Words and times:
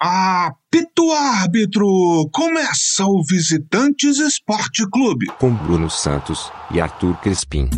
Apito 0.00 1.10
árbitro! 1.10 2.28
Começa 2.32 3.04
o 3.04 3.20
Visitantes 3.24 4.18
Esporte 4.18 4.88
Clube. 4.88 5.26
Com 5.40 5.52
Bruno 5.52 5.90
Santos 5.90 6.52
e 6.70 6.80
Arthur 6.80 7.16
Crespim. 7.16 7.68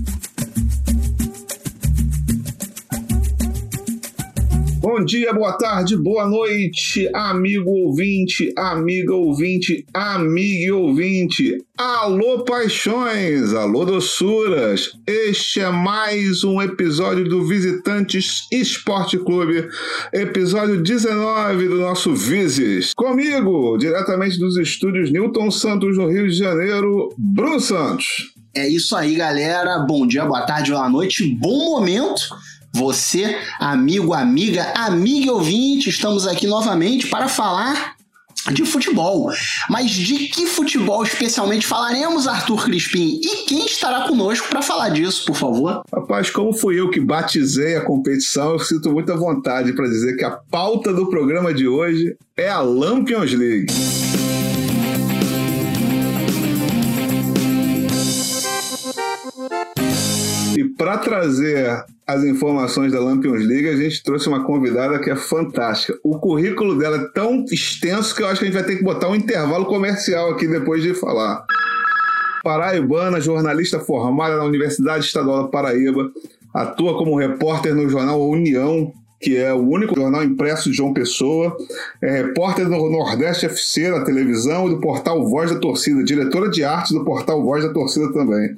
Bom 5.01 5.06
dia, 5.06 5.32
boa 5.32 5.54
tarde, 5.54 5.96
boa 5.96 6.28
noite, 6.28 7.08
amigo 7.14 7.71
ouvinte, 7.71 8.53
amiga 8.54 9.14
ouvinte, 9.14 9.82
amigo 9.94 10.76
ouvinte. 10.76 11.56
Alô, 11.74 12.44
paixões, 12.44 13.54
alô, 13.54 13.86
doçuras. 13.86 14.90
Este 15.06 15.60
é 15.60 15.71
mais 15.71 16.45
um 16.45 16.60
episódio 16.60 17.24
do 17.24 17.42
Visitantes 17.46 18.46
Esporte 18.52 19.16
Clube, 19.16 19.70
episódio 20.12 20.82
19 20.82 21.69
do 21.69 21.77
nosso 21.77 22.14
Vises. 22.14 22.92
Comigo, 22.92 23.78
diretamente 23.78 24.38
dos 24.38 24.58
estúdios 24.58 25.10
Newton 25.10 25.50
Santos, 25.50 25.96
no 25.96 26.10
Rio 26.10 26.28
de 26.28 26.36
Janeiro, 26.36 27.08
Bruno 27.16 27.58
Santos. 27.58 28.34
É 28.55 28.69
isso 28.69 28.94
aí, 28.94 29.14
galera. 29.14 29.78
Bom 29.78 30.06
dia, 30.06 30.27
boa 30.27 30.42
tarde, 30.42 30.72
boa 30.72 30.91
noite, 30.91 31.24
bom 31.36 31.70
momento 31.70 32.20
você, 32.73 33.37
amigo, 33.59 34.15
amiga, 34.15 34.73
amiga 34.77 35.27
e 35.27 35.30
ouvinte, 35.30 35.91
estamos 35.91 36.27
aqui 36.27 36.47
novamente 36.47 37.09
para 37.09 37.28
falar 37.28 37.97
de 38.52 38.65
futebol. 38.65 39.30
Mas 39.69 39.91
de 39.91 40.28
que 40.28 40.47
futebol 40.47 41.02
especialmente 41.02 41.66
falaremos, 41.66 42.27
Arthur 42.27 42.64
Crispim? 42.64 43.20
E 43.23 43.45
quem 43.47 43.66
estará 43.66 44.06
conosco 44.09 44.48
para 44.48 44.62
falar 44.62 44.88
disso, 44.91 45.25
por 45.27 45.37
favor? 45.37 45.83
Rapaz, 45.92 46.30
como 46.30 46.52
fui 46.52 46.80
eu 46.80 46.91
que 46.91 47.01
batizei 47.01 47.77
a 47.77 47.84
competição, 47.84 48.52
eu 48.52 48.59
sinto 48.59 48.91
muita 48.91 49.16
vontade 49.16 49.73
para 49.73 49.87
dizer 49.87 50.16
que 50.16 50.25
a 50.25 50.30
pauta 50.30 50.92
do 50.92 51.09
programa 51.09 51.52
de 51.52 51.69
hoje 51.69 52.16
é 52.37 52.48
a 52.48 52.61
Lampions 52.61 53.33
League. 53.33 54.00
Para 60.81 60.97
trazer 60.97 61.84
as 62.06 62.25
informações 62.25 62.91
da 62.91 62.98
Lampions 62.98 63.45
League, 63.45 63.69
a 63.69 63.77
gente 63.77 64.03
trouxe 64.03 64.27
uma 64.31 64.45
convidada 64.45 64.98
que 64.98 65.11
é 65.11 65.14
fantástica. 65.14 65.98
O 66.03 66.19
currículo 66.19 66.78
dela 66.78 66.97
é 66.97 67.05
tão 67.12 67.45
extenso 67.53 68.17
que 68.17 68.22
eu 68.22 68.27
acho 68.27 68.39
que 68.39 68.47
a 68.47 68.50
gente 68.50 68.59
vai 68.59 68.64
ter 68.64 68.78
que 68.78 68.83
botar 68.83 69.11
um 69.11 69.14
intervalo 69.14 69.67
comercial 69.67 70.31
aqui 70.31 70.48
depois 70.48 70.83
de 70.83 70.95
falar. 70.95 71.45
Paraibana, 72.42 73.20
jornalista 73.20 73.78
formada 73.78 74.39
na 74.39 74.45
Universidade 74.45 75.05
Estadual 75.05 75.42
da 75.42 75.48
Paraíba, 75.50 76.11
atua 76.55 76.97
como 76.97 77.19
repórter 77.19 77.75
no 77.75 77.87
jornal 77.87 78.27
União, 78.27 78.91
que 79.20 79.37
é 79.37 79.53
o 79.53 79.59
único 79.59 79.94
jornal 79.94 80.25
impresso 80.25 80.70
de 80.70 80.77
João 80.78 80.94
Pessoa, 80.94 81.55
é 82.00 82.22
repórter 82.22 82.65
do 82.65 82.89
Nordeste 82.89 83.44
FC 83.44 83.91
na 83.91 84.03
televisão 84.03 84.67
e 84.67 84.70
do 84.70 84.81
portal 84.81 85.28
Voz 85.28 85.50
da 85.50 85.59
Torcida, 85.59 86.03
diretora 86.03 86.48
de 86.48 86.65
arte 86.65 86.94
do 86.94 87.05
portal 87.05 87.42
Voz 87.42 87.62
da 87.62 87.70
Torcida 87.70 88.11
também 88.15 88.56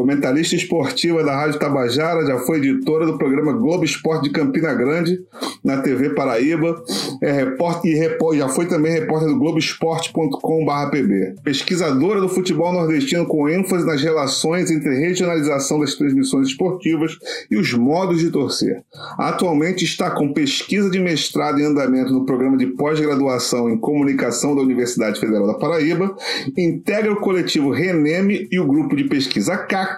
comentarista 0.00 0.56
esportiva 0.56 1.22
da 1.22 1.36
Rádio 1.36 1.58
Tabajara, 1.58 2.24
já 2.24 2.38
foi 2.38 2.56
editora 2.56 3.04
do 3.04 3.18
programa 3.18 3.52
Globo 3.52 3.84
Esporte 3.84 4.24
de 4.24 4.30
Campina 4.30 4.72
Grande, 4.72 5.20
na 5.62 5.82
TV 5.82 6.14
Paraíba, 6.14 6.82
é 7.22 7.30
repórter, 7.30 7.92
e 7.92 8.38
já 8.38 8.48
foi 8.48 8.64
também 8.64 8.92
repórter 8.92 9.28
do 9.28 9.38
Globoesporte.com.br. 9.38 11.42
Pesquisadora 11.44 12.18
do 12.18 12.30
futebol 12.30 12.72
nordestino 12.72 13.26
com 13.26 13.46
ênfase 13.46 13.84
nas 13.84 14.02
relações 14.02 14.70
entre 14.70 14.98
regionalização 14.98 15.80
das 15.80 15.94
transmissões 15.94 16.48
esportivas 16.48 17.18
e 17.50 17.58
os 17.58 17.74
modos 17.74 18.20
de 18.20 18.30
torcer. 18.30 18.82
Atualmente 19.18 19.84
está 19.84 20.10
com 20.10 20.32
pesquisa 20.32 20.88
de 20.88 20.98
mestrado 20.98 21.60
em 21.60 21.64
andamento 21.64 22.10
no 22.10 22.24
programa 22.24 22.56
de 22.56 22.68
pós-graduação 22.68 23.68
em 23.68 23.76
comunicação 23.76 24.56
da 24.56 24.62
Universidade 24.62 25.20
Federal 25.20 25.46
da 25.46 25.54
Paraíba, 25.54 26.16
integra 26.56 27.12
o 27.12 27.20
coletivo 27.20 27.70
Reneme 27.70 28.48
e 28.50 28.58
o 28.58 28.66
grupo 28.66 28.96
de 28.96 29.04
pesquisa 29.04 29.58
CA 29.58 29.89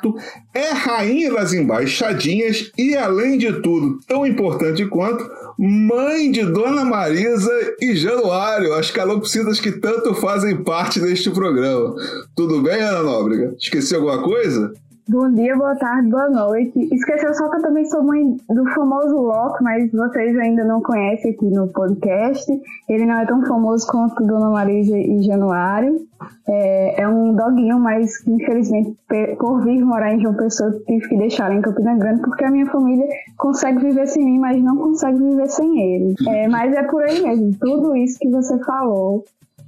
É 0.55 0.71
rainha 0.73 1.33
das 1.33 1.53
embaixadinhas 1.53 2.71
e, 2.77 2.97
além 2.97 3.39
de 3.39 3.61
tudo, 3.61 3.99
tão 4.07 4.27
importante 4.27 4.85
quanto, 4.87 5.29
mãe 5.59 6.31
de 6.31 6.45
Dona 6.45 6.85
Marisa 6.85 7.53
e 7.81 7.95
Januário, 7.95 8.75
as 8.75 8.91
calopsitas 8.91 9.61
que 9.61 9.73
tanto 9.73 10.15
fazem 10.15 10.63
parte 10.63 11.01
deste 11.01 11.31
programa. 11.31 11.95
Tudo 12.35 12.63
bem, 12.63 12.81
Ana 12.81 13.03
Nóbrega? 13.03 13.55
Esqueci 13.59 13.95
alguma 13.95 14.23
coisa? 14.23 14.73
Bom 15.09 15.33
dia, 15.33 15.57
boa 15.57 15.75
tarde, 15.75 16.09
boa 16.09 16.29
noite. 16.31 16.79
Esqueceu 16.95 17.35
só 17.35 17.49
que 17.51 17.57
eu 17.57 17.63
também 17.63 17.85
sou 17.87 18.05
mãe 18.05 18.37
do 18.49 18.65
famoso 18.73 19.17
Loki, 19.17 19.61
mas 19.61 19.91
vocês 19.91 20.39
ainda 20.39 20.65
não 20.65 20.81
conhecem 20.81 21.33
aqui 21.33 21.45
no 21.47 21.67
podcast. 21.67 22.47
Ele 22.89 23.07
não 23.07 23.19
é 23.19 23.27
tão 23.27 23.45
famoso 23.45 23.85
quanto 23.89 24.25
Dona 24.25 24.51
Marisa 24.51 24.97
e 24.97 25.21
Januário. 25.25 26.07
É, 26.49 27.03
é 27.03 27.09
um 27.09 27.35
doguinho, 27.35 27.81
mas 27.81 28.25
infelizmente, 28.29 28.97
por 29.41 29.65
vir 29.65 29.85
morar 29.85 30.15
em 30.15 30.21
João 30.21 30.35
Pessoa, 30.35 30.71
tive 30.87 31.09
que 31.09 31.17
deixar 31.17 31.53
em 31.53 31.61
Campina 31.61 31.97
Grande, 31.97 32.23
porque 32.23 32.45
a 32.45 32.51
minha 32.53 32.67
família 32.67 33.07
consegue 33.39 33.81
viver 33.81 34.07
sem 34.07 34.25
mim, 34.25 34.39
mas 34.39 34.63
não 34.63 34.77
consegue 34.77 35.19
viver 35.19 35.49
sem 35.49 35.81
ele. 35.81 36.15
É, 36.29 36.47
mas 36.47 36.73
é 36.77 36.83
por 36.85 37.03
aí 37.03 37.21
mesmo. 37.21 37.51
Tudo 37.61 37.97
isso 37.97 38.21
que 38.21 38.29
você 38.29 38.57
falou 38.61 39.25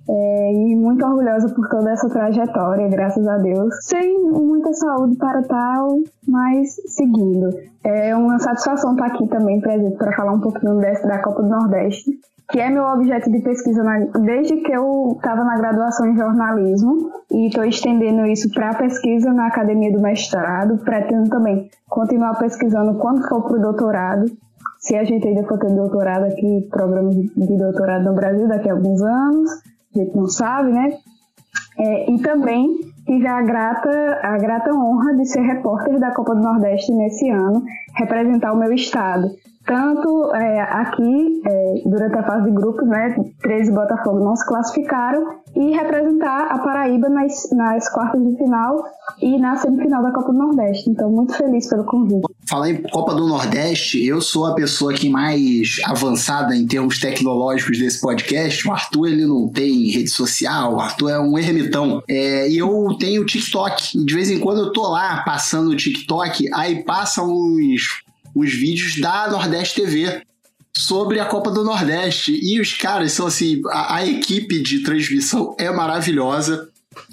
é, 0.09 0.53
e 0.53 0.77
muito 0.77 1.05
orgulhosa 1.05 1.49
por 1.55 1.69
toda 1.69 1.91
essa 1.91 2.09
trajetória, 2.09 2.89
graças 2.89 3.27
a 3.27 3.39
Deus. 3.39 3.75
Sem 3.83 4.23
muita 4.23 4.73
saúde 4.75 5.17
para 5.17 5.43
tal, 5.43 5.99
mas 6.29 6.77
seguindo. 6.89 7.49
É 7.83 8.15
uma 8.15 8.39
satisfação 8.39 8.93
estar 8.93 9.07
aqui 9.07 9.27
também 9.29 9.61
presente 9.61 9.97
para 9.97 10.15
falar 10.15 10.33
um 10.33 10.41
pouquinho 10.41 10.79
dessa, 10.79 11.07
da 11.07 11.23
Copa 11.23 11.43
do 11.43 11.49
Nordeste, 11.49 12.11
que 12.51 12.61
é 12.61 12.69
meu 12.69 12.85
objeto 12.85 13.31
de 13.31 13.41
pesquisa 13.41 13.83
na, 13.83 13.99
desde 14.21 14.57
que 14.59 14.73
eu 14.73 15.15
estava 15.17 15.43
na 15.45 15.57
graduação 15.57 16.07
em 16.07 16.17
jornalismo 16.17 17.11
e 17.33 17.49
estou 17.49 17.65
estendendo 17.65 18.27
isso 18.27 18.51
para 18.53 18.75
pesquisa 18.75 19.33
na 19.33 19.47
academia 19.47 19.91
do 19.91 20.01
mestrado. 20.01 20.77
Pretendo 20.85 21.31
também 21.31 21.71
continuar 21.89 22.39
pesquisando 22.39 22.99
quando 22.99 23.27
for 23.27 23.43
para 23.43 23.57
o 23.57 23.61
doutorado. 23.61 24.27
Se 24.79 24.95
a 24.97 25.05
gente 25.05 25.27
ainda 25.27 25.45
for 25.45 25.59
ter 25.59 25.75
doutorado 25.75 26.25
aqui, 26.25 26.69
programa 26.71 27.09
de 27.11 27.57
doutorado 27.57 28.05
no 28.05 28.15
Brasil 28.15 28.47
daqui 28.47 28.69
a 28.69 28.75
alguns 28.75 29.01
anos 29.01 29.51
a 29.95 30.05
gente 30.05 30.17
não 30.17 30.27
sabe, 30.27 30.73
né? 30.73 30.97
É, 31.79 32.11
e 32.11 32.19
também 32.21 32.73
tive 33.05 33.27
a 33.27 33.43
grata, 33.43 34.21
a 34.23 34.39
grata 34.39 34.73
honra 34.73 35.15
de 35.15 35.27
ser 35.27 35.41
repórter 35.41 35.99
da 35.99 36.13
Copa 36.13 36.35
do 36.35 36.43
Nordeste 36.43 36.93
nesse 36.93 37.29
ano, 37.29 37.63
representar 37.97 38.53
o 38.53 38.57
meu 38.57 38.73
estado 38.73 39.29
tanto 39.67 40.35
é, 40.35 40.61
aqui, 40.61 41.43
é, 41.47 41.83
durante 41.87 42.19
a 42.19 42.23
fase 42.23 42.45
de 42.45 42.51
grupos, 42.51 42.87
né, 42.87 43.17
13 43.41 43.73
Botafogo 43.73 44.21
não 44.21 44.37
se 44.37 44.47
classificaram, 44.47 45.27
e 45.55 45.71
representar 45.71 46.49
a 46.49 46.59
Paraíba 46.59 47.09
nas, 47.09 47.51
nas 47.53 47.89
quartas 47.89 48.23
de 48.23 48.37
final 48.37 48.85
e 49.23 49.39
na 49.39 49.57
semifinal 49.57 50.03
da 50.03 50.13
Copa 50.13 50.33
do 50.33 50.39
Nordeste. 50.39 50.91
Então, 50.91 51.11
muito 51.11 51.35
feliz 51.35 51.69
pelo 51.69 51.85
convite. 51.85 52.34
Falar 52.49 52.71
em 52.71 52.83
Copa 52.83 53.15
do 53.15 53.27
Nordeste, 53.27 54.05
eu 54.05 54.21
sou 54.21 54.47
a 54.47 54.55
pessoa 54.55 54.93
que 54.93 55.09
mais 55.09 55.77
avançada 55.85 56.55
em 56.55 56.67
termos 56.67 56.99
tecnológicos 56.99 57.79
desse 57.79 58.01
podcast. 58.01 58.69
O 58.69 58.73
Arthur, 58.73 59.07
ele 59.09 59.27
não 59.27 59.49
tem 59.49 59.91
rede 59.91 60.11
social, 60.11 60.75
o 60.75 60.81
Arthur 60.81 61.11
é 61.11 61.19
um 61.19 61.39
ermitão. 61.39 62.03
É, 62.07 62.51
e 62.51 62.59
eu 62.59 62.97
tenho 62.99 63.25
TikTok. 63.25 64.05
De 64.05 64.15
vez 64.15 64.31
em 64.31 64.39
quando 64.39 64.61
eu 64.61 64.73
tô 64.73 64.89
lá 64.89 65.23
passando 65.23 65.71
o 65.71 65.77
TikTok, 65.77 66.51
aí 66.53 66.83
passam 66.85 67.33
uns 67.33 68.03
os 68.35 68.53
vídeos 68.53 69.01
da 69.01 69.31
Nordeste 69.31 69.81
TV 69.81 70.23
sobre 70.77 71.21
a 71.21 71.25
Copa 71.25 71.51
do 71.51 71.65
Nordeste. 71.65 72.39
E 72.43 72.61
os 72.61 72.75
caras 72.75 73.13
são 73.13 73.27
assim, 73.27 73.63
a, 73.69 73.97
a 73.97 74.07
equipe 74.07 74.61
de 74.61 74.81
transmissão 74.81 75.55
é 75.59 75.71
maravilhosa. 75.71 76.69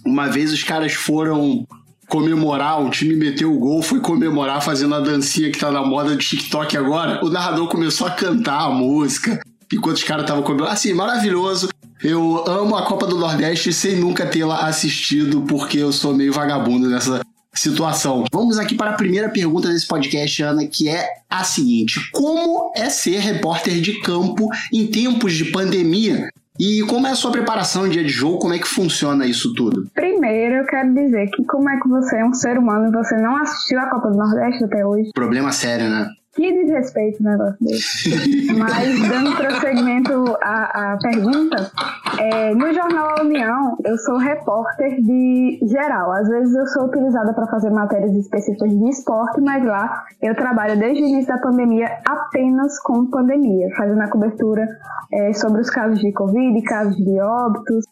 Uma 0.05 0.27
vez 0.27 0.51
os 0.51 0.63
caras 0.63 0.93
foram 0.93 1.65
comemorar, 2.11 2.83
o 2.83 2.89
time 2.89 3.15
meteu 3.15 3.53
o 3.53 3.57
gol, 3.57 3.81
foi 3.81 4.01
comemorar 4.01 4.61
fazendo 4.61 4.93
a 4.93 4.99
dancinha 4.99 5.49
que 5.49 5.57
tá 5.57 5.71
na 5.71 5.81
moda 5.81 6.13
de 6.13 6.27
TikTok 6.27 6.75
agora. 6.75 7.23
O 7.23 7.29
narrador 7.29 7.69
começou 7.69 8.05
a 8.05 8.11
cantar 8.11 8.65
a 8.65 8.69
música 8.69 9.39
enquanto 9.71 9.95
os 9.95 10.03
caras 10.03 10.23
estavam 10.23 10.43
comemorando. 10.43 10.73
Assim, 10.73 10.93
maravilhoso. 10.93 11.69
Eu 12.03 12.43
amo 12.45 12.75
a 12.75 12.85
Copa 12.85 13.07
do 13.07 13.17
Nordeste 13.17 13.71
sem 13.71 13.95
nunca 13.95 14.25
tê-la 14.25 14.67
assistido, 14.67 15.43
porque 15.43 15.77
eu 15.77 15.93
sou 15.93 16.13
meio 16.13 16.33
vagabundo 16.33 16.89
nessa 16.89 17.21
situação. 17.53 18.25
Vamos 18.29 18.57
aqui 18.57 18.75
para 18.75 18.91
a 18.91 18.95
primeira 18.95 19.29
pergunta 19.29 19.69
desse 19.69 19.87
podcast, 19.87 20.43
Ana, 20.43 20.65
que 20.65 20.89
é 20.89 21.07
a 21.29 21.45
seguinte: 21.45 22.11
Como 22.11 22.73
é 22.75 22.89
ser 22.89 23.19
repórter 23.19 23.79
de 23.79 24.01
campo 24.01 24.49
em 24.73 24.85
tempos 24.85 25.31
de 25.33 25.45
pandemia? 25.45 26.29
E 26.63 26.83
como 26.83 27.07
é 27.07 27.09
a 27.09 27.15
sua 27.15 27.31
preparação 27.31 27.89
dia 27.89 28.03
de 28.03 28.09
jogo? 28.09 28.37
Como 28.37 28.53
é 28.53 28.59
que 28.59 28.67
funciona 28.67 29.25
isso 29.25 29.51
tudo? 29.55 29.89
Primeiro, 29.95 30.57
eu 30.57 30.65
quero 30.67 30.93
dizer 30.93 31.27
que 31.31 31.43
como 31.45 31.67
é 31.67 31.79
que 31.79 31.89
você 31.89 32.19
é 32.19 32.23
um 32.23 32.35
ser 32.35 32.55
humano 32.59 32.87
e 32.87 32.91
você 32.91 33.17
não 33.17 33.35
assistiu 33.37 33.79
a 33.79 33.89
Copa 33.89 34.11
do 34.11 34.17
Nordeste 34.17 34.65
até 34.65 34.85
hoje? 34.85 35.09
Problema 35.11 35.51
sério, 35.51 35.89
né? 35.89 36.07
Que 36.33 36.63
desrespeito 36.63 37.19
o 37.19 37.23
negócio 37.23 37.57
desse. 37.59 38.53
Mas, 38.57 39.09
dando 39.09 39.35
prosseguimento 39.35 40.37
à, 40.41 40.93
à 40.93 40.97
pergunta, 40.97 41.71
é, 42.17 42.55
no 42.55 42.73
jornal 42.73 43.15
A 43.17 43.21
União, 43.21 43.77
eu 43.83 43.97
sou 43.97 44.17
repórter 44.17 45.01
de 45.01 45.59
geral. 45.63 46.11
Às 46.13 46.29
vezes 46.29 46.55
eu 46.55 46.65
sou 46.67 46.85
utilizada 46.85 47.33
para 47.33 47.47
fazer 47.47 47.69
matérias 47.69 48.15
específicas 48.15 48.69
de 48.69 48.89
esporte, 48.89 49.41
mas 49.41 49.61
lá 49.65 50.05
eu 50.21 50.33
trabalho 50.33 50.79
desde 50.79 51.03
o 51.03 51.07
início 51.07 51.27
da 51.27 51.37
pandemia 51.37 51.99
apenas 52.07 52.79
com 52.79 53.07
pandemia, 53.07 53.67
fazendo 53.75 54.01
a 54.01 54.07
cobertura 54.07 54.65
é, 55.11 55.33
sobre 55.33 55.59
os 55.59 55.69
casos 55.69 55.99
de 55.99 56.13
Covid, 56.13 56.61
casos 56.61 56.95
de 56.95 57.19
óbitos, 57.19 57.85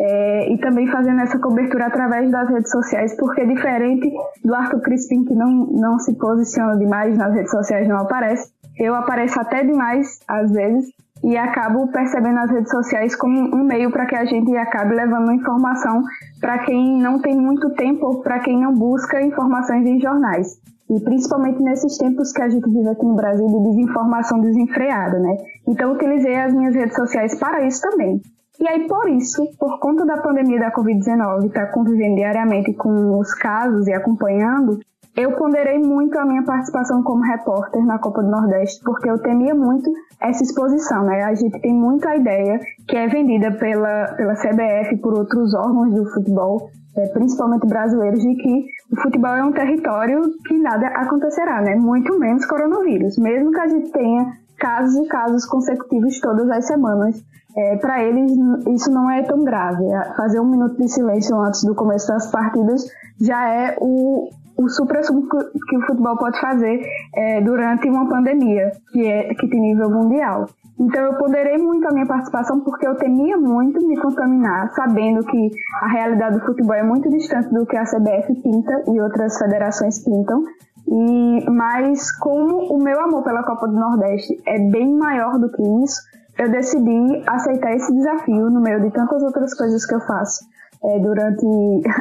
é, 0.00 0.50
e 0.50 0.58
também 0.58 0.86
fazendo 0.86 1.20
essa 1.20 1.38
cobertura 1.38 1.86
através 1.86 2.30
das 2.30 2.48
redes 2.48 2.70
sociais, 2.70 3.14
porque 3.18 3.44
diferente 3.44 4.10
do 4.42 4.54
Arthur 4.54 4.80
Crispim, 4.80 5.24
que 5.24 5.34
não, 5.34 5.66
não 5.66 5.98
se 5.98 6.14
posiciona 6.14 6.78
demais 6.78 7.18
nas 7.18 7.34
redes 7.34 7.50
sociais, 7.50 7.86
não 7.86 7.98
aparece, 7.98 8.50
eu 8.78 8.94
apareço 8.94 9.38
até 9.38 9.62
demais, 9.62 10.18
às 10.26 10.50
vezes, 10.50 10.86
e 11.22 11.36
acabo 11.36 11.86
percebendo 11.88 12.38
as 12.38 12.50
redes 12.50 12.70
sociais 12.70 13.14
como 13.14 13.54
um 13.54 13.62
meio 13.62 13.90
para 13.90 14.06
que 14.06 14.16
a 14.16 14.24
gente 14.24 14.56
acabe 14.56 14.94
levando 14.94 15.32
informação 15.32 16.02
para 16.40 16.60
quem 16.60 16.98
não 16.98 17.20
tem 17.20 17.36
muito 17.36 17.68
tempo 17.74 18.22
para 18.22 18.38
quem 18.38 18.58
não 18.58 18.72
busca 18.72 19.20
informações 19.20 19.86
em 19.86 20.00
jornais. 20.00 20.58
E 20.88 20.98
principalmente 21.04 21.62
nesses 21.62 21.98
tempos 21.98 22.32
que 22.32 22.40
a 22.40 22.48
gente 22.48 22.68
vive 22.70 22.88
aqui 22.88 23.04
no 23.04 23.14
Brasil 23.14 23.46
de 23.46 23.68
desinformação 23.68 24.40
desenfreada, 24.40 25.18
né? 25.18 25.36
Então 25.68 25.92
utilizei 25.92 26.36
as 26.36 26.54
minhas 26.54 26.74
redes 26.74 26.96
sociais 26.96 27.38
para 27.38 27.66
isso 27.66 27.82
também. 27.82 28.22
E 28.60 28.68
aí, 28.68 28.86
por 28.86 29.08
isso, 29.08 29.42
por 29.58 29.78
conta 29.78 30.04
da 30.04 30.18
pandemia 30.18 30.60
da 30.60 30.70
Covid-19, 30.70 31.46
estar 31.46 31.66
tá 31.66 31.72
convivendo 31.72 32.16
diariamente 32.16 32.74
com 32.74 33.18
os 33.18 33.32
casos 33.34 33.88
e 33.88 33.92
acompanhando, 33.92 34.78
eu 35.16 35.32
ponderei 35.32 35.78
muito 35.78 36.18
a 36.18 36.26
minha 36.26 36.42
participação 36.44 37.02
como 37.02 37.22
repórter 37.22 37.84
na 37.84 37.98
Copa 37.98 38.22
do 38.22 38.30
Nordeste, 38.30 38.82
porque 38.84 39.08
eu 39.08 39.18
temia 39.18 39.54
muito 39.54 39.90
essa 40.20 40.42
exposição, 40.42 41.04
né? 41.04 41.24
A 41.24 41.34
gente 41.34 41.58
tem 41.60 41.72
muita 41.72 42.14
ideia 42.14 42.60
que 42.86 42.96
é 42.96 43.08
vendida 43.08 43.50
pela, 43.52 44.14
pela 44.16 44.34
CBF 44.34 44.96
por 44.98 45.18
outros 45.18 45.54
órgãos 45.54 45.94
do 45.94 46.04
futebol, 46.10 46.70
é, 46.96 47.06
principalmente 47.08 47.66
brasileiros, 47.66 48.20
de 48.20 48.34
que 48.34 48.66
o 48.92 49.00
futebol 49.00 49.34
é 49.34 49.42
um 49.42 49.52
território 49.52 50.20
que 50.46 50.58
nada 50.58 50.86
acontecerá, 50.88 51.62
né? 51.62 51.76
Muito 51.76 52.18
menos 52.18 52.44
coronavírus. 52.44 53.16
Mesmo 53.18 53.50
que 53.52 53.60
a 53.60 53.68
gente 53.68 53.90
tenha 53.90 54.32
casos 54.60 54.94
e 54.94 55.08
casos 55.08 55.44
consecutivos 55.44 56.20
todas 56.20 56.48
as 56.50 56.66
semanas 56.66 57.20
é, 57.56 57.76
para 57.76 58.02
eles 58.02 58.30
isso 58.68 58.90
não 58.90 59.10
é 59.10 59.22
tão 59.22 59.42
grave. 59.42 59.84
É, 59.84 60.14
fazer 60.14 60.40
um 60.40 60.48
minuto 60.48 60.76
de 60.76 60.88
silêncio 60.88 61.38
antes 61.40 61.64
do 61.64 61.74
começo 61.74 62.06
das 62.08 62.30
partidas 62.30 62.84
já 63.20 63.48
é 63.48 63.76
o, 63.80 64.28
o 64.56 64.68
supra 64.68 65.00
que 65.00 65.76
o 65.76 65.86
futebol 65.86 66.16
pode 66.16 66.40
fazer 66.40 66.80
é, 67.14 67.40
durante 67.40 67.88
uma 67.88 68.08
pandemia 68.08 68.72
que, 68.92 69.06
é, 69.06 69.34
que 69.34 69.48
tem 69.48 69.60
nível 69.60 69.90
mundial. 69.90 70.46
Então 70.78 71.02
eu 71.02 71.14
ponderei 71.14 71.58
muito 71.58 71.86
a 71.88 71.92
minha 71.92 72.06
participação 72.06 72.60
porque 72.60 72.86
eu 72.86 72.94
temia 72.94 73.36
muito 73.36 73.86
me 73.86 74.00
contaminar, 74.00 74.70
sabendo 74.70 75.22
que 75.26 75.50
a 75.82 75.88
realidade 75.88 76.38
do 76.38 76.46
futebol 76.46 76.74
é 76.74 76.82
muito 76.82 77.10
distante 77.10 77.52
do 77.52 77.66
que 77.66 77.76
a 77.76 77.84
CBF 77.84 78.34
pinta 78.42 78.84
e 78.88 78.98
outras 78.98 79.36
federações 79.36 80.02
pintam. 80.02 80.42
E 80.90 81.48
mas 81.48 82.10
como 82.18 82.74
o 82.74 82.82
meu 82.82 83.00
amor 83.00 83.22
pela 83.22 83.44
Copa 83.44 83.68
do 83.68 83.74
Nordeste 83.74 84.42
é 84.44 84.58
bem 84.58 84.92
maior 84.92 85.38
do 85.38 85.48
que 85.48 85.62
isso, 85.84 86.02
eu 86.36 86.50
decidi 86.50 87.22
aceitar 87.28 87.72
esse 87.74 87.94
desafio 87.94 88.50
no 88.50 88.60
meio 88.60 88.80
de 88.80 88.90
tantas 88.90 89.22
outras 89.22 89.54
coisas 89.54 89.86
que 89.86 89.94
eu 89.94 90.00
faço 90.00 90.44
é, 90.82 90.98
durante 90.98 91.46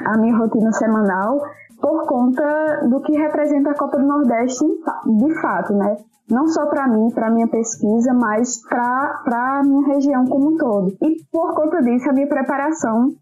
a 0.05 0.17
minha 0.17 0.35
rotina 0.35 0.71
semanal, 0.71 1.39
por 1.79 2.07
conta 2.07 2.87
do 2.89 2.99
que 3.01 3.17
representa 3.17 3.71
a 3.71 3.77
Copa 3.77 3.99
do 3.99 4.07
Nordeste 4.07 4.65
de 5.05 5.41
fato, 5.41 5.73
né? 5.73 5.97
Não 6.29 6.47
só 6.47 6.65
para 6.67 6.87
mim, 6.87 7.09
para 7.11 7.29
minha 7.29 7.47
pesquisa, 7.47 8.13
mas 8.13 8.61
para 8.67 9.59
a 9.59 9.63
minha 9.63 9.87
região 9.87 10.25
como 10.25 10.53
um 10.53 10.57
todo. 10.57 10.95
E 11.01 11.23
por 11.31 11.53
conta 11.53 11.81
disso, 11.81 12.09
a 12.09 12.13
minha 12.13 12.27
preparação 12.27 13.13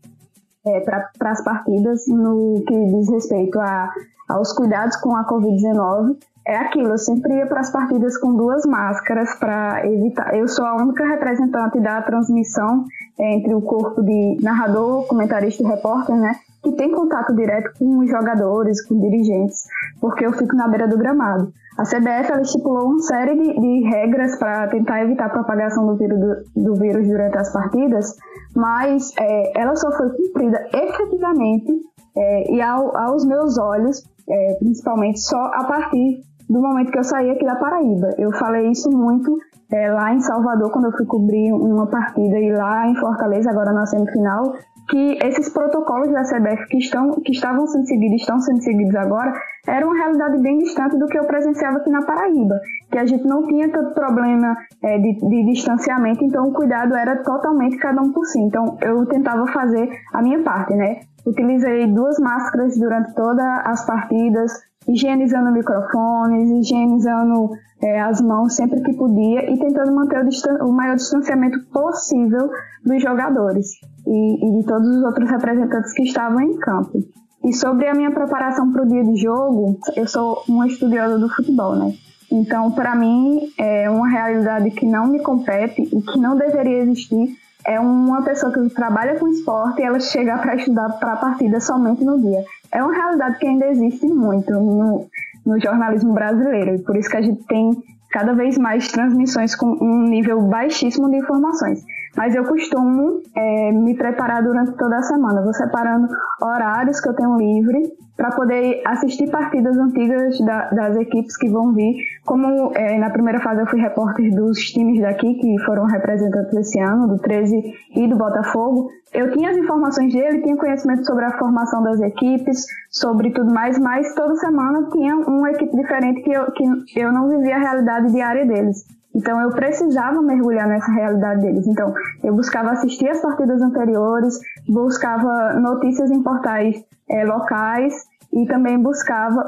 é, 0.65 0.79
para 0.81 1.31
as 1.31 1.43
partidas 1.43 2.05
no 2.07 2.63
que 2.67 2.85
diz 2.85 3.09
respeito 3.09 3.59
a, 3.59 3.89
aos 4.27 4.51
cuidados 4.53 4.97
com 4.97 5.15
a 5.15 5.25
Covid-19 5.25 6.17
é 6.47 6.55
aquilo, 6.55 6.91
eu 6.91 6.97
sempre 6.97 7.35
ia 7.35 7.45
para 7.45 7.59
as 7.59 7.69
partidas 7.69 8.17
com 8.17 8.33
duas 8.33 8.65
máscaras 8.65 9.35
para 9.35 9.85
evitar. 9.85 10.33
Eu 10.33 10.47
sou 10.47 10.65
a 10.65 10.75
única 10.75 11.05
representante 11.05 11.77
da 11.81 12.01
transmissão 12.01 12.85
entre 13.19 13.53
o 13.53 13.61
corpo 13.61 14.01
de 14.01 14.37
narrador, 14.41 15.05
comentarista 15.07 15.61
e 15.61 15.65
repórter, 15.65 16.15
né? 16.15 16.31
Que 16.63 16.71
tem 16.71 16.89
contato 16.91 17.35
direto 17.35 17.73
com 17.77 17.99
os 17.99 18.09
jogadores, 18.09 18.85
com 18.85 18.97
dirigentes, 18.97 19.65
porque 19.99 20.25
eu 20.25 20.31
fico 20.31 20.55
na 20.55 20.69
beira 20.69 20.87
do 20.87 20.97
gramado. 20.97 21.51
A 21.77 21.83
CBF 21.83 22.31
ela 22.31 22.41
estipulou 22.41 22.91
uma 22.91 22.99
série 22.99 23.35
de, 23.35 23.59
de 23.59 23.89
regras 23.89 24.37
para 24.39 24.67
tentar 24.69 25.03
evitar 25.03 25.25
a 25.25 25.29
propagação 25.29 25.85
do 25.85 25.97
vírus, 25.97 26.17
do, 26.17 26.63
do 26.63 26.75
vírus 26.75 27.07
durante 27.07 27.37
as 27.37 27.51
partidas, 27.51 28.15
mas 28.55 29.11
é, 29.19 29.61
ela 29.61 29.75
só 29.75 29.91
foi 29.91 30.09
cumprida 30.09 30.65
efetivamente 30.73 31.73
é, 32.15 32.51
e 32.53 32.61
ao, 32.61 32.97
aos 32.97 33.25
meus 33.25 33.57
olhos, 33.57 34.03
é, 34.29 34.55
principalmente 34.59 35.19
só 35.19 35.37
a 35.53 35.63
partir 35.63 36.21
do 36.49 36.61
momento 36.61 36.91
que 36.91 36.99
eu 36.99 37.03
saí 37.03 37.29
aqui 37.29 37.45
da 37.45 37.55
Paraíba. 37.55 38.09
Eu 38.17 38.31
falei 38.33 38.71
isso 38.71 38.89
muito 38.89 39.37
é, 39.71 39.91
lá 39.91 40.13
em 40.13 40.21
Salvador, 40.21 40.71
quando 40.71 40.85
eu 40.85 40.91
fui 40.93 41.05
cobrir 41.05 41.51
uma 41.51 41.87
partida, 41.87 42.39
e 42.39 42.51
lá 42.51 42.87
em 42.87 42.95
Fortaleza, 42.95 43.49
agora 43.49 43.73
na 43.73 43.85
semifinal, 43.85 44.53
que 44.89 45.17
esses 45.21 45.49
protocolos 45.49 46.09
da 46.13 46.23
CBF 46.23 46.65
que, 46.69 46.77
estão, 46.77 47.11
que 47.21 47.33
estavam 47.33 47.67
sendo 47.67 47.85
seguidos, 47.85 48.21
estão 48.21 48.39
sendo 48.39 48.61
seguidos 48.61 48.95
agora, 48.95 49.33
era 49.67 49.85
uma 49.85 49.95
realidade 49.95 50.37
bem 50.41 50.59
distante 50.59 50.97
do 50.97 51.05
que 51.07 51.19
eu 51.19 51.25
presenciava 51.25 51.77
aqui 51.77 51.89
na 51.89 52.05
Paraíba, 52.05 52.57
que 52.89 52.97
a 52.97 53.05
gente 53.05 53.25
não 53.27 53.45
tinha 53.45 53.69
tanto 53.69 53.93
problema 53.93 54.55
é, 54.81 54.97
de, 54.97 55.19
de, 55.19 55.45
distanciamento, 55.51 56.23
então 56.23 56.47
o 56.47 56.53
cuidado 56.53 56.95
era 56.95 57.21
totalmente 57.21 57.77
cada 57.77 58.01
um 58.01 58.13
por 58.13 58.25
si. 58.25 58.39
Então 58.39 58.77
eu 58.81 59.05
tentava 59.07 59.45
fazer 59.47 59.89
a 60.13 60.21
minha 60.21 60.41
parte, 60.41 60.73
né? 60.73 61.01
Utilizei 61.27 61.87
duas 61.87 62.17
máscaras 62.19 62.77
durante 62.77 63.13
todas 63.13 63.45
as 63.65 63.85
partidas, 63.85 64.49
higienizando 64.87 65.51
microfones, 65.51 66.49
higienizando 66.49 67.49
é, 67.83 67.99
as 67.99 68.21
mãos 68.21 68.55
sempre 68.55 68.79
que 68.81 68.93
podia 68.93 69.51
e 69.51 69.59
tentando 69.59 69.93
manter 69.93 70.23
o, 70.23 70.65
o 70.65 70.71
maior 70.71 70.95
distanciamento 70.95 71.59
possível 71.65 72.49
dos 72.85 73.01
jogadores 73.01 73.71
e, 74.07 74.35
e, 74.47 74.61
de 74.61 74.65
todos 74.65 74.87
os 74.87 75.03
outros 75.03 75.29
representantes 75.29 75.91
que 75.91 76.03
estavam 76.03 76.39
em 76.39 76.57
campo. 76.59 77.03
E 77.43 77.51
sobre 77.53 77.89
a 77.89 77.93
minha 77.93 78.11
preparação 78.11 78.71
para 78.71 78.83
o 78.83 78.87
dia 78.87 79.03
de 79.03 79.17
jogo, 79.17 79.77
eu 79.97 80.07
sou 80.07 80.43
uma 80.47 80.65
estudiosa 80.65 81.19
do 81.19 81.27
futebol, 81.27 81.75
né? 81.75 81.93
Então, 82.31 82.71
para 82.71 82.95
mim, 82.95 83.51
é 83.57 83.89
uma 83.89 84.07
realidade 84.07 84.71
que 84.71 84.85
não 84.85 85.07
me 85.07 85.19
compete 85.19 85.81
e 85.81 86.01
que 86.01 86.19
não 86.19 86.37
deveria 86.37 86.83
existir 86.83 87.35
é 87.67 87.79
uma 87.79 88.23
pessoa 88.23 88.51
que 88.51 88.69
trabalha 88.69 89.19
com 89.19 89.27
esporte 89.27 89.81
e 89.81 89.83
ela 89.83 89.99
chegar 89.99 90.41
para 90.41 90.55
estudar 90.55 90.89
para 90.99 91.13
a 91.13 91.17
partida 91.17 91.59
somente 91.59 92.03
no 92.03 92.19
dia 92.19 92.43
é 92.71 92.83
uma 92.83 92.93
realidade 92.93 93.37
que 93.37 93.47
ainda 93.47 93.67
existe 93.67 94.07
muito 94.07 94.51
no, 94.51 95.07
no 95.45 95.59
jornalismo 95.59 96.13
brasileiro. 96.13 96.75
E 96.75 96.79
por 96.79 96.95
isso 96.95 97.09
que 97.09 97.17
a 97.17 97.21
gente 97.21 97.43
tem 97.45 97.71
cada 98.11 98.33
vez 98.33 98.57
mais 98.57 98.87
transmissões 98.87 99.55
com 99.55 99.67
um 99.81 100.07
nível 100.07 100.41
baixíssimo 100.41 101.09
de 101.09 101.17
informações. 101.17 101.83
Mas 102.15 102.35
eu 102.35 102.43
costumo 102.45 103.21
é, 103.35 103.71
me 103.71 103.95
preparar 103.95 104.43
durante 104.43 104.71
toda 104.73 104.97
a 104.97 105.03
semana. 105.03 105.43
Vou 105.43 105.53
separando 105.53 106.07
horários 106.41 106.99
que 106.99 107.09
eu 107.09 107.13
tenho 107.13 107.37
livre 107.37 107.91
para 108.17 108.31
poder 108.31 108.81
assistir 108.85 109.29
partidas 109.29 109.77
antigas 109.77 110.39
da, 110.39 110.69
das 110.71 110.97
equipes 110.97 111.37
que 111.37 111.47
vão 111.47 111.71
vir. 111.71 111.95
Como 112.25 112.71
é, 112.75 112.97
na 112.97 113.11
primeira 113.11 113.39
fase 113.39 113.61
eu 113.61 113.67
fui 113.67 113.79
repórter 113.79 114.35
dos 114.35 114.57
times 114.57 114.99
daqui, 114.99 115.35
que 115.35 115.59
foram 115.63 115.85
representantes 115.85 116.53
esse 116.57 116.79
ano, 116.79 117.07
do 117.07 117.19
13 117.19 117.55
e 117.95 118.07
do 118.07 118.17
Botafogo, 118.17 118.89
eu 119.13 119.31
tinha 119.31 119.51
as 119.51 119.57
informações 119.57 120.11
dele, 120.11 120.41
tinha 120.41 120.57
conhecimento 120.57 121.05
sobre 121.05 121.23
a 121.25 121.37
formação 121.37 121.81
das 121.81 122.01
equipes, 122.01 122.65
sobre 122.89 123.31
tudo 123.31 123.53
mais, 123.53 123.79
mas 123.79 124.13
toda 124.13 124.35
semana 124.35 124.89
tinha 124.91 125.15
uma 125.15 125.51
equipe 125.51 125.75
diferente 125.75 126.21
que 126.21 126.31
eu, 126.31 126.51
que 126.51 126.63
eu 126.95 127.11
não 127.11 127.29
vivia 127.29 127.55
a 127.55 127.59
realidade 127.59 128.11
diária 128.11 128.45
deles. 128.45 128.96
Então 129.17 129.41
eu 129.41 129.49
precisava 129.49 130.21
mergulhar 130.21 130.67
nessa 130.67 130.91
realidade 130.91 131.41
deles. 131.41 131.67
Então 131.67 131.91
eu 132.23 132.35
buscava 132.35 132.71
assistir 132.71 133.09
as 133.09 133.19
partidas 133.19 133.59
anteriores, 133.61 134.39
buscava 134.69 135.53
notícias 135.53 136.11
em 136.11 136.21
portais 136.21 136.85
é, 137.09 137.25
locais 137.25 137.93
e 138.31 138.45
também 138.45 138.77
buscava 138.77 139.43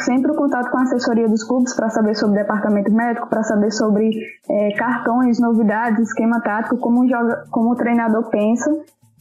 sempre 0.00 0.30
o 0.30 0.34
contato 0.34 0.70
com 0.70 0.76
a 0.76 0.82
assessoria 0.82 1.26
dos 1.26 1.42
clubes 1.42 1.74
para 1.74 1.88
saber 1.88 2.14
sobre 2.14 2.40
departamento 2.40 2.92
médico, 2.92 3.28
para 3.28 3.42
saber 3.42 3.72
sobre 3.72 4.10
é, 4.50 4.74
cartões, 4.76 5.40
novidades, 5.40 6.08
esquema 6.08 6.40
tático, 6.40 6.76
como, 6.76 7.08
joga, 7.08 7.44
como 7.50 7.70
o 7.70 7.76
treinador 7.76 8.28
pensa. 8.28 8.70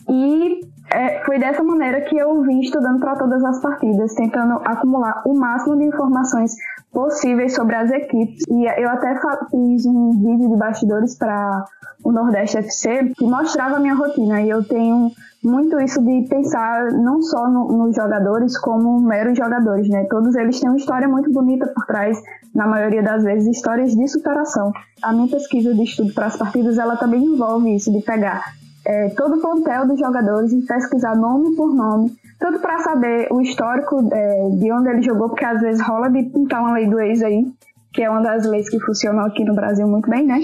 E 0.09 0.59
é, 0.91 1.23
foi 1.25 1.39
dessa 1.39 1.63
maneira 1.63 2.01
que 2.01 2.17
eu 2.17 2.41
vim 2.41 2.59
estudando 2.59 2.99
para 2.99 3.15
todas 3.15 3.43
as 3.43 3.61
partidas, 3.61 4.13
tentando 4.15 4.59
acumular 4.65 5.23
o 5.25 5.33
máximo 5.33 5.77
de 5.77 5.85
informações 5.85 6.53
possíveis 6.93 7.55
sobre 7.55 7.75
as 7.75 7.89
equipes. 7.91 8.43
E 8.47 8.65
eu 8.81 8.89
até 8.89 9.19
fiz 9.49 9.85
um 9.85 10.11
vídeo 10.11 10.49
de 10.49 10.55
bastidores 10.55 11.17
para 11.17 11.65
o 12.03 12.11
Nordeste 12.11 12.57
FC 12.57 13.11
que 13.17 13.25
mostrava 13.25 13.77
a 13.77 13.79
minha 13.79 13.95
rotina. 13.95 14.41
E 14.41 14.49
eu 14.49 14.63
tenho 14.63 15.11
muito 15.43 15.79
isso 15.81 16.01
de 16.01 16.25
pensar 16.29 16.91
não 16.91 17.21
só 17.21 17.49
no, 17.49 17.67
nos 17.69 17.95
jogadores 17.95 18.57
como 18.57 19.01
meros 19.01 19.37
jogadores, 19.37 19.89
né? 19.89 20.05
Todos 20.09 20.35
eles 20.35 20.59
têm 20.59 20.69
uma 20.69 20.77
história 20.77 21.07
muito 21.07 21.31
bonita 21.31 21.67
por 21.67 21.85
trás, 21.85 22.17
na 22.53 22.67
maioria 22.67 23.01
das 23.01 23.23
vezes 23.23 23.57
histórias 23.57 23.95
de 23.95 24.07
superação. 24.07 24.71
A 25.01 25.11
minha 25.11 25.27
pesquisa 25.27 25.73
de 25.73 25.83
estudo 25.83 26.13
para 26.13 26.27
as 26.27 26.37
partidas, 26.37 26.77
ela 26.77 26.95
também 26.95 27.23
envolve 27.23 27.75
isso 27.75 27.91
de 27.91 28.01
pegar 28.01 28.53
é, 28.85 29.09
todo 29.09 29.35
o 29.35 29.41
plantel 29.41 29.87
dos 29.87 29.99
jogadores 29.99 30.51
e 30.51 30.61
pesquisar 30.61 31.15
nome 31.15 31.55
por 31.55 31.73
nome, 31.73 32.15
tudo 32.43 32.59
para 32.59 32.77
saber 32.79 33.29
o 33.31 33.39
histórico 33.39 34.09
é, 34.11 34.49
de 34.59 34.69
onde 34.69 34.89
ele 34.89 35.01
jogou, 35.01 35.29
porque 35.29 35.45
às 35.45 35.61
vezes 35.61 35.81
rola 35.81 36.09
de 36.09 36.23
pintar 36.23 36.59
uma 36.59 36.73
lei 36.73 36.87
do 36.87 36.99
ex 36.99 37.23
aí, 37.23 37.45
que 37.93 38.03
é 38.03 38.09
uma 38.09 38.21
das 38.21 38.45
leis 38.45 38.67
que 38.67 38.77
funcionam 38.81 39.25
aqui 39.25 39.45
no 39.45 39.55
Brasil 39.55 39.87
muito 39.87 40.09
bem, 40.09 40.25
né? 40.25 40.41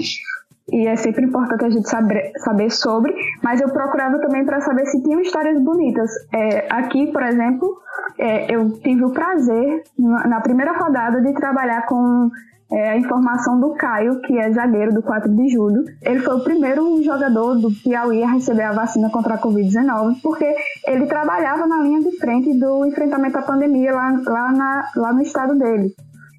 E 0.72 0.86
é 0.86 0.96
sempre 0.96 1.26
importante 1.26 1.62
a 1.62 1.68
gente 1.68 1.86
saber, 1.86 2.32
saber 2.38 2.70
sobre, 2.70 3.14
mas 3.42 3.60
eu 3.60 3.68
procurava 3.68 4.18
também 4.18 4.46
para 4.46 4.62
saber 4.62 4.86
se 4.86 5.02
tinham 5.02 5.20
histórias 5.20 5.60
bonitas. 5.60 6.10
É, 6.32 6.72
aqui, 6.72 7.12
por 7.12 7.22
exemplo, 7.22 7.76
é, 8.18 8.54
eu 8.54 8.70
tive 8.78 9.04
o 9.04 9.10
prazer, 9.10 9.82
na 9.98 10.40
primeira 10.40 10.72
rodada, 10.72 11.20
de 11.20 11.34
trabalhar 11.34 11.84
com 11.84 12.30
é 12.72 12.90
a 12.90 12.96
informação 12.96 13.58
do 13.58 13.70
Caio, 13.70 14.20
que 14.20 14.38
é 14.38 14.50
zagueiro 14.52 14.94
do 14.94 15.02
4 15.02 15.30
de 15.34 15.48
julho. 15.48 15.84
Ele 16.02 16.20
foi 16.20 16.36
o 16.36 16.44
primeiro 16.44 17.02
jogador 17.02 17.56
do 17.56 17.70
Piauí 17.70 18.22
a 18.22 18.32
receber 18.32 18.62
a 18.62 18.72
vacina 18.72 19.10
contra 19.10 19.34
a 19.34 19.38
Covid-19, 19.38 20.20
porque 20.22 20.54
ele 20.86 21.06
trabalhava 21.06 21.66
na 21.66 21.82
linha 21.82 22.00
de 22.00 22.16
frente 22.18 22.56
do 22.58 22.86
enfrentamento 22.86 23.38
à 23.38 23.42
pandemia 23.42 23.92
lá, 23.92 24.22
lá, 24.24 24.52
na, 24.52 24.90
lá 24.96 25.12
no 25.12 25.22
estado 25.22 25.58
dele. 25.58 25.92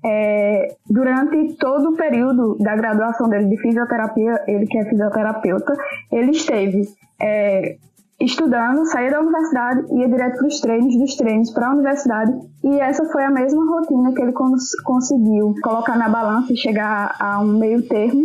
É, 0.04 0.76
durante 0.90 1.54
todo 1.58 1.90
o 1.90 1.98
período 1.98 2.58
da 2.60 2.76
graduação 2.76 3.30
dele 3.30 3.46
de 3.46 3.58
fisioterapia, 3.58 4.42
ele 4.48 4.66
que 4.66 4.78
é 4.78 4.86
fisioterapeuta, 4.86 5.74
ele 6.12 6.32
esteve 6.32 6.88
é, 7.22 7.76
estudando, 8.24 8.86
saía 8.86 9.12
da 9.12 9.20
universidade, 9.20 9.86
ia 9.94 10.08
direto 10.08 10.38
para 10.38 10.48
os 10.48 10.60
treinos, 10.60 10.98
dos 10.98 11.16
treinos 11.16 11.51
para 11.51 11.68
a 11.68 11.74
universidade, 11.74 12.34
e 12.63 12.80
essa 12.80 13.06
foi 13.06 13.24
a 13.24 13.32
mesma 13.32 13.66
rotina 13.66 14.13
que 14.13 14.22
ele 14.22 14.32
cons 14.32 14.72
conseguiu 14.84 15.56
colocar 15.63 15.98
na 15.98 16.10
balança 16.10 16.54
e 16.54 16.58
chegar 16.58 17.16
a 17.20 17.40
um 17.40 17.58
meio 17.58 17.82
termo, 17.88 18.24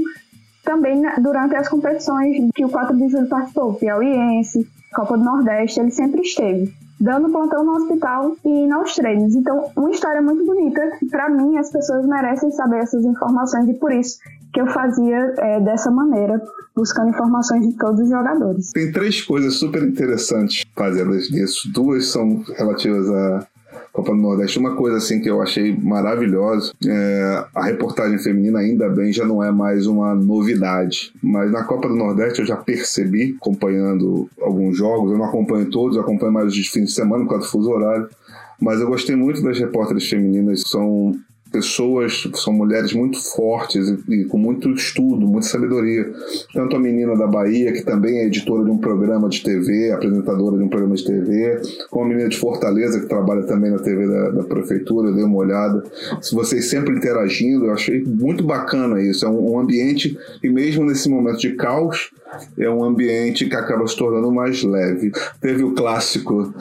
também 0.64 1.02
durante 1.20 1.56
as 1.56 1.68
competições 1.68 2.50
que 2.54 2.64
o 2.64 2.68
4 2.68 2.96
de 2.96 3.08
julho 3.08 3.28
participou, 3.28 3.74
Piauiense, 3.74 4.66
Copa 4.94 5.16
do 5.16 5.24
Nordeste, 5.24 5.80
ele 5.80 5.90
sempre 5.90 6.22
esteve 6.22 6.72
dando 6.98 7.30
plantão 7.30 7.64
no 7.64 7.72
hospital 7.72 8.36
e 8.44 8.66
nos 8.66 8.94
treinos. 8.94 9.34
Então, 9.34 9.70
uma 9.76 9.90
história 9.90 10.22
muito 10.22 10.44
bonita. 10.44 10.80
Para 11.10 11.28
mim, 11.28 11.56
as 11.58 11.70
pessoas 11.70 12.06
merecem 12.06 12.50
saber 12.50 12.78
essas 12.78 13.04
informações 13.04 13.68
e 13.68 13.74
por 13.74 13.92
isso 13.92 14.18
que 14.52 14.60
eu 14.60 14.66
fazia 14.68 15.34
é, 15.38 15.60
dessa 15.60 15.90
maneira, 15.90 16.42
buscando 16.76 17.08
informações 17.08 17.66
de 17.66 17.76
todos 17.76 18.00
os 18.00 18.08
jogadores. 18.10 18.70
Tem 18.72 18.92
três 18.92 19.22
coisas 19.22 19.54
super 19.54 19.82
interessantes 19.82 20.64
baseadas 20.76 21.30
nisso. 21.30 21.70
Duas 21.72 22.06
são 22.08 22.44
relativas 22.56 23.08
a 23.08 23.46
Copa 23.96 24.12
do 24.12 24.18
Nordeste. 24.18 24.58
Uma 24.58 24.76
coisa 24.76 24.98
assim 24.98 25.22
que 25.22 25.30
eu 25.30 25.40
achei 25.40 25.74
maravilhosa, 25.74 26.72
é, 26.86 27.44
a 27.54 27.64
reportagem 27.64 28.18
feminina 28.18 28.58
ainda 28.58 28.90
bem 28.90 29.10
já 29.10 29.24
não 29.24 29.42
é 29.42 29.50
mais 29.50 29.86
uma 29.86 30.14
novidade, 30.14 31.14
mas 31.22 31.50
na 31.50 31.64
Copa 31.64 31.88
do 31.88 31.96
Nordeste 31.96 32.40
eu 32.40 32.46
já 32.46 32.56
percebi, 32.56 33.34
acompanhando 33.40 34.28
alguns 34.42 34.76
jogos, 34.76 35.12
eu 35.12 35.18
não 35.18 35.24
acompanho 35.24 35.70
todos, 35.70 35.96
acompanho 35.96 36.32
mais 36.32 36.48
os 36.52 36.66
fins 36.68 36.86
de 36.86 36.92
semana 36.92 37.24
por 37.24 37.30
causa 37.30 37.46
do 37.46 37.50
fuso 37.50 37.70
horário, 37.70 38.06
mas 38.60 38.80
eu 38.80 38.86
gostei 38.86 39.16
muito 39.16 39.42
das 39.42 39.58
repórteres 39.58 40.06
femininas, 40.08 40.62
são 40.66 41.14
pessoas, 41.56 42.28
são 42.34 42.52
mulheres 42.52 42.92
muito 42.92 43.18
fortes 43.32 43.88
e, 43.88 44.14
e, 44.14 44.24
com 44.24 44.36
muito 44.36 44.70
estudo, 44.72 45.26
muita 45.26 45.46
sabedoria. 45.46 46.12
Tanto 46.52 46.76
a 46.76 46.78
menina 46.78 47.16
da 47.16 47.26
Bahia, 47.26 47.72
que 47.72 47.82
também 47.82 48.18
é 48.18 48.26
editora 48.26 48.62
de 48.62 48.70
um 48.70 48.76
programa 48.76 49.28
de 49.28 49.42
TV, 49.42 49.90
apresentadora 49.90 50.58
de 50.58 50.64
um 50.64 50.68
programa 50.68 50.94
de 50.94 51.04
TV, 51.04 51.60
como 51.90 52.04
a 52.04 52.08
menina 52.08 52.28
de 52.28 52.36
Fortaleza, 52.36 53.00
que 53.00 53.06
trabalha 53.06 53.42
também 53.44 53.70
na 53.70 53.78
TV 53.78 54.06
da, 54.06 54.30
da 54.30 54.44
prefeitura, 54.44 55.08
eu 55.08 55.14
dei 55.14 55.24
uma 55.24 55.38
olhada. 55.38 55.82
Se 56.20 56.34
vocês 56.34 56.68
sempre 56.68 56.94
interagindo, 56.94 57.66
eu 57.66 57.72
achei 57.72 58.04
muito 58.04 58.44
bacana 58.44 59.00
isso. 59.00 59.24
É 59.24 59.28
um, 59.28 59.52
um 59.52 59.58
ambiente 59.58 60.18
que, 60.40 60.50
mesmo 60.50 60.84
nesse 60.84 61.08
momento 61.08 61.38
de 61.38 61.54
caos, 61.54 62.10
é 62.58 62.68
um 62.68 62.84
ambiente 62.84 63.46
que 63.46 63.56
acaba 63.56 63.86
se 63.86 63.96
tornando 63.96 64.30
mais 64.30 64.62
leve. 64.62 65.10
Teve 65.40 65.62
o 65.62 65.74
clássico 65.74 66.52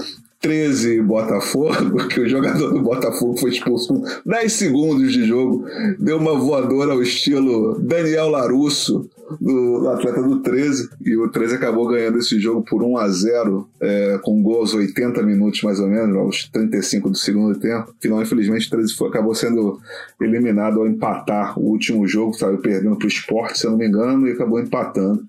13 0.45 1.01
Botafogo, 1.01 2.07
que 2.07 2.19
o 2.19 2.29
jogador 2.29 2.71
do 2.71 2.79
Botafogo 2.79 3.35
foi 3.35 3.49
expulso 3.49 3.87
com 3.87 4.29
10 4.29 4.53
segundos 4.53 5.11
de 5.11 5.25
jogo, 5.25 5.65
deu 5.97 6.17
uma 6.17 6.37
voadora 6.37 6.93
ao 6.93 7.01
estilo 7.01 7.79
Daniel 7.79 8.29
Larusso, 8.29 9.09
do, 9.41 9.89
atleta 9.89 10.21
do 10.21 10.41
13, 10.41 10.87
e 11.01 11.17
o 11.17 11.31
13 11.31 11.55
acabou 11.55 11.87
ganhando 11.87 12.19
esse 12.19 12.39
jogo 12.39 12.61
por 12.61 12.83
1 12.83 12.95
a 12.95 13.09
0 13.09 13.67
é, 13.81 14.19
com 14.21 14.47
aos 14.53 14.75
80 14.75 15.23
minutos 15.23 15.63
mais 15.63 15.79
ou 15.79 15.87
menos, 15.87 16.15
aos 16.15 16.47
35 16.49 17.09
do 17.09 17.17
segundo 17.17 17.57
tempo. 17.57 17.91
Final, 17.99 18.21
infelizmente, 18.21 18.67
o 18.67 18.69
13 18.69 18.93
foi, 18.93 19.09
acabou 19.09 19.33
sendo 19.33 19.79
eliminado 20.21 20.79
ao 20.79 20.85
empatar 20.85 21.59
o 21.59 21.63
último 21.63 22.07
jogo, 22.07 22.33
estava 22.33 22.55
perdendo 22.57 22.95
para 22.97 23.05
o 23.05 23.09
esporte, 23.09 23.57
se 23.57 23.65
eu 23.65 23.71
não 23.71 23.79
me 23.79 23.87
engano, 23.87 24.27
e 24.27 24.33
acabou 24.33 24.59
empatando 24.59 25.25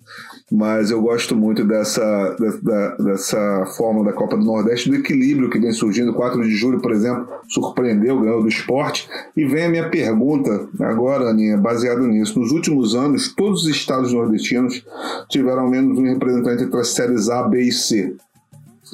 mas 0.51 0.93
eu 0.93 1.03
gosto 1.03 1.35
muito 1.35 1.65
dessa, 1.65 2.37
dessa, 2.39 2.97
dessa 2.99 3.67
forma 3.77 4.05
da 4.05 4.13
Copa 4.13 4.37
do 4.37 4.45
Nordeste, 4.45 4.89
do 4.89 4.95
equilíbrio 4.95 5.51
que 5.51 5.59
vem 5.59 5.73
surgindo. 5.73 6.15
4 6.15 6.41
de 6.43 6.55
julho, 6.55 6.81
por 6.81 6.93
exemplo, 6.93 7.27
surpreendeu, 7.49 8.21
ganhou 8.21 8.43
do 8.43 8.49
esporte. 8.49 9.09
E 9.37 9.45
vem 9.45 9.65
a 9.65 9.69
minha 9.69 9.91
pergunta 9.91 10.69
agora, 10.81 11.31
Aninha, 11.31 11.57
baseado 11.57 12.07
nisso. 12.07 12.39
Nos 12.39 12.53
últimos 12.53 12.95
anos, 12.95 13.35
todos 13.35 13.65
os 13.65 13.69
estados 13.69 14.13
nordestinos 14.13 14.85
tiveram 15.29 15.63
ao 15.63 15.71
menos 15.71 15.99
um 15.99 16.05
representante 16.05 16.63
entre 16.63 16.81
as 16.81 16.89
séries 16.89 17.29
A, 17.29 17.43
B 17.43 17.63
e 17.63 17.73
C. 17.73 18.15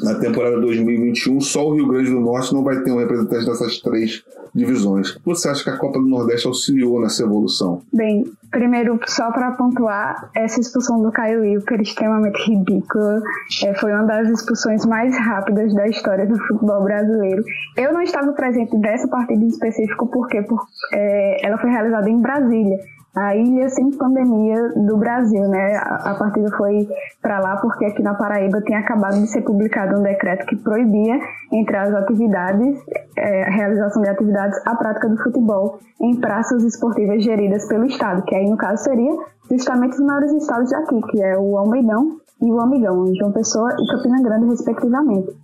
Na 0.01 0.15
temporada 0.15 0.59
2021, 0.61 1.41
só 1.41 1.67
o 1.69 1.75
Rio 1.75 1.87
Grande 1.87 2.11
do 2.11 2.21
Norte 2.21 2.55
não 2.55 2.63
vai 2.63 2.81
ter 2.83 2.93
um 2.93 2.99
representante 2.99 3.45
dessas 3.45 3.79
três 3.79 4.25
divisões. 4.55 5.19
Você 5.25 5.49
acha 5.49 5.65
que 5.65 5.71
a 5.71 5.77
Copa 5.77 5.99
do 5.99 6.07
Nordeste 6.07 6.47
auxiliou 6.47 7.01
nessa 7.01 7.23
evolução? 7.23 7.83
Bem, 7.93 8.25
primeiro, 8.51 8.99
só 9.07 9.31
para 9.31 9.53
pontuar, 9.53 10.31
essa 10.35 10.61
expulsão 10.61 11.03
do 11.03 11.11
Caio 11.11 11.41
Wilker 11.41 11.81
extremamente 11.81 12.39
ridícula. 12.49 13.23
É, 13.65 13.75
foi 13.75 13.93
uma 13.93 14.05
das 14.05 14.29
expulsões 14.29 14.85
mais 14.85 15.17
rápidas 15.17 15.75
da 15.75 15.89
história 15.89 16.27
do 16.27 16.39
futebol 16.39 16.83
brasileiro. 16.83 17.43
Eu 17.77 17.93
não 17.93 18.03
estava 18.03 18.33
presente 18.33 18.77
dessa 18.79 19.09
partida 19.09 19.43
em 19.43 19.49
específico 19.49 20.07
porque 20.07 20.43
por, 20.43 20.67
é, 20.93 21.47
ela 21.47 21.59
foi 21.59 21.71
realizada 21.71 22.09
em 22.09 22.21
Brasília 22.21 22.79
a 23.15 23.37
ilha 23.37 23.69
sem 23.69 23.91
pandemia 23.91 24.71
do 24.75 24.97
Brasil, 24.97 25.47
né? 25.49 25.77
A, 25.77 26.15
partida 26.15 26.51
foi 26.57 26.89
para 27.21 27.41
lá 27.41 27.57
porque 27.59 27.85
aqui 27.85 28.03
na 28.03 28.15
Paraíba 28.15 28.63
tem 28.63 28.75
acabado 28.75 29.21
de 29.21 29.27
ser 29.27 29.43
publicado 29.43 29.99
um 29.99 30.03
decreto 30.03 30.47
que 30.47 30.57
proibia, 30.57 31.19
entre 31.53 31.77
as 31.77 31.95
atividades, 31.95 32.79
é, 33.17 33.45
a 33.45 33.51
realização 33.51 34.03
de 34.03 34.09
atividades, 34.09 34.59
a 34.67 34.75
prática 34.75 35.09
do 35.09 35.23
futebol 35.23 35.79
em 36.01 36.19
praças 36.19 36.65
esportivas 36.65 37.23
geridas 37.23 37.69
pelo 37.69 37.85
Estado, 37.85 38.23
que 38.23 38.35
aí 38.35 38.49
no 38.49 38.57
caso 38.57 38.83
seria 38.83 39.13
justamente 39.51 39.93
os 39.93 40.01
maiores 40.01 40.33
estados 40.33 40.71
daqui, 40.71 41.01
que 41.11 41.23
é 41.23 41.37
o 41.39 41.59
Almeidão 41.59 42.17
e 42.41 42.51
o 42.51 42.61
Amigão, 42.61 43.15
João 43.15 43.33
Pessoa 43.33 43.71
e 43.79 43.87
Campina 43.93 44.23
Grande, 44.23 44.47
respectivamente. 44.47 45.37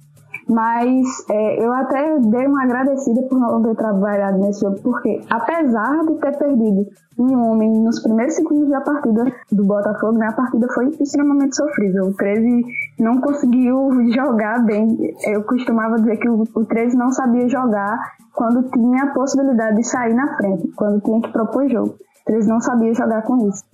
Mas 0.49 1.07
é, 1.28 1.62
eu 1.62 1.73
até 1.75 2.19
dei 2.21 2.47
uma 2.47 2.64
agradecida 2.64 3.23
por 3.28 3.38
não 3.38 3.62
ter 3.62 3.76
trabalhado 3.76 4.38
nesse 4.38 4.61
jogo, 4.61 4.81
porque 4.83 5.21
apesar 5.28 6.00
de 6.07 6.14
ter 6.14 6.38
perdido 6.38 6.87
um 7.19 7.50
homem 7.50 7.71
nos 7.83 8.00
primeiros 8.00 8.35
segundos 8.35 8.71
da 8.71 8.81
partida 8.81 9.25
do 9.52 9.64
Botafogo, 9.64 10.17
né, 10.17 10.28
a 10.28 10.33
partida 10.33 10.67
foi 10.73 10.88
extremamente 11.00 11.55
sofrível. 11.55 12.07
O 12.07 12.14
13 12.14 12.64
não 12.99 13.21
conseguiu 13.21 13.90
jogar 14.11 14.64
bem. 14.64 14.97
Eu 15.26 15.43
costumava 15.43 15.97
dizer 15.97 16.17
que 16.17 16.28
o, 16.28 16.45
o 16.55 16.64
13 16.64 16.97
não 16.97 17.12
sabia 17.12 17.47
jogar 17.49 17.99
quando 18.33 18.71
tinha 18.71 19.02
a 19.02 19.12
possibilidade 19.12 19.76
de 19.76 19.85
sair 19.85 20.14
na 20.14 20.37
frente, 20.37 20.69
quando 20.76 21.00
tinha 21.02 21.21
que 21.21 21.31
propor 21.31 21.69
jogo. 21.69 21.90
O 21.90 22.25
13 22.25 22.49
não 22.49 22.61
sabia 22.61 22.95
jogar 22.95 23.23
com 23.23 23.49
isso. 23.49 23.64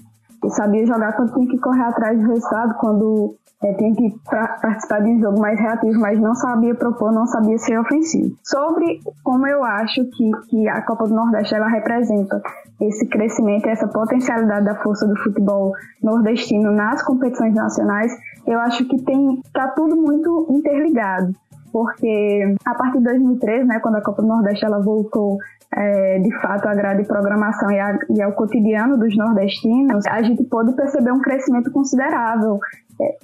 Ele 0.42 0.52
sabia 0.52 0.86
jogar 0.86 1.12
quando 1.12 1.34
tinha 1.34 1.48
que 1.48 1.58
correr 1.58 1.84
atrás 1.84 2.18
do 2.18 2.26
resultado, 2.26 2.74
quando 2.78 3.36
é, 3.64 3.72
tinha 3.74 3.94
que 3.94 4.14
participar 4.26 5.00
de 5.00 5.10
um 5.10 5.20
jogo 5.20 5.40
mais 5.40 5.58
reativo, 5.58 5.98
mas 5.98 6.20
não 6.20 6.34
sabia 6.34 6.74
propor, 6.74 7.10
não 7.12 7.26
sabia 7.26 7.56
ser 7.56 7.78
ofensivo. 7.78 8.36
Sobre 8.42 9.00
como 9.22 9.46
eu 9.46 9.64
acho 9.64 10.04
que, 10.10 10.30
que 10.50 10.68
a 10.68 10.82
Copa 10.82 11.08
do 11.08 11.14
Nordeste 11.14 11.54
ela 11.54 11.68
representa 11.68 12.42
esse 12.80 13.06
crescimento, 13.08 13.66
essa 13.66 13.88
potencialidade 13.88 14.66
da 14.66 14.74
força 14.76 15.06
do 15.06 15.16
futebol 15.16 15.72
nordestino 16.02 16.72
nas 16.72 17.02
competições 17.02 17.54
nacionais, 17.54 18.12
eu 18.46 18.58
acho 18.60 18.84
que 18.86 19.02
tem 19.02 19.40
tá 19.52 19.68
tudo 19.68 19.96
muito 19.96 20.46
interligado 20.50 21.32
porque 21.72 22.54
a 22.64 22.72
partir 22.72 22.98
de 22.98 23.04
2013, 23.04 23.64
né, 23.64 23.80
quando 23.80 23.96
a 23.96 24.00
Copa 24.00 24.22
do 24.22 24.28
Nordeste 24.28 24.64
ela 24.64 24.80
voltou 24.80 25.38
é, 25.76 26.20
de 26.20 26.30
fato 26.40 26.68
à 26.68 26.74
grade 26.74 27.02
de 27.02 27.08
programação 27.08 27.68
e, 27.68 27.80
a, 27.80 27.98
e, 28.10 28.22
ao 28.22 28.32
cotidiano 28.32 28.96
dos 28.96 29.16
nordestinos, 29.16 30.06
a 30.06 30.22
gente 30.22 30.44
pôde 30.44 30.72
perceber 30.74 31.10
um 31.10 31.20
crescimento 31.20 31.72
considerável 31.72 32.60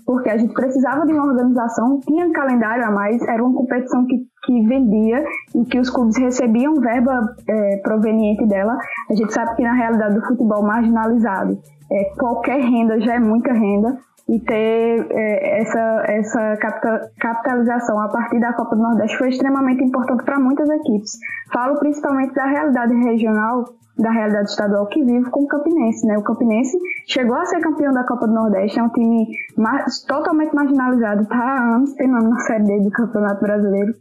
porque 0.04 0.28
a 0.28 0.36
gente 0.36 0.52
precisava 0.54 1.06
de 1.06 1.12
uma 1.12 1.26
organização, 1.26 2.00
tinha 2.00 2.26
um 2.26 2.32
calendário 2.32 2.84
a 2.84 2.90
mais, 2.90 3.22
era 3.22 3.42
uma 3.44 3.56
competição 3.56 4.06
que, 4.06 4.18
que 4.44 4.66
vendia 4.66 5.24
e 5.54 5.64
que 5.64 5.78
os 5.78 5.90
clubes 5.90 6.16
recebiam 6.18 6.74
verba 6.80 7.20
é, 7.48 7.76
proveniente 7.78 8.46
dela. 8.46 8.76
A 9.10 9.14
gente 9.14 9.32
sabe 9.32 9.54
que 9.56 9.62
na 9.62 9.74
realidade 9.74 10.14
do 10.14 10.26
futebol 10.26 10.62
marginalizado, 10.62 11.58
é, 11.92 12.04
qualquer 12.18 12.60
renda 12.60 13.00
já 13.00 13.14
é 13.14 13.18
muita 13.18 13.52
renda 13.52 13.98
e 14.30 14.38
ter 14.38 15.06
é, 15.10 15.60
essa, 15.60 16.04
essa 16.06 16.56
capitalização 17.18 18.00
a 18.00 18.08
partir 18.08 18.38
da 18.38 18.52
Copa 18.52 18.76
do 18.76 18.82
Nordeste 18.82 19.18
foi 19.18 19.28
extremamente 19.28 19.82
importante 19.82 20.22
para 20.24 20.38
muitas 20.38 20.70
equipes. 20.70 21.18
Falo 21.52 21.76
principalmente 21.80 22.32
da 22.32 22.46
realidade 22.46 22.94
regional, 22.94 23.64
da 23.98 24.12
realidade 24.12 24.50
estadual 24.50 24.86
que 24.86 25.02
vive 25.02 25.28
com 25.30 25.42
o 25.42 25.48
Campinense. 25.48 26.06
Né? 26.06 26.16
O 26.16 26.22
Campinense 26.22 26.78
chegou 27.08 27.34
a 27.34 27.44
ser 27.44 27.60
campeão 27.60 27.92
da 27.92 28.04
Copa 28.04 28.28
do 28.28 28.32
Nordeste, 28.32 28.78
é 28.78 28.82
um 28.84 28.88
time 28.90 29.26
totalmente 30.06 30.54
marginalizado, 30.54 31.22
está 31.22 31.36
há 31.36 31.74
anos 31.74 31.92
nome 31.98 32.30
na 32.30 32.38
Série 32.38 32.64
D 32.64 32.80
do 32.82 32.90
Campeonato 32.90 33.40
Brasileiro. 33.42 33.94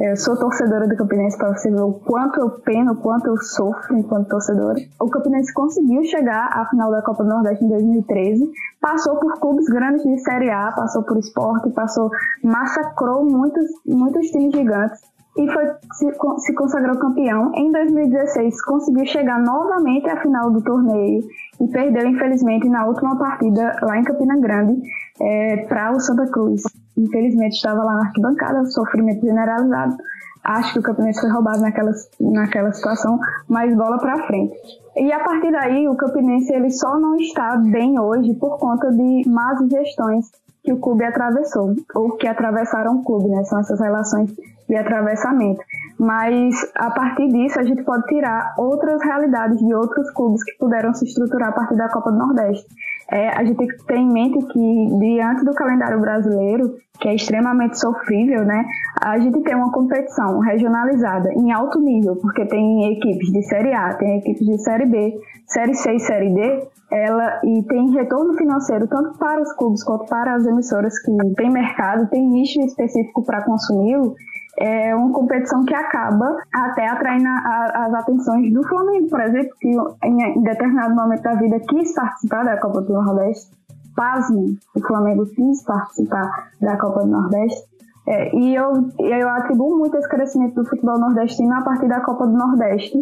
Eu 0.00 0.16
sou 0.16 0.36
torcedora 0.36 0.86
do 0.86 0.96
Campinense 0.96 1.36
para 1.36 1.52
você 1.52 1.68
ver 1.68 1.80
o 1.80 1.92
quanto 1.92 2.38
eu 2.38 2.50
peno, 2.60 2.92
o 2.92 2.96
quanto 2.96 3.26
eu 3.26 3.36
sofro 3.38 3.96
enquanto 3.96 4.28
torcedora. 4.28 4.78
O 5.00 5.10
Campinense 5.10 5.52
conseguiu 5.52 6.04
chegar 6.04 6.50
à 6.52 6.66
final 6.66 6.92
da 6.92 7.02
Copa 7.02 7.24
do 7.24 7.30
Nordeste 7.30 7.64
em 7.64 7.68
2013, 7.68 8.48
passou 8.80 9.16
por 9.16 9.40
clubes 9.40 9.66
grandes 9.66 10.04
de 10.04 10.16
Série 10.18 10.50
A, 10.50 10.70
passou 10.70 11.02
por 11.02 11.18
esporte, 11.18 11.70
passou, 11.70 12.10
massacrou 12.44 13.24
muitos, 13.24 13.66
muitos 13.84 14.28
times 14.28 14.54
gigantes 14.54 15.00
e 15.38 15.52
foi, 15.52 15.64
se, 15.92 16.06
se 16.38 16.54
consagrou 16.54 16.98
campeão. 16.98 17.52
Em 17.54 17.70
2016 17.70 18.62
conseguiu 18.64 19.06
chegar 19.06 19.40
novamente 19.40 20.08
à 20.10 20.20
final 20.20 20.50
do 20.50 20.62
torneio 20.62 21.22
e 21.60 21.68
perdeu 21.68 22.06
infelizmente 22.06 22.68
na 22.68 22.86
última 22.86 23.16
partida 23.16 23.76
lá 23.82 23.98
em 23.98 24.04
Campina 24.04 24.36
Grande 24.38 24.82
é, 25.20 25.66
para 25.68 25.92
o 25.92 26.00
Santa 26.00 26.26
Cruz 26.30 26.62
infelizmente 26.98 27.54
estava 27.54 27.82
lá 27.84 27.94
na 27.94 28.06
arquibancada, 28.06 28.64
sofrimento 28.66 29.24
generalizado. 29.24 29.96
Acho 30.44 30.72
que 30.72 30.78
o 30.78 30.82
Campinense 30.82 31.20
foi 31.20 31.30
roubado 31.30 31.60
naquela, 31.60 31.92
naquela 32.20 32.72
situação, 32.72 33.18
mas 33.48 33.74
bola 33.76 33.98
para 33.98 34.26
frente. 34.26 34.54
E 34.96 35.12
a 35.12 35.20
partir 35.20 35.52
daí, 35.52 35.88
o 35.88 35.96
Campinense 35.96 36.52
ele 36.52 36.70
só 36.70 36.98
não 36.98 37.16
está 37.16 37.56
bem 37.56 37.98
hoje 37.98 38.34
por 38.34 38.58
conta 38.58 38.90
de 38.90 39.28
más 39.28 39.58
gestões 39.68 40.30
que 40.62 40.72
o 40.72 40.78
clube 40.78 41.04
atravessou, 41.04 41.74
ou 41.94 42.16
que 42.16 42.26
atravessaram 42.26 42.96
o 42.96 43.04
clube, 43.04 43.28
né? 43.28 43.44
São 43.44 43.60
essas 43.60 43.80
relações 43.80 44.34
de 44.68 44.76
atravessamento. 44.76 45.60
Mas 45.98 46.54
a 46.76 46.90
partir 46.90 47.28
disso 47.28 47.58
a 47.58 47.62
gente 47.62 47.82
pode 47.82 48.06
tirar 48.06 48.54
outras 48.58 49.02
realidades 49.02 49.58
de 49.58 49.74
outros 49.74 50.10
clubes 50.12 50.44
que 50.44 50.56
puderam 50.58 50.92
se 50.94 51.04
estruturar 51.04 51.48
a 51.48 51.52
partir 51.52 51.76
da 51.76 51.88
Copa 51.88 52.12
do 52.12 52.18
Nordeste. 52.18 52.66
É, 53.10 53.30
a 53.30 53.42
gente 53.42 53.56
tem 53.56 53.66
que 53.66 53.86
ter 53.86 53.96
em 53.96 54.12
mente 54.12 54.38
que 54.46 54.98
diante 54.98 55.44
do 55.44 55.54
calendário 55.54 55.98
brasileiro, 55.98 56.74
que 57.00 57.08
é 57.08 57.14
extremamente 57.14 57.78
sofrível, 57.78 58.44
né? 58.44 58.66
A 59.00 59.18
gente 59.18 59.40
tem 59.42 59.54
uma 59.54 59.72
competição 59.72 60.40
regionalizada 60.40 61.32
em 61.32 61.50
alto 61.50 61.80
nível, 61.80 62.16
porque 62.16 62.44
tem 62.44 62.92
equipes 62.92 63.32
de 63.32 63.42
Série 63.44 63.72
A, 63.72 63.94
tem 63.94 64.18
equipes 64.18 64.46
de 64.46 64.58
Série 64.58 64.84
B, 64.84 65.18
Série 65.46 65.74
C 65.74 65.94
e 65.94 66.00
Série 66.00 66.34
D, 66.34 66.68
ela 66.92 67.40
e 67.44 67.62
tem 67.62 67.90
retorno 67.92 68.34
financeiro 68.34 68.86
tanto 68.86 69.18
para 69.18 69.40
os 69.40 69.52
clubes 69.54 69.82
quanto 69.82 70.06
para 70.06 70.34
as 70.34 70.46
emissoras 70.46 70.98
que 70.98 71.10
têm 71.34 71.50
mercado, 71.50 72.08
tem 72.10 72.26
nicho 72.26 72.60
específico 72.60 73.24
para 73.24 73.42
consumi-lo 73.42 74.14
é 74.60 74.94
uma 74.94 75.12
competição 75.12 75.64
que 75.64 75.74
acaba 75.74 76.36
até 76.52 76.88
atraindo 76.88 77.28
a, 77.28 77.86
as 77.86 77.94
atenções 77.94 78.52
do 78.52 78.66
Flamengo, 78.66 79.08
por 79.08 79.20
exemplo, 79.20 79.54
que 79.60 79.68
em, 80.04 80.42
determinado 80.42 80.94
momento 80.94 81.22
da 81.22 81.34
vida 81.34 81.60
quis 81.60 81.94
participar 81.94 82.44
da 82.44 82.60
Copa 82.60 82.82
do 82.82 82.92
Nordeste. 82.92 83.56
Pasmem, 83.94 84.58
o 84.76 84.80
Flamengo 84.86 85.26
quis 85.26 85.62
participar 85.64 86.50
da 86.60 86.76
Copa 86.76 87.00
do 87.00 87.08
Nordeste. 87.08 87.68
É, 88.06 88.34
e 88.34 88.54
eu, 88.54 88.88
eu 88.98 89.28
atribuo 89.28 89.76
muito 89.76 89.96
esse 89.96 90.08
crescimento 90.08 90.54
do 90.54 90.68
futebol 90.68 90.98
nordestino 90.98 91.52
a 91.54 91.60
partir 91.60 91.88
da 91.88 92.00
Copa 92.00 92.26
do 92.26 92.32
Nordeste, 92.32 92.98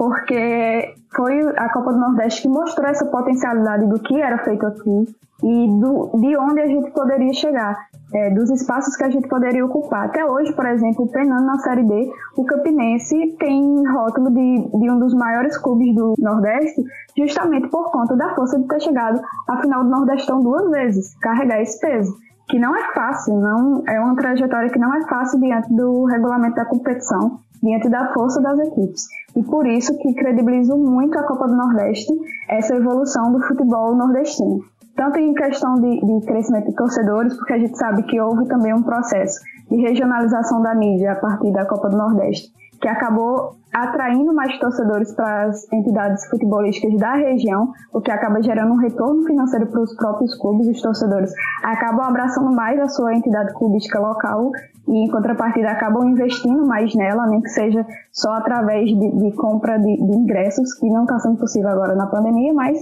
porque 0.00 0.94
foi 1.14 1.46
a 1.58 1.70
Copa 1.74 1.92
do 1.92 1.98
Nordeste 1.98 2.40
que 2.40 2.48
mostrou 2.48 2.88
essa 2.88 3.04
potencialidade 3.04 3.86
do 3.86 4.00
que 4.00 4.18
era 4.18 4.38
feito 4.38 4.64
aqui 4.64 5.14
e 5.42 5.68
do, 5.78 6.10
de 6.18 6.38
onde 6.38 6.58
a 6.58 6.66
gente 6.66 6.90
poderia 6.92 7.34
chegar 7.34 7.76
é, 8.14 8.30
dos 8.30 8.48
espaços 8.48 8.96
que 8.96 9.04
a 9.04 9.10
gente 9.10 9.28
poderia 9.28 9.62
ocupar. 9.62 10.06
Até 10.06 10.24
hoje, 10.24 10.54
por 10.54 10.64
exemplo, 10.64 11.06
penando 11.08 11.44
na 11.44 11.58
Série 11.58 11.82
B, 11.82 12.10
o 12.34 12.46
Campinense 12.46 13.36
tem 13.38 13.86
rótulo 13.92 14.30
de, 14.30 14.70
de 14.78 14.90
um 14.90 14.98
dos 14.98 15.12
maiores 15.12 15.58
clubes 15.58 15.94
do 15.94 16.14
Nordeste, 16.18 16.82
justamente 17.18 17.68
por 17.68 17.90
conta 17.90 18.16
da 18.16 18.34
força 18.34 18.58
de 18.58 18.66
ter 18.68 18.80
chegado 18.80 19.20
à 19.50 19.60
final 19.60 19.84
do 19.84 19.90
Nordestão 19.90 20.40
duas 20.40 20.70
vezes, 20.70 21.14
carregar 21.16 21.60
esse 21.60 21.78
peso. 21.78 22.10
Que 22.48 22.58
não 22.58 22.74
é 22.74 22.94
fácil, 22.94 23.36
não 23.36 23.82
é 23.86 24.00
uma 24.00 24.16
trajetória 24.16 24.70
que 24.70 24.78
não 24.78 24.94
é 24.94 25.06
fácil 25.06 25.38
diante 25.40 25.70
do 25.74 26.06
regulamento 26.06 26.56
da 26.56 26.64
competição, 26.64 27.38
diante 27.62 27.88
da 27.88 28.12
força 28.12 28.40
das 28.40 28.58
equipes. 28.58 29.06
E 29.36 29.42
por 29.42 29.66
isso 29.66 29.96
que 29.98 30.14
credibilizo 30.14 30.76
muito 30.76 31.18
a 31.18 31.22
Copa 31.22 31.46
do 31.46 31.56
Nordeste, 31.56 32.12
essa 32.48 32.74
evolução 32.74 33.32
do 33.32 33.40
futebol 33.42 33.94
nordestino 33.94 34.60
tanto 34.96 35.18
em 35.18 35.32
questão 35.32 35.76
de, 35.76 35.98
de, 35.98 36.26
crescimento 36.26 36.66
de 36.66 36.74
torcedores, 36.74 37.34
porque 37.34 37.54
a 37.54 37.58
gente 37.58 37.78
sabe 37.78 38.02
que 38.02 38.20
houve 38.20 38.46
também 38.46 38.74
um 38.74 38.82
processo 38.82 39.40
de 39.70 39.76
regionalização 39.76 40.60
da 40.60 40.74
mídia 40.74 41.12
a 41.12 41.16
partir 41.16 41.50
da 41.52 41.64
Copa 41.64 41.88
do 41.88 41.96
Nordeste, 41.96 42.52
que 42.80 42.86
acabou 42.86 43.54
atraindo 43.72 44.34
mais 44.34 44.58
torcedores 44.58 45.14
para 45.14 45.44
as 45.44 45.72
entidades 45.72 46.28
futebolísticas 46.28 46.98
da 46.98 47.14
região, 47.14 47.72
o 47.94 48.00
que 48.00 48.10
acaba 48.10 48.42
gerando 48.42 48.72
um 48.72 48.78
retorno 48.78 49.24
financeiro 49.24 49.68
para 49.68 49.80
os 49.80 49.94
próprios 49.94 50.36
clubes, 50.36 50.68
os 50.68 50.82
torcedores 50.82 51.32
acabam 51.62 52.02
abraçando 52.02 52.52
mais 52.52 52.78
a 52.80 52.88
sua 52.88 53.14
entidade 53.14 53.54
clubística 53.54 53.98
local 53.98 54.50
e, 54.88 55.04
em 55.04 55.10
contrapartida, 55.10 55.70
acabam 55.70 56.08
investindo 56.08 56.66
mais 56.66 56.94
nela, 56.94 57.26
nem 57.26 57.40
que 57.40 57.48
seja 57.48 57.86
só 58.12 58.32
através 58.32 58.86
de, 58.86 59.10
de 59.10 59.32
compra 59.36 59.78
de, 59.78 59.96
de 59.96 60.16
ingressos, 60.16 60.74
que 60.74 60.88
não 60.88 61.02
está 61.02 61.18
sendo 61.18 61.38
possível 61.38 61.70
agora 61.70 61.94
na 61.94 62.06
pandemia, 62.06 62.52
mas 62.52 62.78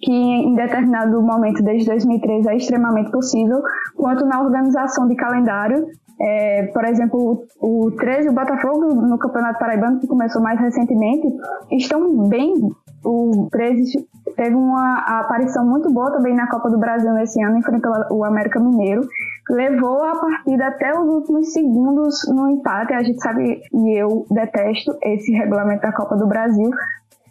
que 0.00 0.12
em 0.12 0.54
determinado 0.54 1.22
momento, 1.22 1.62
desde 1.62 1.86
2013, 1.86 2.48
é 2.48 2.56
extremamente 2.56 3.10
possível, 3.10 3.62
quanto 3.96 4.24
na 4.26 4.40
organização 4.42 5.06
de 5.06 5.14
calendário. 5.14 5.86
É, 6.20 6.70
por 6.72 6.84
exemplo, 6.84 7.46
o, 7.60 7.86
o 7.86 7.90
13 7.92 8.26
e 8.26 8.30
o 8.30 8.34
Botafogo 8.34 8.94
no 8.94 9.18
Campeonato 9.18 9.58
Paraibano, 9.58 9.98
que 9.98 10.06
começou 10.06 10.42
mais 10.42 10.58
recentemente, 10.60 11.26
estão 11.70 12.28
bem. 12.28 12.54
O 13.04 13.48
13 13.50 14.06
teve 14.36 14.54
uma 14.54 14.98
aparição 15.20 15.66
muito 15.66 15.90
boa 15.92 16.12
também 16.12 16.34
na 16.34 16.48
Copa 16.48 16.70
do 16.70 16.78
Brasil 16.78 17.12
nesse 17.12 17.42
ano, 17.42 17.58
enfrentou 17.58 17.92
o 18.10 18.24
América 18.24 18.60
Mineiro. 18.60 19.02
Levou 19.50 20.02
a 20.02 20.16
partida 20.16 20.68
até 20.68 20.92
os 20.92 21.08
últimos 21.08 21.52
segundos 21.52 22.14
no 22.28 22.48
empate. 22.50 22.94
A 22.94 23.02
gente 23.02 23.20
sabe, 23.20 23.60
e 23.72 24.00
eu 24.00 24.24
detesto 24.30 24.96
esse 25.02 25.32
regulamento 25.32 25.82
da 25.82 25.92
Copa 25.92 26.16
do 26.16 26.26
Brasil, 26.26 26.70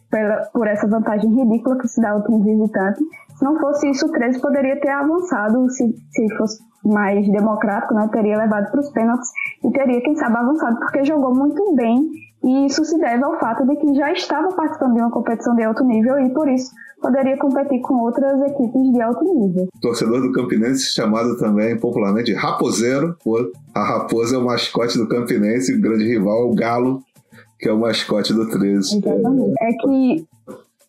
pela, 0.09 0.45
por 0.53 0.67
essa 0.67 0.87
vantagem 0.87 1.33
ridícula 1.33 1.77
que 1.77 1.87
se 1.87 2.01
dá 2.01 2.11
ao 2.11 2.23
time 2.23 2.43
visitante. 2.43 3.01
Se 3.35 3.43
não 3.43 3.57
fosse 3.59 3.89
isso, 3.89 4.05
o 4.05 4.11
13 4.11 4.41
poderia 4.41 4.79
ter 4.79 4.89
avançado, 4.89 5.69
se, 5.69 5.87
se 6.11 6.35
fosse 6.35 6.61
mais 6.83 7.27
democrático, 7.31 7.93
né, 7.93 8.09
teria 8.11 8.37
levado 8.37 8.69
para 8.71 8.79
os 8.79 8.89
pênaltis 8.91 9.29
e 9.63 9.71
teria, 9.71 10.01
quem 10.01 10.15
sabe, 10.15 10.35
avançado, 10.35 10.79
porque 10.79 11.05
jogou 11.05 11.33
muito 11.33 11.75
bem 11.75 12.09
e 12.43 12.65
isso 12.65 12.83
se 12.83 12.97
deve 12.97 13.23
ao 13.23 13.39
fato 13.39 13.65
de 13.67 13.75
que 13.75 13.93
já 13.93 14.11
estava 14.11 14.47
participando 14.49 14.95
de 14.95 15.01
uma 15.01 15.11
competição 15.11 15.55
de 15.55 15.63
alto 15.63 15.83
nível 15.83 16.19
e, 16.19 16.29
por 16.29 16.49
isso, 16.49 16.71
poderia 16.99 17.37
competir 17.37 17.81
com 17.81 17.95
outras 17.95 18.41
equipes 18.41 18.91
de 18.91 19.01
alto 19.01 19.23
nível. 19.23 19.67
Torcedor 19.81 20.21
do 20.21 20.31
Campinense, 20.31 20.93
chamado 20.93 21.37
também 21.37 21.77
popularmente 21.79 22.33
Raposeiro, 22.33 23.15
a 23.73 23.83
Raposa 23.83 24.35
é 24.35 24.39
o 24.39 24.45
mascote 24.45 24.97
do 24.97 25.07
Campinense, 25.07 25.73
o 25.73 25.81
grande 25.81 26.05
rival, 26.07 26.49
o 26.49 26.55
Galo, 26.55 27.03
que 27.59 27.69
é 27.69 27.73
o 27.73 27.79
mascote 27.79 28.33
do 28.33 28.49
13. 28.49 28.97
Exatamente. 28.97 29.53
É 29.59 29.73
que 29.73 30.25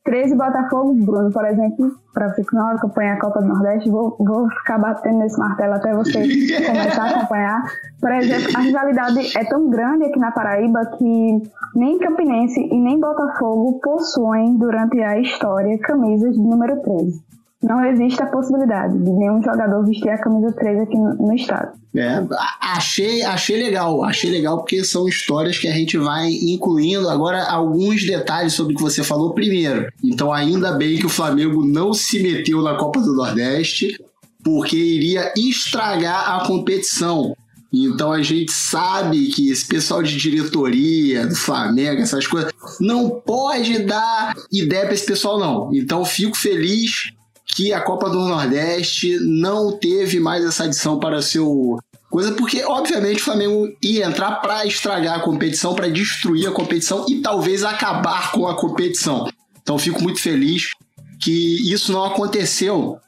13 0.04 0.34
Botafogo, 0.34 0.94
Bruno, 0.94 1.30
por 1.30 1.44
exemplo, 1.44 1.92
para 2.12 2.28
você 2.28 2.42
que 2.42 2.54
não 2.56 2.66
acompanha 2.68 3.14
a 3.14 3.20
Copa 3.20 3.40
do 3.40 3.46
Nordeste, 3.46 3.88
vou, 3.88 4.16
vou 4.18 4.50
ficar 4.50 4.78
batendo 4.78 5.18
nesse 5.18 5.38
martelo 5.38 5.74
até 5.74 5.94
você 5.94 6.12
começar 6.66 7.04
a 7.04 7.10
acompanhar. 7.10 7.62
Por 8.00 8.10
exemplo, 8.10 8.56
a 8.56 8.60
rivalidade 8.60 9.38
é 9.38 9.44
tão 9.44 9.70
grande 9.70 10.06
aqui 10.06 10.18
na 10.18 10.32
Paraíba 10.32 10.80
que 10.98 11.42
nem 11.76 11.98
Campinense 11.98 12.60
e 12.60 12.80
nem 12.80 12.98
Botafogo 12.98 13.78
possuem, 13.80 14.56
durante 14.56 15.00
a 15.00 15.20
história, 15.20 15.78
camisas 15.78 16.34
de 16.34 16.40
número 16.40 16.82
13 16.82 17.32
não 17.62 17.84
existe 17.84 18.20
a 18.20 18.26
possibilidade 18.26 18.98
de 18.98 19.10
nenhum 19.10 19.40
jogador 19.40 19.86
vestir 19.86 20.08
a 20.08 20.18
camisa 20.18 20.52
3 20.52 20.80
aqui 20.80 20.96
no, 20.96 21.32
estado. 21.32 21.72
É, 21.94 22.24
achei, 22.60 23.22
achei 23.22 23.62
legal, 23.62 24.02
achei 24.02 24.30
legal 24.30 24.58
porque 24.58 24.82
são 24.82 25.06
histórias 25.06 25.58
que 25.58 25.68
a 25.68 25.72
gente 25.72 25.96
vai 25.96 26.28
incluindo. 26.28 27.08
Agora, 27.08 27.44
alguns 27.44 28.04
detalhes 28.04 28.54
sobre 28.54 28.74
o 28.74 28.76
que 28.76 28.82
você 28.82 29.04
falou 29.04 29.32
primeiro. 29.32 29.86
Então, 30.02 30.32
ainda 30.32 30.72
bem 30.72 30.98
que 30.98 31.06
o 31.06 31.10
Flamengo 31.10 31.64
não 31.64 31.94
se 31.94 32.20
meteu 32.20 32.62
na 32.62 32.74
Copa 32.74 33.00
do 33.00 33.14
Nordeste, 33.14 33.96
porque 34.42 34.76
iria 34.76 35.32
estragar 35.36 36.34
a 36.34 36.46
competição. 36.46 37.32
Então 37.72 38.12
a 38.12 38.20
gente 38.20 38.52
sabe 38.52 39.28
que 39.28 39.50
esse 39.50 39.66
pessoal 39.66 40.02
de 40.02 40.16
diretoria 40.18 41.26
do 41.26 41.34
Flamengo, 41.34 42.02
essas 42.02 42.26
coisas, 42.26 42.52
não 42.78 43.08
pode 43.08 43.78
dar 43.84 44.34
ideia 44.52 44.84
para 44.84 44.92
esse 44.92 45.06
pessoal, 45.06 45.38
não. 45.38 45.70
Então 45.72 46.04
fico 46.04 46.36
feliz 46.36 47.12
que 47.54 47.72
a 47.72 47.80
Copa 47.80 48.08
do 48.08 48.20
Nordeste 48.20 49.18
não 49.20 49.72
teve 49.72 50.18
mais 50.18 50.44
essa 50.44 50.64
adição 50.64 50.98
para 50.98 51.20
seu 51.20 51.78
coisa, 52.10 52.32
porque 52.32 52.62
obviamente 52.62 53.22
o 53.22 53.24
Flamengo 53.24 53.74
ia 53.82 54.04
entrar 54.04 54.32
para 54.42 54.66
estragar 54.66 55.18
a 55.18 55.22
competição, 55.22 55.74
para 55.74 55.88
destruir 55.88 56.46
a 56.46 56.52
competição 56.52 57.06
e 57.08 57.22
talvez 57.22 57.64
acabar 57.64 58.32
com 58.32 58.46
a 58.46 58.54
competição. 58.54 59.26
Então 59.62 59.78
fico 59.78 60.02
muito 60.02 60.20
feliz 60.20 60.72
que 61.20 61.72
isso 61.72 61.92
não 61.92 62.04
aconteceu. 62.04 62.98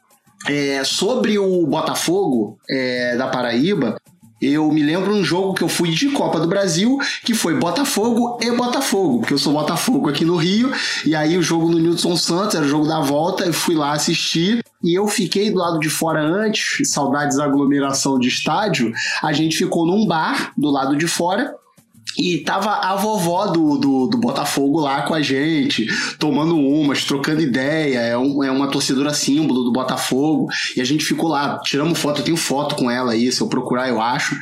É, 0.47 0.83
sobre 0.83 1.39
o 1.39 1.65
Botafogo 1.65 2.59
é, 2.69 3.15
da 3.15 3.27
Paraíba, 3.27 3.99
eu 4.53 4.71
me 4.71 4.83
lembro 4.83 5.13
um 5.13 5.23
jogo 5.23 5.53
que 5.53 5.63
eu 5.63 5.67
fui 5.67 5.89
de 5.91 6.09
Copa 6.09 6.39
do 6.39 6.47
Brasil, 6.47 6.97
que 7.23 7.33
foi 7.33 7.55
Botafogo 7.55 8.37
e 8.41 8.51
Botafogo, 8.51 9.19
porque 9.19 9.33
eu 9.33 9.37
sou 9.37 9.53
Botafogo 9.53 10.09
aqui 10.09 10.25
no 10.25 10.35
Rio, 10.35 10.71
e 11.05 11.15
aí 11.15 11.37
o 11.37 11.41
jogo 11.41 11.69
no 11.69 11.79
Nilson 11.79 12.15
Santos, 12.15 12.55
era 12.55 12.65
o 12.65 12.69
jogo 12.69 12.87
da 12.87 12.99
volta, 12.99 13.45
eu 13.45 13.53
fui 13.53 13.75
lá 13.75 13.93
assistir, 13.93 14.63
e 14.83 14.93
eu 14.93 15.07
fiquei 15.07 15.51
do 15.51 15.57
lado 15.57 15.79
de 15.79 15.89
fora 15.89 16.21
antes, 16.21 16.89
saudades 16.89 17.37
da 17.37 17.45
aglomeração 17.45 18.19
de 18.19 18.27
estádio, 18.27 18.93
a 19.21 19.33
gente 19.33 19.57
ficou 19.57 19.85
num 19.85 20.05
bar 20.05 20.53
do 20.57 20.69
lado 20.69 20.95
de 20.95 21.07
fora, 21.07 21.55
e 22.17 22.37
tava 22.39 22.71
a 22.71 22.95
vovó 22.95 23.47
do, 23.47 23.77
do, 23.77 24.07
do, 24.07 24.17
Botafogo 24.17 24.79
lá 24.79 25.01
com 25.01 25.13
a 25.13 25.21
gente, 25.21 25.87
tomando 26.17 26.57
umas, 26.57 27.03
trocando 27.03 27.41
ideia. 27.41 27.99
É, 27.99 28.17
um, 28.17 28.43
é 28.43 28.49
uma 28.49 28.69
torcedora 28.69 29.13
símbolo 29.13 29.63
do 29.63 29.71
Botafogo. 29.71 30.47
E 30.75 30.81
a 30.81 30.85
gente 30.85 31.03
ficou 31.03 31.29
lá, 31.29 31.59
tiramos 31.59 31.99
foto, 31.99 32.21
eu 32.21 32.25
tenho 32.25 32.37
foto 32.37 32.75
com 32.75 32.89
ela 32.89 33.11
aí, 33.11 33.31
se 33.31 33.41
eu 33.41 33.47
procurar 33.47 33.89
eu 33.89 34.01
acho. 34.01 34.39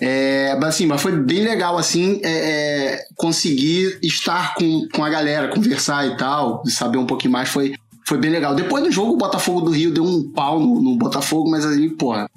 É, 0.00 0.54
mas 0.56 0.70
assim, 0.70 0.86
mas 0.86 1.00
foi 1.00 1.12
bem 1.12 1.42
legal 1.42 1.78
assim 1.78 2.20
é, 2.22 2.30
é, 2.30 3.04
conseguir 3.16 3.98
estar 4.02 4.54
com, 4.54 4.86
com 4.92 5.04
a 5.04 5.08
galera, 5.08 5.48
conversar 5.48 6.06
e 6.06 6.16
tal, 6.16 6.62
saber 6.66 6.98
um 6.98 7.06
pouquinho 7.06 7.32
mais, 7.32 7.48
foi, 7.48 7.74
foi 8.04 8.18
bem 8.18 8.30
legal. 8.30 8.54
Depois 8.54 8.84
do 8.84 8.90
jogo, 8.90 9.14
o 9.14 9.16
Botafogo 9.16 9.62
do 9.62 9.70
Rio 9.70 9.92
deu 9.92 10.04
um 10.04 10.30
pau 10.30 10.60
no, 10.60 10.82
no 10.82 10.96
Botafogo, 10.96 11.50
mas 11.50 11.64
aí, 11.64 11.88
porra, 11.88 12.28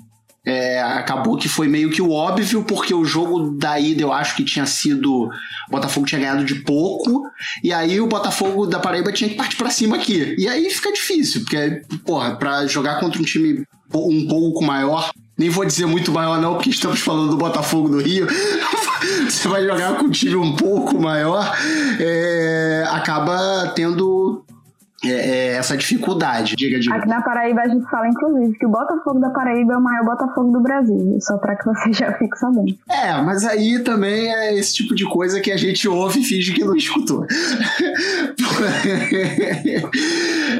é, 0.48 0.82
acabou 0.82 1.36
que 1.36 1.50
foi 1.50 1.68
meio 1.68 1.90
que 1.90 2.02
o 2.02 2.10
óbvio, 2.10 2.64
porque 2.64 2.94
o 2.94 3.04
jogo 3.04 3.52
da 3.52 3.78
ida 3.78 4.02
eu 4.02 4.14
acho 4.14 4.34
que 4.34 4.46
tinha 4.46 4.66
sido. 4.66 5.26
O 5.26 5.72
Botafogo 5.72 6.06
tinha 6.06 6.22
ganhado 6.22 6.46
de 6.46 6.56
pouco, 6.56 7.30
e 7.62 7.74
aí 7.74 8.00
o 8.00 8.08
Botafogo 8.08 8.66
da 8.66 8.80
Paraíba 8.80 9.12
tinha 9.12 9.30
que 9.30 9.36
partir 9.36 9.58
para 9.58 9.70
cima 9.70 9.98
aqui. 9.98 10.36
E 10.38 10.48
aí 10.48 10.70
fica 10.70 10.94
difícil, 10.94 11.42
porque, 11.42 11.82
porra, 12.06 12.38
pra 12.38 12.66
jogar 12.66 12.98
contra 13.02 13.22
um 13.22 13.26
time 13.26 13.66
um 13.94 14.26
pouco 14.26 14.64
maior, 14.64 15.12
nem 15.38 15.50
vou 15.50 15.66
dizer 15.66 15.86
muito 15.86 16.14
maior, 16.14 16.40
não, 16.40 16.54
porque 16.54 16.70
estamos 16.70 17.02
falando 17.02 17.32
do 17.32 17.38
Botafogo 17.38 17.90
do 17.90 18.00
Rio. 18.00 18.26
Você 19.30 19.50
vai 19.50 19.66
jogar 19.66 19.98
com 19.98 20.06
um 20.06 20.12
time 20.12 20.36
um 20.38 20.56
pouco 20.56 20.98
maior, 20.98 21.54
é, 22.00 22.86
acaba 22.90 23.68
tendo 23.76 24.46
é, 25.04 25.10
é, 25.10 25.48
essa 25.58 25.78
dificuldade. 25.78 26.56
Diga, 26.56 26.80
diga. 26.80 26.96
Aqui 26.96 27.08
na 27.08 27.22
Paraíba 27.22 27.62
a 27.62 27.68
gente 27.68 27.88
fala, 27.88 28.08
inclusive, 28.08 28.58
que 28.58 28.66
o 28.66 28.70
Botafogo 28.70 29.20
da 29.20 29.30
Paraíba 29.30 29.74
é 29.74 29.78
o 29.78 29.82
maior 29.82 30.04
Botafogo 30.06 30.52
do 30.52 30.60
Brasil. 30.62 31.18
Só 31.22 31.38
para 31.38 31.56
que 31.56 31.66
você 31.66 31.94
já 32.02 32.14
fique 32.14 32.36
sabendo. 32.38 32.76
É, 32.90 33.22
mas 33.22 33.46
aí 33.46 33.80
também 33.80 34.34
é 34.34 34.58
esse 34.58 34.74
tipo 34.74 34.96
de 34.96 35.06
coisa 35.06 35.40
que 35.40 35.52
a 35.52 35.58
gente 35.58 35.88
ouve 35.88 36.22
e 36.22 36.24
finge 36.24 36.54
que 36.54 36.64
não 36.64 36.76
escutou. 36.78 37.28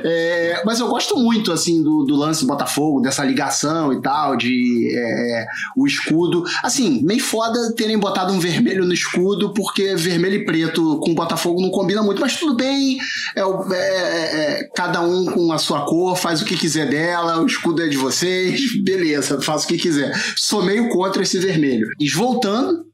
é, 0.04 0.62
mas 0.66 0.80
eu 0.80 0.88
gosto 0.88 1.18
muito, 1.18 1.52
assim, 1.52 1.82
do, 1.84 2.04
do, 2.04 2.16
lance 2.16 2.42
do 2.42 2.48
Botafogo, 2.48 3.02
dessa 3.02 3.24
ligação 3.24 3.94
e 3.94 4.02
tal, 4.02 4.36
de 4.36 4.94
é, 4.96 5.46
o 5.76 5.86
escudo. 5.86 6.44
Assim, 6.64 7.02
meio 7.04 7.22
foda 7.22 7.74
terem 7.76 7.98
botado 7.98 8.34
um 8.34 8.40
vermelho 8.40 8.86
no 8.86 8.94
escudo, 8.94 9.54
porque 9.54 9.96
vermelho 9.96 10.36
e 10.36 10.46
preto 10.46 11.00
com 11.00 11.12
o 11.12 11.16
Botafogo 11.16 11.62
não 11.62 11.70
combina 11.70 12.02
muito, 12.02 12.22
mas 12.22 12.38
tudo 12.38 12.56
bem. 12.56 12.98
É, 13.36 13.42
é 13.42 13.98
é, 13.98 14.60
é, 14.60 14.64
cada 14.76 15.02
um 15.02 15.26
com 15.26 15.52
a 15.52 15.58
sua 15.58 15.86
cor, 15.86 16.16
faz 16.16 16.42
o 16.42 16.46
que 16.46 16.58
quiser 16.58 16.90
dela, 16.90 17.42
o 17.42 17.46
escudo 17.46 17.84
é 17.84 17.88
de 17.88 17.98
vocês, 17.98 18.76
beleza, 18.84 19.42
faz 19.42 19.64
o 19.64 19.68
que 19.68 19.78
quiser. 19.78 20.14
Sou 20.36 20.64
meio 20.64 20.90
contra 20.90 21.24
esse 21.24 21.38
vermelho. 21.40 21.90
E 22.00 22.10
voltando 22.10 22.86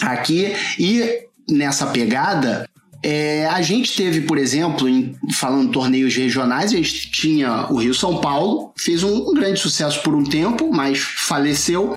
aqui, 0.00 0.52
e 0.78 1.26
nessa 1.48 1.86
pegada, 1.86 2.68
é, 3.02 3.46
a 3.46 3.62
gente 3.62 3.94
teve, 3.96 4.22
por 4.22 4.38
exemplo, 4.38 4.88
em, 4.88 5.14
falando 5.34 5.70
torneios 5.70 6.14
regionais, 6.14 6.72
a 6.72 6.76
gente 6.76 7.10
tinha 7.10 7.66
o 7.70 7.76
Rio 7.76 7.94
São 7.94 8.20
Paulo, 8.20 8.72
fez 8.76 9.02
um, 9.02 9.30
um 9.30 9.34
grande 9.34 9.60
sucesso 9.60 10.02
por 10.02 10.14
um 10.14 10.24
tempo, 10.24 10.70
mas 10.72 10.98
faleceu. 10.98 11.96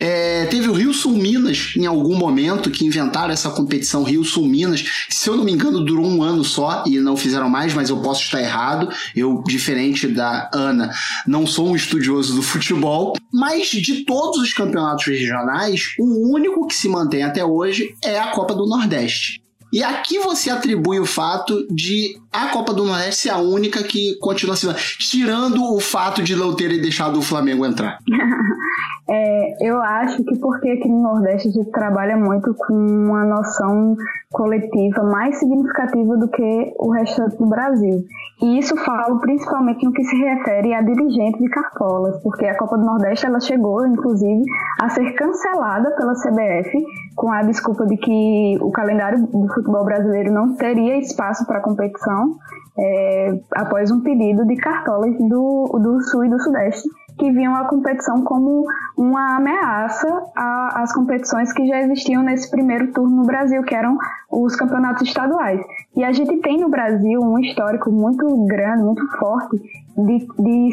É, 0.00 0.44
teve 0.46 0.68
o 0.68 0.72
Rio 0.72 0.92
Sul 0.92 1.12
Minas 1.12 1.72
em 1.76 1.86
algum 1.86 2.16
momento 2.16 2.70
que 2.70 2.84
inventaram 2.84 3.32
essa 3.32 3.48
competição 3.48 4.02
Rio 4.02 4.24
Sul 4.24 4.44
Minas. 4.44 4.84
Se 5.08 5.30
eu 5.30 5.36
não 5.36 5.44
me 5.44 5.52
engano, 5.52 5.84
durou 5.84 6.04
um 6.04 6.22
ano 6.22 6.44
só 6.44 6.84
e 6.86 6.98
não 6.98 7.16
fizeram 7.16 7.48
mais, 7.48 7.72
mas 7.72 7.88
eu 7.88 7.98
posso 7.98 8.22
estar 8.22 8.40
errado. 8.40 8.88
Eu, 9.14 9.42
diferente 9.46 10.06
da 10.08 10.50
Ana, 10.52 10.90
não 11.26 11.46
sou 11.46 11.68
um 11.68 11.76
estudioso 11.76 12.34
do 12.34 12.42
futebol. 12.42 13.14
Mas 13.32 13.68
de 13.68 14.04
todos 14.04 14.40
os 14.42 14.52
campeonatos 14.52 15.06
regionais, 15.06 15.94
o 15.98 16.34
único 16.34 16.66
que 16.66 16.74
se 16.74 16.88
mantém 16.88 17.22
até 17.22 17.44
hoje 17.44 17.94
é 18.04 18.18
a 18.18 18.32
Copa 18.32 18.54
do 18.54 18.66
Nordeste. 18.66 19.43
E 19.74 19.82
aqui 19.82 20.20
você 20.20 20.50
atribui 20.50 21.00
o 21.00 21.04
fato 21.04 21.66
de 21.68 22.16
a 22.34 22.48
Copa 22.48 22.74
do 22.74 22.84
Nordeste 22.84 23.22
ser 23.22 23.30
a 23.30 23.38
única 23.38 23.84
que 23.84 24.18
continua 24.18 24.56
sendo, 24.56 24.74
tirando 24.74 25.62
o 25.72 25.78
fato 25.78 26.20
de 26.20 26.34
não 26.34 26.54
terem 26.56 26.80
deixado 26.80 27.16
o 27.16 27.22
Flamengo 27.22 27.64
entrar. 27.64 27.98
é, 29.08 29.68
eu 29.68 29.80
acho 29.80 30.24
que 30.24 30.36
porque 30.40 30.68
aqui 30.68 30.88
no 30.88 31.00
Nordeste 31.00 31.48
a 31.48 31.52
gente 31.52 31.70
trabalha 31.70 32.16
muito 32.16 32.52
com 32.54 32.74
uma 32.74 33.24
noção 33.24 33.96
coletiva 34.32 35.04
mais 35.04 35.38
significativa 35.38 36.16
do 36.16 36.28
que 36.28 36.74
o 36.76 36.90
restante 36.90 37.36
do 37.38 37.46
Brasil. 37.46 38.04
E 38.42 38.58
isso 38.58 38.76
falo 38.78 39.20
principalmente 39.20 39.84
no 39.84 39.92
que 39.92 40.02
se 40.02 40.16
refere 40.16 40.74
a 40.74 40.82
dirigentes 40.82 41.40
de 41.40 41.48
cartolas, 41.48 42.20
porque 42.20 42.44
a 42.46 42.56
Copa 42.58 42.76
do 42.76 42.84
Nordeste 42.84 43.26
ela 43.26 43.38
chegou, 43.38 43.86
inclusive, 43.86 44.42
a 44.80 44.88
ser 44.88 45.12
cancelada 45.12 45.92
pela 45.92 46.14
CBF 46.14 46.84
com 47.14 47.30
a 47.30 47.42
desculpa 47.42 47.86
de 47.86 47.96
que 47.96 48.58
o 48.60 48.72
calendário 48.72 49.24
do 49.24 49.46
futebol 49.54 49.84
brasileiro 49.84 50.32
não 50.32 50.56
teria 50.56 50.98
espaço 50.98 51.46
para 51.46 51.60
competição 51.60 52.23
é, 52.78 53.38
após 53.54 53.90
um 53.90 54.00
pedido 54.00 54.44
de 54.46 54.56
cartolas 54.56 55.16
do, 55.18 55.78
do 55.82 56.00
Sul 56.02 56.24
e 56.24 56.28
do 56.28 56.40
Sudeste 56.40 56.88
que 57.18 57.30
viam 57.30 57.54
a 57.54 57.68
competição 57.68 58.22
como 58.24 58.64
uma 58.96 59.36
ameaça 59.36 60.08
às 60.34 60.92
competições 60.92 61.52
que 61.52 61.66
já 61.66 61.80
existiam 61.80 62.22
nesse 62.22 62.50
primeiro 62.50 62.92
turno 62.92 63.16
no 63.16 63.24
Brasil, 63.24 63.62
que 63.62 63.74
eram 63.74 63.96
os 64.30 64.56
campeonatos 64.56 65.02
estaduais. 65.02 65.60
E 65.96 66.02
a 66.02 66.12
gente 66.12 66.36
tem 66.40 66.60
no 66.60 66.68
Brasil 66.68 67.20
um 67.20 67.38
histórico 67.38 67.90
muito 67.90 68.26
grande, 68.46 68.82
muito 68.82 69.06
forte 69.18 69.56
de, 69.96 70.26
de 70.38 70.70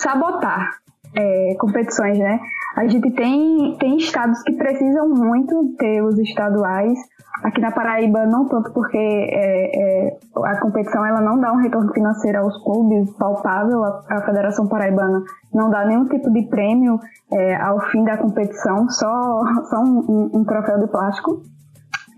sabotar 0.00 0.70
é, 1.14 1.54
competições, 1.58 2.18
né? 2.18 2.40
A 2.74 2.86
gente 2.86 3.10
tem, 3.10 3.76
tem 3.78 3.98
estados 3.98 4.42
que 4.42 4.52
precisam 4.52 5.10
muito 5.10 5.74
ter 5.78 6.02
os 6.02 6.18
estaduais, 6.18 6.98
Aqui 7.42 7.60
na 7.60 7.72
Paraíba, 7.72 8.24
não 8.24 8.46
tanto 8.46 8.72
porque 8.72 8.96
é, 8.96 10.06
é, 10.06 10.18
a 10.44 10.60
competição 10.60 11.04
ela 11.04 11.20
não 11.20 11.40
dá 11.40 11.52
um 11.52 11.56
retorno 11.56 11.92
financeiro 11.92 12.38
aos 12.38 12.56
clubes 12.62 13.10
palpável, 13.14 13.82
a, 13.82 14.02
a 14.08 14.22
Federação 14.22 14.68
Paraibana 14.68 15.22
não 15.52 15.68
dá 15.68 15.84
nenhum 15.84 16.06
tipo 16.06 16.30
de 16.30 16.42
prêmio 16.42 17.00
é, 17.32 17.56
ao 17.56 17.80
fim 17.90 18.04
da 18.04 18.16
competição, 18.16 18.88
só, 18.88 19.42
só 19.68 19.82
um, 19.82 20.30
um, 20.32 20.44
troféu 20.44 20.78
de 20.78 20.86
plástico. 20.86 21.42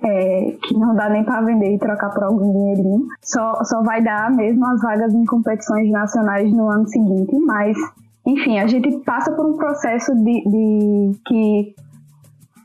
É, 0.07 0.57
que 0.63 0.79
não 0.79 0.95
dá 0.95 1.09
nem 1.09 1.25
para 1.25 1.41
vender 1.41 1.75
e 1.75 1.79
trocar 1.79 2.11
por 2.11 2.25
algum 2.25 2.53
dinheirinho. 2.53 3.07
Só, 3.23 3.65
só 3.65 3.83
vai 3.83 4.03
dar 4.03 4.31
mesmo 4.31 4.67
as 4.67 4.83
vagas 4.83 5.15
em 5.15 5.25
competições 5.25 5.91
nacionais 5.91 6.53
no 6.53 6.69
ano 6.69 6.87
seguinte, 6.87 7.35
mas 7.39 7.75
enfim, 8.27 8.59
a 8.59 8.67
gente 8.67 8.91
passa 8.99 9.33
por 9.33 9.47
um 9.47 9.57
processo 9.57 10.15
de, 10.15 10.43
de 10.45 11.21
que 11.27 11.75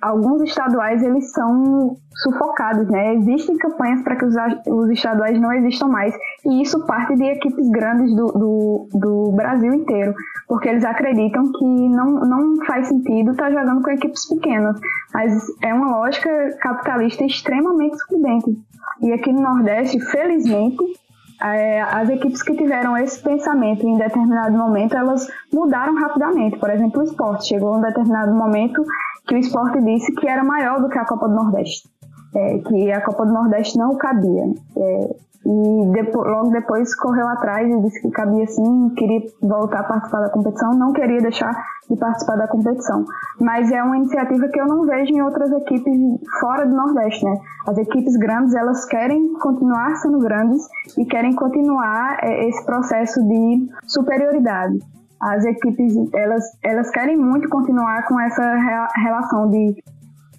alguns 0.01 0.41
estaduais 0.43 1.01
eles 1.03 1.31
são 1.31 1.97
sufocados, 2.15 2.87
né? 2.87 3.15
Existem 3.15 3.57
campanhas 3.57 4.01
para 4.01 4.15
que 4.15 4.25
os, 4.25 4.35
os, 4.67 4.89
estaduais 4.89 5.39
não 5.39 5.51
existam 5.53 5.87
mais 5.87 6.15
e 6.45 6.61
isso 6.61 6.85
parte 6.85 7.15
de 7.15 7.23
equipes 7.23 7.69
grandes 7.69 8.15
do, 8.15 8.27
do, 8.27 8.87
do, 8.93 9.31
Brasil 9.31 9.73
inteiro, 9.73 10.13
porque 10.47 10.69
eles 10.69 10.83
acreditam 10.83 11.51
que 11.51 11.65
não, 11.65 12.11
não 12.21 12.65
faz 12.65 12.87
sentido 12.87 13.31
estar 13.31 13.45
tá 13.45 13.51
jogando 13.51 13.81
com 13.81 13.91
equipes 13.91 14.27
pequenas, 14.27 14.79
mas 15.13 15.33
é 15.63 15.73
uma 15.73 15.97
lógica 15.97 16.29
capitalista 16.61 17.25
extremamente 17.25 17.95
excludente. 17.95 18.57
E 19.01 19.13
aqui 19.13 19.31
no 19.31 19.41
Nordeste, 19.41 19.99
felizmente, 19.99 20.83
é, 21.41 21.81
as 21.81 22.09
equipes 22.09 22.43
que 22.43 22.55
tiveram 22.55 22.97
esse 22.97 23.21
pensamento 23.21 23.87
em 23.87 23.97
determinado 23.97 24.57
momento, 24.57 24.97
elas 24.97 25.25
mudaram 25.53 25.95
rapidamente. 25.95 26.59
Por 26.59 26.69
exemplo, 26.69 26.99
o 26.99 27.03
esporte 27.03 27.47
chegou 27.47 27.75
em 27.75 27.77
um 27.77 27.81
determinado 27.81 28.33
momento 28.33 28.83
que 29.29 29.35
o 29.35 29.37
esporte 29.37 29.79
disse 29.81 30.11
que 30.15 30.27
era 30.27 30.43
maior 30.43 30.81
do 30.81 30.89
que 30.89 30.97
a 30.97 31.05
Copa 31.05 31.29
do 31.29 31.35
Nordeste. 31.35 31.87
É, 32.35 32.57
que 32.57 32.91
a 32.91 33.01
Copa 33.01 33.25
do 33.25 33.31
Nordeste 33.31 33.77
não 33.77 33.95
cabia. 33.95 34.43
É, 34.75 35.15
e 35.45 36.11
logo 36.15 36.49
depois 36.49 36.93
correu 36.95 37.27
atrás 37.27 37.67
e 37.67 37.81
disse 37.81 38.01
que 38.01 38.11
cabia 38.11 38.45
sim, 38.47 38.89
queria 38.97 39.21
voltar 39.41 39.79
a 39.79 39.83
participar 39.83 40.21
da 40.21 40.29
competição, 40.29 40.71
não 40.71 40.91
queria 40.91 41.19
deixar 41.19 41.51
de 41.89 41.95
participar 41.95 42.37
da 42.37 42.47
competição. 42.47 43.05
Mas 43.39 43.71
é 43.71 43.81
uma 43.81 43.97
iniciativa 43.97 44.47
que 44.47 44.59
eu 44.59 44.67
não 44.67 44.85
vejo 44.85 45.13
em 45.13 45.21
outras 45.21 45.51
equipes 45.51 45.95
fora 46.39 46.65
do 46.65 46.75
Nordeste, 46.75 47.23
né? 47.23 47.35
As 47.67 47.77
equipes 47.77 48.15
grandes, 48.17 48.53
elas 48.53 48.85
querem 48.85 49.33
continuar 49.35 49.95
sendo 49.97 50.19
grandes 50.19 50.67
e 50.97 51.05
querem 51.05 51.33
continuar 51.33 52.17
é, 52.21 52.47
esse 52.47 52.65
processo 52.65 53.21
de 53.23 53.67
superioridade. 53.87 54.79
As 55.21 55.43
equipes, 55.45 55.93
elas, 56.13 56.43
elas 56.63 56.89
querem 56.91 57.17
muito 57.17 57.49
continuar 57.49 58.07
com 58.07 58.19
essa 58.19 58.55
relação 58.95 59.49
de 59.49 59.75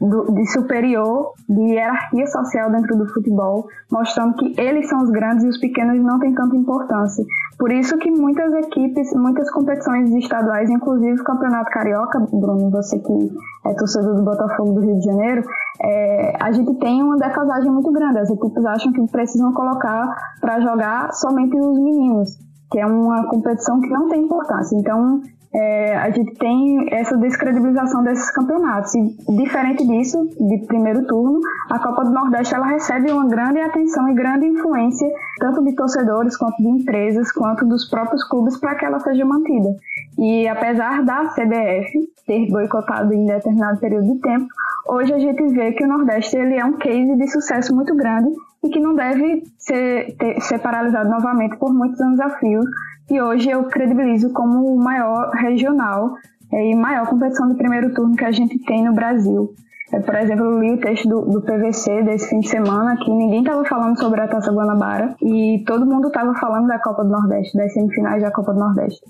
de 0.01 0.47
superior, 0.51 1.35
de 1.47 1.61
hierarquia 1.61 2.27
social 2.27 2.71
dentro 2.71 2.97
do 2.97 3.07
futebol, 3.12 3.69
mostrando 3.93 4.35
que 4.37 4.59
eles 4.59 4.88
são 4.88 5.03
os 5.03 5.11
grandes 5.11 5.45
e 5.45 5.49
os 5.49 5.59
pequenos 5.59 6.03
não 6.03 6.19
têm 6.19 6.35
tanta 6.35 6.57
importância. 6.57 7.23
Por 7.59 7.71
isso 7.71 7.99
que 7.99 8.11
muitas 8.11 8.51
equipes, 8.55 9.12
muitas 9.12 9.51
competições 9.51 10.11
estaduais, 10.14 10.71
inclusive 10.71 11.21
o 11.21 11.25
Campeonato 11.25 11.71
Carioca, 11.71 12.19
Bruno, 12.19 12.71
você 12.71 12.99
que 12.99 13.31
é 13.66 13.75
torcedor 13.75 14.16
do 14.16 14.23
Botafogo 14.23 14.73
do 14.73 14.81
Rio 14.81 14.99
de 14.99 15.05
Janeiro, 15.05 15.43
é, 15.83 16.37
a 16.40 16.51
gente 16.51 16.75
tem 16.77 17.03
uma 17.03 17.19
defasagem 17.19 17.71
muito 17.71 17.93
grande. 17.93 18.21
As 18.21 18.31
equipes 18.31 18.64
acham 18.64 18.93
que 18.93 19.07
precisam 19.09 19.53
colocar 19.53 20.16
para 20.40 20.61
jogar 20.61 21.12
somente 21.12 21.55
os 21.59 21.79
meninos, 21.79 22.38
que 22.70 22.78
é 22.78 22.87
uma 22.87 23.26
competição 23.28 23.80
que 23.80 23.88
não 23.88 24.09
tem 24.09 24.22
importância. 24.22 24.76
Então, 24.76 25.22
é, 25.53 25.97
a 25.97 26.11
gente 26.11 26.33
tem 26.35 26.87
essa 26.93 27.17
descredibilização 27.17 28.05
desses 28.05 28.31
campeonatos. 28.31 28.95
E, 28.95 29.17
diferente 29.37 29.87
disso, 29.87 30.29
de 30.39 30.59
primeiro 30.67 31.05
turno, 31.07 31.41
a 31.69 31.79
Copa 31.79 32.05
do 32.05 32.13
Nordeste 32.13 32.55
ela 32.55 32.67
recebe 32.67 33.11
uma 33.11 33.27
grande 33.27 33.61
atenção 33.61 34.09
e 34.09 34.15
grande 34.15 34.47
influência, 34.47 35.09
tanto 35.39 35.65
de 35.65 35.75
torcedores, 35.75 36.37
quanto 36.37 36.57
de 36.59 36.69
empresas, 36.69 37.33
quanto 37.33 37.67
dos 37.67 37.89
próprios 37.89 38.23
clubes, 38.29 38.59
para 38.59 38.77
que 38.77 38.85
ela 38.85 39.01
seja 39.01 39.25
mantida. 39.25 39.75
E 40.19 40.47
apesar 40.47 41.03
da 41.05 41.31
CBF 41.31 41.99
ter 42.27 42.49
boicotado 42.49 43.13
em 43.13 43.27
determinado 43.27 43.81
período 43.81 44.13
de 44.13 44.21
tempo, 44.21 44.47
hoje 44.89 45.13
a 45.13 45.19
gente 45.19 45.45
vê 45.49 45.73
que 45.73 45.85
o 45.85 45.89
Nordeste 45.89 46.37
ele 46.37 46.59
é 46.59 46.65
um 46.65 46.75
case 46.75 47.17
de 47.17 47.27
sucesso 47.29 47.75
muito 47.75 47.95
grande 47.97 48.31
e 48.63 48.69
que 48.69 48.79
não 48.79 48.95
deve 48.95 49.43
ser, 49.59 50.15
ter, 50.17 50.41
ser 50.43 50.59
paralisado 50.61 51.09
novamente 51.09 51.57
por 51.57 51.73
muitos 51.73 51.99
desafios 51.99 52.65
e 53.11 53.20
hoje 53.20 53.51
eu 53.51 53.64
credibilizo 53.64 54.33
como 54.33 54.73
o 54.73 54.79
maior 54.79 55.31
regional 55.31 56.14
é, 56.53 56.70
e 56.70 56.75
maior 56.77 57.09
competição 57.09 57.49
de 57.49 57.57
primeiro 57.57 57.92
turno 57.92 58.16
que 58.16 58.25
a 58.25 58.31
gente 58.31 58.59
tem 58.61 58.85
no 58.85 58.92
Brasil. 58.92 59.53
É, 59.92 59.99
por 59.99 60.14
exemplo, 60.14 60.44
eu 60.44 60.61
li 60.61 60.73
o 60.75 60.81
texto 60.81 61.09
do, 61.09 61.23
do, 61.23 61.42
PVC 61.42 62.03
desse 62.05 62.29
fim 62.29 62.38
de 62.38 62.49
semana 62.49 62.96
que 62.96 63.11
ninguém 63.11 63.40
estava 63.40 63.64
falando 63.64 63.99
sobre 63.99 64.20
a 64.20 64.29
Taça 64.29 64.53
Guanabara 64.53 65.16
e 65.20 65.64
todo 65.66 65.85
mundo 65.85 66.07
estava 66.07 66.33
falando 66.35 66.68
da 66.68 66.79
Copa 66.79 67.03
do 67.03 67.11
Nordeste, 67.11 67.57
das 67.57 67.73
semifinais 67.73 68.23
da 68.23 68.31
Copa 68.31 68.53
do 68.53 68.61
Nordeste. 68.61 69.01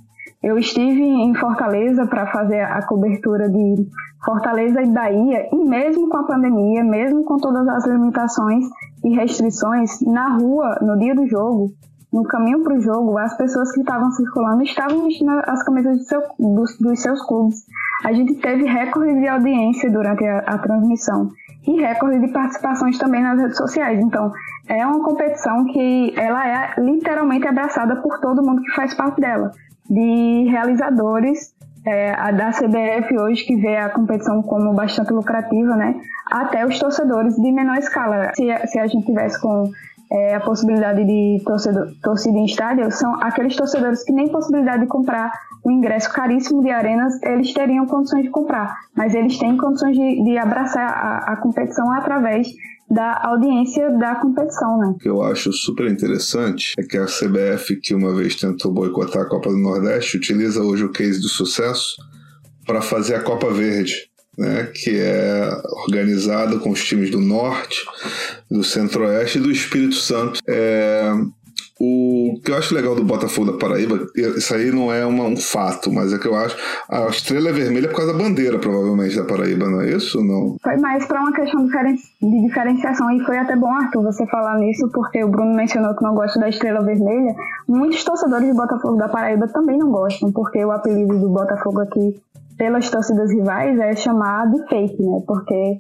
Eu 0.43 0.57
estive 0.59 1.03
em 1.03 1.35
Fortaleza 1.35 2.07
para 2.07 2.27
fazer 2.29 2.61
a 2.61 2.81
cobertura 2.87 3.51
de 3.51 3.87
Fortaleza 4.25 4.81
e 4.81 4.87
Bahia 4.87 5.47
e 5.53 5.57
mesmo 5.57 6.09
com 6.09 6.17
a 6.17 6.25
pandemia, 6.25 6.83
mesmo 6.83 7.25
com 7.25 7.37
todas 7.37 7.69
as 7.69 7.87
limitações 7.87 8.65
e 9.05 9.15
restrições, 9.15 10.01
na 10.01 10.37
rua, 10.39 10.79
no 10.81 10.99
dia 10.99 11.15
do 11.15 11.27
jogo, 11.27 11.75
no 12.13 12.25
caminho 12.25 12.63
para 12.63 12.75
o 12.75 12.81
jogo, 12.81 13.17
as 13.19 13.37
pessoas 13.37 13.71
que 13.73 13.81
estavam 13.81 14.11
circulando 14.13 14.63
estavam 14.63 15.05
vestindo 15.05 15.31
as 15.47 15.63
camisas 15.63 16.07
seu, 16.07 16.23
dos, 16.39 16.77
dos, 16.79 17.01
seus 17.01 17.23
clubes. 17.27 17.65
A 18.05 18.13
gente 18.13 18.35
teve 18.35 18.65
recorde 18.65 19.21
de 19.21 19.29
audiência 19.29 19.91
durante 19.91 20.27
a, 20.27 20.39
a, 20.39 20.59
transmissão 20.59 21.31
e 21.67 21.81
recorde 21.81 22.19
de 22.21 22.33
participações 22.33 22.99
também 22.99 23.23
nas 23.23 23.39
redes 23.39 23.57
sociais. 23.57 24.01
Então, 24.01 24.33
é 24.69 24.85
uma 24.85 25.05
competição 25.05 25.65
que 25.67 26.15
ela 26.17 26.49
é 26.49 26.75
literalmente 26.81 27.47
abraçada 27.47 27.97
por 27.97 28.19
todo 28.21 28.43
mundo 28.43 28.63
que 28.63 28.75
faz 28.75 28.93
parte 28.95 29.21
dela, 29.21 29.53
de 29.89 30.49
realizadores 30.51 31.55
é, 31.87 32.13
a 32.13 32.31
da 32.31 32.51
CBF 32.51 33.19
hoje 33.19 33.45
que 33.45 33.57
vê 33.57 33.77
a 33.77 33.89
competição 33.89 34.43
como 34.43 34.75
bastante 34.75 35.13
lucrativa, 35.13 35.77
né? 35.77 35.95
Até 36.31 36.67
os 36.67 36.79
torcedores 36.79 37.35
de 37.37 37.53
menor 37.53 37.79
escala. 37.79 38.33
Se, 38.35 38.45
se 38.67 38.79
a 38.79 38.87
gente 38.87 39.07
tivesse 39.07 39.41
com 39.41 39.71
é, 40.13 40.35
a 40.35 40.41
possibilidade 40.41 41.05
de 41.05 41.43
torcedor, 41.45 41.93
torcida 42.03 42.37
em 42.37 42.45
estádio 42.45 42.91
são 42.91 43.15
aqueles 43.23 43.55
torcedores 43.55 44.03
que 44.03 44.13
nem 44.13 44.29
possibilidade 44.29 44.83
de 44.83 44.89
comprar 44.89 45.31
um 45.65 45.71
ingresso 45.71 46.13
caríssimo 46.13 46.63
de 46.63 46.71
arenas, 46.71 47.23
eles 47.23 47.53
teriam 47.53 47.87
condições 47.87 48.25
de 48.25 48.31
comprar, 48.31 48.75
mas 48.97 49.15
eles 49.15 49.39
têm 49.39 49.57
condições 49.57 49.97
de, 49.97 50.25
de 50.25 50.39
abraçar 50.39 50.89
a, 50.89 51.33
a 51.33 51.37
competição 51.37 51.93
através 51.93 52.49
da 52.91 53.25
audiência 53.25 53.89
da 53.99 54.17
competição, 54.17 54.79
né? 54.79 54.89
O 54.89 54.99
que 54.99 55.09
eu 55.09 55.23
acho 55.23 55.53
super 55.53 55.89
interessante 55.89 56.75
é 56.77 56.83
que 56.83 56.97
a 56.97 57.05
CBF, 57.05 57.77
que 57.77 57.95
uma 57.95 58.13
vez 58.13 58.35
tentou 58.35 58.73
boicotar 58.73 59.23
a 59.23 59.29
Copa 59.29 59.49
do 59.49 59.59
Nordeste, 59.59 60.17
utiliza 60.17 60.61
hoje 60.61 60.85
o 60.85 60.91
case 60.91 61.21
do 61.21 61.29
sucesso 61.29 61.97
para 62.67 62.83
fazer 62.83 63.15
a 63.15 63.23
Copa 63.23 63.49
Verde 63.53 64.10
né, 64.37 64.69
que 64.73 64.99
é 64.99 65.51
organizado 65.87 66.61
com 66.61 66.71
os 66.71 66.85
times 66.85 67.11
do 67.11 67.21
Norte, 67.21 67.85
do 68.51 68.65
Centro-Oeste 68.65 69.39
e 69.39 69.43
do 69.43 69.51
Espírito 69.51 69.97
Santo. 69.97 70.41
É, 70.49 71.13
o 71.83 72.39
que 72.45 72.51
eu 72.51 72.59
acho 72.59 72.75
legal 72.75 72.95
do 72.95 73.03
Botafogo 73.03 73.53
da 73.53 73.59
Paraíba, 73.59 74.07
isso 74.15 74.55
aí 74.55 74.71
não 74.71 74.93
é 74.93 75.07
uma, 75.07 75.25
um 75.25 75.37
fato, 75.37 75.91
mas 75.91 76.13
é 76.13 76.19
que 76.19 76.29
eu 76.29 76.37
acho. 76.37 76.55
A 76.87 77.07
estrela 77.07 77.49
é 77.49 77.53
vermelha 77.53 77.89
por 77.89 77.97
causa 77.97 78.13
da 78.13 78.23
bandeira, 78.23 78.59
provavelmente, 78.59 79.17
da 79.17 79.25
Paraíba, 79.25 79.67
não 79.67 79.81
é 79.81 79.89
isso? 79.89 80.23
Não? 80.23 80.57
Foi 80.63 80.77
mais 80.77 81.07
para 81.07 81.23
uma 81.23 81.33
questão 81.33 81.67
de 81.67 82.47
diferenciação, 82.47 83.11
e 83.13 83.25
foi 83.25 83.39
até 83.39 83.57
bom, 83.57 83.73
Arthur, 83.73 84.03
você 84.03 84.27
falar 84.27 84.59
nisso, 84.59 84.91
porque 84.93 85.25
o 85.25 85.29
Bruno 85.29 85.55
mencionou 85.55 85.97
que 85.97 86.05
não 86.05 86.15
gosta 86.15 86.39
da 86.39 86.51
estrela 86.51 86.85
vermelha. 86.85 87.35
Muitos 87.67 88.05
torcedores 88.05 88.49
de 88.49 88.55
Botafogo 88.55 88.97
da 88.97 89.09
Paraíba 89.09 89.49
também 89.49 89.79
não 89.79 89.91
gostam, 89.91 90.31
porque 90.33 90.63
o 90.63 90.73
apelido 90.73 91.19
do 91.19 91.31
Botafogo 91.31 91.81
aqui 91.81 92.15
pelas 92.61 92.91
torcidas 92.91 93.33
rivais 93.33 93.79
é 93.81 93.97
chamado 93.97 94.53
de 94.53 94.69
fake, 94.69 95.03
né? 95.03 95.23
Porque 95.27 95.79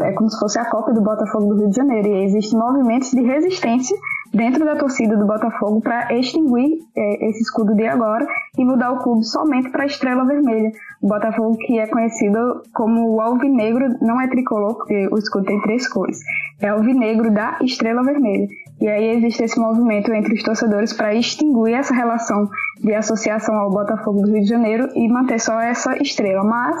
é 0.00 0.12
como 0.12 0.30
se 0.30 0.38
fosse 0.38 0.60
a 0.60 0.70
Copa 0.70 0.92
do 0.92 1.02
Botafogo 1.02 1.46
do 1.46 1.56
Rio 1.58 1.70
de 1.70 1.76
Janeiro. 1.76 2.06
E 2.06 2.24
existem 2.24 2.56
movimentos 2.56 3.10
de 3.10 3.20
resistência 3.20 3.96
dentro 4.32 4.64
da 4.64 4.76
torcida 4.76 5.16
do 5.16 5.26
Botafogo 5.26 5.80
para 5.80 6.14
extinguir 6.16 6.78
é, 6.96 7.28
esse 7.28 7.42
escudo 7.42 7.74
de 7.74 7.84
agora 7.88 8.24
e 8.56 8.64
mudar 8.64 8.92
o 8.92 9.02
clube 9.02 9.24
somente 9.24 9.70
para 9.70 9.82
a 9.82 9.86
estrela 9.86 10.24
vermelha. 10.24 10.70
O 11.02 11.08
Botafogo, 11.08 11.56
que 11.58 11.80
é 11.80 11.88
conhecido 11.88 12.62
como 12.72 13.10
o 13.10 13.20
alvinegro, 13.20 13.96
não 14.00 14.20
é 14.20 14.28
tricolor, 14.28 14.76
porque 14.76 15.08
o 15.10 15.18
escudo 15.18 15.46
tem 15.46 15.60
três 15.62 15.88
cores. 15.88 16.18
É 16.60 16.68
alvinegro 16.68 17.32
da 17.32 17.58
estrela 17.60 18.04
vermelha. 18.04 18.46
E 18.80 18.88
aí 18.88 19.16
existe 19.16 19.44
esse 19.44 19.58
movimento 19.58 20.12
entre 20.12 20.34
os 20.34 20.42
torcedores 20.42 20.92
para 20.92 21.14
extinguir 21.14 21.74
essa 21.74 21.94
relação 21.94 22.48
de 22.80 22.94
associação 22.94 23.54
ao 23.54 23.70
Botafogo 23.70 24.22
do 24.22 24.32
Rio 24.32 24.42
de 24.42 24.48
Janeiro 24.48 24.88
e 24.94 25.08
manter 25.08 25.40
só 25.40 25.60
essa 25.60 25.96
estrela. 26.02 26.44
Mas, 26.44 26.76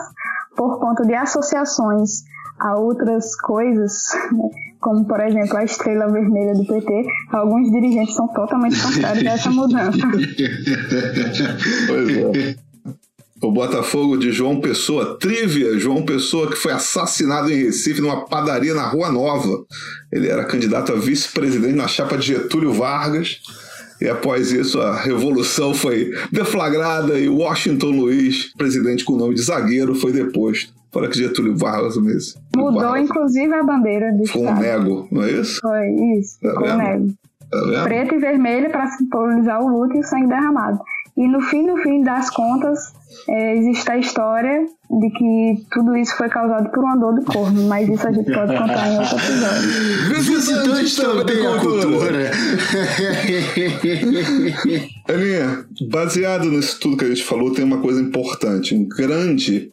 por 0.56 0.80
conta 0.80 1.04
de 1.04 1.14
associações 1.14 2.24
a 2.58 2.76
outras 2.76 3.36
coisas, 3.40 3.92
né, 4.32 4.48
como 4.80 5.06
por 5.06 5.20
exemplo 5.20 5.56
a 5.56 5.64
estrela 5.64 6.12
vermelha 6.12 6.52
do 6.54 6.66
PT, 6.66 7.06
alguns 7.32 7.70
dirigentes 7.70 8.14
são 8.14 8.28
totalmente 8.28 8.80
contrários 8.82 9.26
a 9.26 9.30
essa 9.30 9.50
mudança. 9.50 9.98
pois 11.88 12.16
é. 12.16 12.73
O 13.44 13.52
Botafogo 13.52 14.16
de 14.16 14.32
João 14.32 14.58
Pessoa, 14.58 15.18
trivia, 15.18 15.78
João 15.78 16.02
Pessoa 16.02 16.48
que 16.48 16.56
foi 16.56 16.72
assassinado 16.72 17.52
em 17.52 17.64
Recife 17.64 18.00
numa 18.00 18.24
padaria 18.24 18.72
na 18.72 18.88
Rua 18.88 19.12
Nova. 19.12 19.66
Ele 20.10 20.28
era 20.28 20.46
candidato 20.46 20.92
a 20.92 20.96
vice-presidente 20.96 21.74
na 21.74 21.86
chapa 21.86 22.16
de 22.16 22.28
Getúlio 22.28 22.72
Vargas. 22.72 23.42
E 24.00 24.08
após 24.08 24.50
isso, 24.50 24.80
a 24.80 24.96
revolução 24.96 25.74
foi 25.74 26.10
deflagrada 26.32 27.18
e 27.18 27.28
Washington 27.28 27.90
Luiz, 27.90 28.50
presidente 28.56 29.04
com 29.04 29.12
o 29.12 29.18
nome 29.18 29.34
de 29.34 29.42
zagueiro, 29.42 29.94
foi 29.94 30.10
deposto. 30.10 30.72
Fora 30.90 31.10
que 31.10 31.18
Getúlio 31.18 31.54
Vargas 31.54 31.98
mesmo. 31.98 32.40
Mudou, 32.56 32.80
Vargas. 32.80 33.02
inclusive, 33.02 33.52
a 33.52 33.62
bandeira 33.62 34.10
do 34.12 34.26
Foi 34.26 34.40
um 34.40 34.58
nego, 34.58 35.06
não 35.12 35.22
é 35.22 35.32
isso? 35.32 35.60
Foi, 35.60 35.86
isso. 36.18 36.40
Tá 36.40 36.48
ficou 36.48 36.66
um 36.66 36.76
nego. 36.78 37.14
Tá 37.50 37.82
Preto 37.84 38.14
e 38.14 38.18
vermelho 38.18 38.70
para 38.70 38.86
simbolizar 38.92 39.62
o 39.62 39.68
luto 39.68 39.94
e 39.96 40.00
o 40.00 40.02
sangue 40.02 40.28
derramado. 40.28 40.80
E 41.16 41.28
no 41.28 41.40
fim, 41.42 41.64
no 41.66 41.76
fim 41.76 42.02
das 42.02 42.28
contas, 42.30 42.92
é, 43.28 43.56
existe 43.56 43.90
a 43.90 43.98
história 43.98 44.66
de 44.90 45.10
que 45.10 45.64
tudo 45.70 45.96
isso 45.96 46.16
foi 46.16 46.28
causado 46.28 46.70
por 46.70 46.84
uma 46.84 46.96
dor 46.96 47.14
do 47.14 47.24
corno, 47.24 47.62
mas 47.68 47.88
isso 47.88 48.06
a 48.06 48.12
gente 48.12 48.32
pode 48.32 48.56
contar 48.56 48.88
em 48.88 48.98
outro 48.98 49.16
episódio. 49.16 49.70
Visitantes 50.22 50.96
também 50.96 51.26
tem 51.26 51.38
cultura. 51.60 52.30
Aninha, 55.08 55.66
baseado 55.88 56.44
nisso 56.46 56.78
tudo 56.80 56.96
que 56.96 57.04
a 57.04 57.08
gente 57.08 57.24
falou, 57.24 57.52
tem 57.52 57.64
uma 57.64 57.80
coisa 57.80 58.00
importante. 58.00 58.74
Um 58.74 58.86
grande 58.86 59.72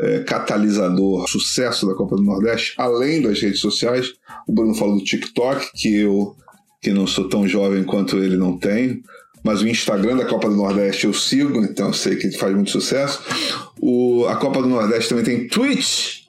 é, 0.00 0.20
catalisador 0.20 1.28
sucesso 1.28 1.86
da 1.86 1.94
Copa 1.94 2.16
do 2.16 2.22
Nordeste, 2.22 2.74
além 2.78 3.20
das 3.20 3.40
redes 3.40 3.60
sociais. 3.60 4.14
O 4.46 4.52
Bruno 4.52 4.74
falou 4.74 4.96
do 4.96 5.04
TikTok, 5.04 5.72
que 5.74 5.96
eu, 5.96 6.36
que 6.80 6.92
não 6.92 7.06
sou 7.06 7.28
tão 7.28 7.46
jovem 7.46 7.84
quanto 7.84 8.18
ele, 8.18 8.36
não 8.36 8.56
tenho 8.56 9.02
mas 9.48 9.62
o 9.62 9.66
Instagram 9.66 10.18
da 10.18 10.26
Copa 10.26 10.46
do 10.46 10.56
Nordeste 10.56 11.06
eu 11.06 11.14
sigo, 11.14 11.64
então 11.64 11.86
eu 11.86 11.94
sei 11.94 12.16
que 12.16 12.30
faz 12.32 12.54
muito 12.54 12.70
sucesso. 12.70 13.22
O, 13.80 14.26
a 14.26 14.36
Copa 14.36 14.60
do 14.60 14.68
Nordeste 14.68 15.08
também 15.08 15.24
tem 15.24 15.48
Twitch, 15.48 16.24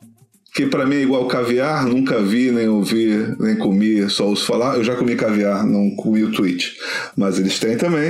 que 0.55 0.67
para 0.67 0.85
mim 0.85 0.95
é 0.95 1.01
igual 1.01 1.27
caviar, 1.27 1.85
nunca 1.85 2.21
vi, 2.21 2.49
nem 2.49 2.69
ouvi, 2.69 3.35
nem 3.37 3.57
comi, 3.57 4.09
só 4.09 4.25
ouço 4.25 4.45
falar. 4.45 4.77
Eu 4.77 4.85
já 4.85 4.95
comi 4.95 5.17
caviar, 5.17 5.65
não 5.65 5.93
comi 5.97 6.23
o 6.23 6.31
tweet, 6.31 6.77
mas 7.17 7.37
eles 7.37 7.59
têm 7.59 7.75
também. 7.75 8.09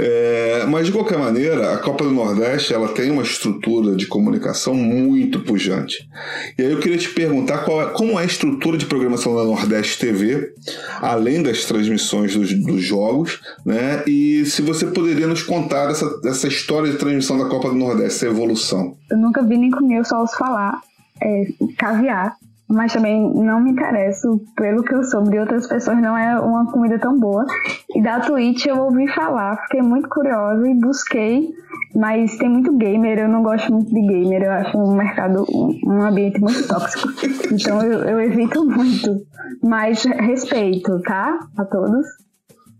É, 0.00 0.64
mas 0.68 0.86
de 0.86 0.92
qualquer 0.92 1.18
maneira, 1.18 1.74
a 1.74 1.78
Copa 1.78 2.04
do 2.04 2.12
Nordeste 2.12 2.72
ela 2.72 2.86
tem 2.88 3.10
uma 3.10 3.24
estrutura 3.24 3.96
de 3.96 4.06
comunicação 4.06 4.72
muito 4.72 5.40
pujante. 5.40 6.08
E 6.56 6.62
aí 6.62 6.70
eu 6.70 6.78
queria 6.78 6.96
te 6.96 7.08
perguntar 7.08 7.64
qual 7.64 7.82
é, 7.82 7.86
como 7.86 8.16
é 8.16 8.22
a 8.22 8.24
estrutura 8.24 8.78
de 8.78 8.86
programação 8.86 9.34
da 9.34 9.42
Nordeste 9.42 9.98
TV, 9.98 10.52
além 11.00 11.42
das 11.42 11.64
transmissões 11.64 12.36
dos, 12.36 12.54
dos 12.54 12.80
jogos, 12.80 13.40
né? 13.66 14.04
E 14.06 14.46
se 14.46 14.62
você 14.62 14.86
poderia 14.86 15.26
nos 15.26 15.42
contar 15.42 15.90
essa, 15.90 16.08
essa 16.24 16.46
história 16.46 16.92
de 16.92 16.96
transmissão 16.96 17.36
da 17.36 17.46
Copa 17.46 17.68
do 17.68 17.74
Nordeste, 17.74 17.98
essa 18.18 18.26
evolução. 18.26 18.96
Eu 19.10 19.18
nunca 19.18 19.42
vi 19.42 19.58
nem 19.58 19.70
comi, 19.72 19.96
eu 19.96 20.04
só 20.04 20.20
ouço 20.20 20.38
falar. 20.38 20.80
É, 21.20 21.48
caviar 21.76 22.36
mas 22.68 22.92
também 22.92 23.32
não 23.34 23.60
me 23.60 23.70
interesso 23.70 24.40
pelo 24.54 24.82
que 24.82 24.94
eu 24.94 25.02
soube 25.02 25.30
de 25.30 25.38
outras 25.38 25.66
pessoas, 25.66 26.00
não 26.00 26.16
é 26.16 26.38
uma 26.38 26.70
comida 26.70 26.98
tão 26.98 27.18
boa. 27.18 27.44
E 27.94 28.02
da 28.02 28.20
Twitch 28.20 28.66
eu 28.66 28.78
ouvi 28.78 29.08
falar, 29.08 29.56
fiquei 29.62 29.80
muito 29.80 30.08
curiosa 30.08 30.68
e 30.68 30.74
busquei, 30.74 31.48
mas 31.94 32.36
tem 32.36 32.48
muito 32.48 32.76
gamer, 32.76 33.18
eu 33.18 33.28
não 33.28 33.42
gosto 33.42 33.72
muito 33.72 33.92
de 33.92 34.00
gamer, 34.00 34.42
eu 34.42 34.52
acho 34.52 34.76
um 34.76 34.94
mercado, 34.94 35.46
um 35.86 36.02
ambiente 36.02 36.40
muito 36.40 36.66
tóxico. 36.68 37.08
Então 37.50 37.82
eu, 37.82 38.00
eu 38.04 38.20
evito 38.20 38.64
muito. 38.64 39.26
Mas 39.62 40.04
respeito, 40.04 41.00
tá? 41.02 41.38
A 41.56 41.64
todos. 41.64 42.06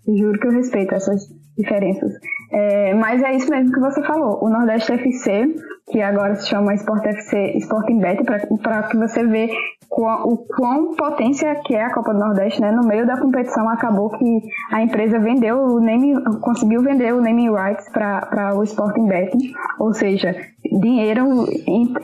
Juro 0.07 0.39
que 0.39 0.47
eu 0.47 0.53
respeito 0.53 0.95
essas 0.95 1.23
diferenças. 1.57 2.13
É, 2.53 2.95
mas 2.95 3.23
é 3.23 3.35
isso 3.35 3.51
mesmo 3.51 3.73
que 3.73 3.81
você 3.81 4.03
falou. 4.03 4.43
O 4.43 4.49
Nordeste 4.49 4.93
FC, 4.93 5.55
que 5.91 6.01
agora 6.03 6.37
se 6.37 6.49
chama 6.49 6.75
Sport 6.75 7.05
FC 7.07 7.57
Sporting 7.59 7.99
Bet, 7.99 8.23
para 8.63 8.83
que 8.85 8.97
você 8.97 9.25
vê 9.25 9.51
o 9.91 10.37
quão 10.37 10.95
potência 10.95 11.55
que 11.65 11.75
é 11.75 11.85
a 11.85 11.93
Copa 11.93 12.13
do 12.13 12.21
Nordeste, 12.21 12.61
né? 12.61 12.71
No 12.71 12.87
meio 12.87 13.07
da 13.07 13.19
competição 13.19 13.69
acabou 13.69 14.11
que 14.11 14.43
a 14.71 14.83
empresa 14.83 15.19
vendeu 15.19 15.59
o 15.59 15.81
name, 15.81 16.15
conseguiu 16.41 16.83
vender 16.83 17.13
o 17.15 17.21
naming 17.21 17.51
rights 17.51 17.89
para 17.91 18.55
o 18.55 18.63
Sporting 18.63 19.07
Betting, 19.07 19.53
ou 19.79 19.93
seja, 19.95 20.37
dinheiro 20.81 21.47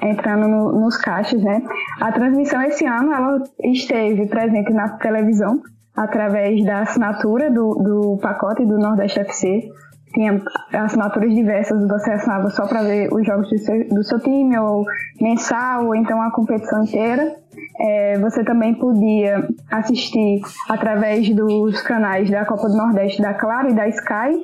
entrando 0.02 0.48
no, 0.48 0.72
nos 0.80 0.96
caixas, 0.96 1.42
né? 1.42 1.62
A 2.00 2.10
transmissão 2.10 2.62
esse 2.62 2.86
ano 2.86 3.12
ela 3.12 3.42
esteve 3.62 4.26
presente 4.26 4.72
na 4.72 4.88
televisão 4.96 5.60
através 5.94 6.64
da 6.64 6.80
assinatura 6.80 7.50
do, 7.50 7.74
do 7.74 8.18
pacote 8.20 8.64
do 8.64 8.78
Nordeste 8.78 9.20
FC 9.20 9.70
tinha 10.14 10.40
assinaturas 10.72 11.34
diversas, 11.34 11.86
você 11.86 12.12
assinava 12.12 12.48
só 12.50 12.66
para 12.66 12.82
ver 12.82 13.12
os 13.12 13.26
jogos 13.26 13.50
do 13.50 13.58
seu, 13.58 13.88
do 13.88 14.04
seu, 14.04 14.20
time, 14.20 14.56
ou 14.58 14.84
mensal, 15.20 15.86
ou 15.86 15.94
então 15.94 16.22
a 16.22 16.30
competição 16.30 16.84
inteira. 16.84 17.36
É, 17.80 18.18
você 18.18 18.44
também 18.44 18.74
podia 18.74 19.46
assistir 19.70 20.40
através 20.68 21.28
dos 21.34 21.80
canais 21.82 22.30
da 22.30 22.44
Copa 22.44 22.68
do 22.68 22.76
Nordeste, 22.76 23.20
da 23.20 23.34
Claro 23.34 23.70
e 23.70 23.74
da 23.74 23.88
Sky, 23.88 24.38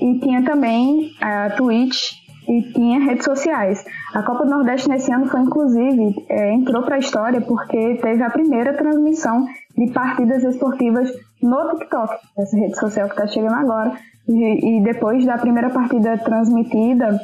e 0.00 0.18
tinha 0.20 0.44
também 0.44 1.10
a 1.20 1.50
Twitch 1.50 2.12
e 2.48 2.62
tinha 2.72 3.00
redes 3.00 3.24
sociais. 3.24 3.84
A 4.12 4.22
Copa 4.22 4.44
do 4.44 4.50
Nordeste 4.50 4.88
nesse 4.88 5.12
ano 5.12 5.26
foi, 5.26 5.40
inclusive, 5.40 6.14
é, 6.28 6.52
entrou 6.52 6.82
para 6.82 6.96
a 6.96 6.98
história 6.98 7.40
porque 7.40 7.96
teve 7.96 8.22
a 8.22 8.30
primeira 8.30 8.74
transmissão 8.74 9.46
de 9.76 9.90
partidas 9.92 10.42
esportivas 10.44 11.10
no 11.44 11.78
TikTok, 11.78 12.14
essa 12.38 12.56
rede 12.56 12.74
social 12.76 13.06
que 13.08 13.14
está 13.14 13.26
chegando 13.26 13.54
agora, 13.54 13.92
e, 14.26 14.78
e, 14.78 14.82
depois 14.82 15.24
da 15.26 15.36
primeira 15.36 15.68
partida 15.68 16.16
transmitida, 16.16 17.20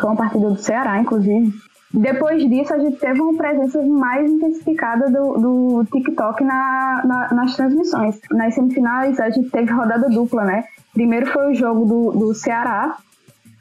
foi 0.00 0.10
uma 0.10 0.16
partida 0.16 0.48
do 0.48 0.56
Ceará, 0.56 0.98
inclusive. 0.98 1.52
Depois 1.92 2.42
disso, 2.48 2.72
a 2.72 2.78
gente 2.78 2.96
teve 2.98 3.20
uma 3.20 3.36
presença 3.36 3.82
mais 3.82 4.30
intensificada 4.30 5.10
do, 5.10 5.34
do 5.34 5.84
TikTok 5.92 6.42
na, 6.42 7.02
na, 7.04 7.34
nas 7.34 7.54
transmissões. 7.54 8.18
Nas 8.30 8.54
semifinais, 8.54 9.20
a 9.20 9.28
gente 9.28 9.50
teve 9.50 9.70
rodada 9.70 10.08
dupla, 10.08 10.42
né? 10.44 10.64
Primeiro 10.94 11.26
foi 11.26 11.52
o 11.52 11.54
jogo 11.54 11.84
do, 11.84 12.12
do 12.12 12.34
Ceará, 12.34 12.96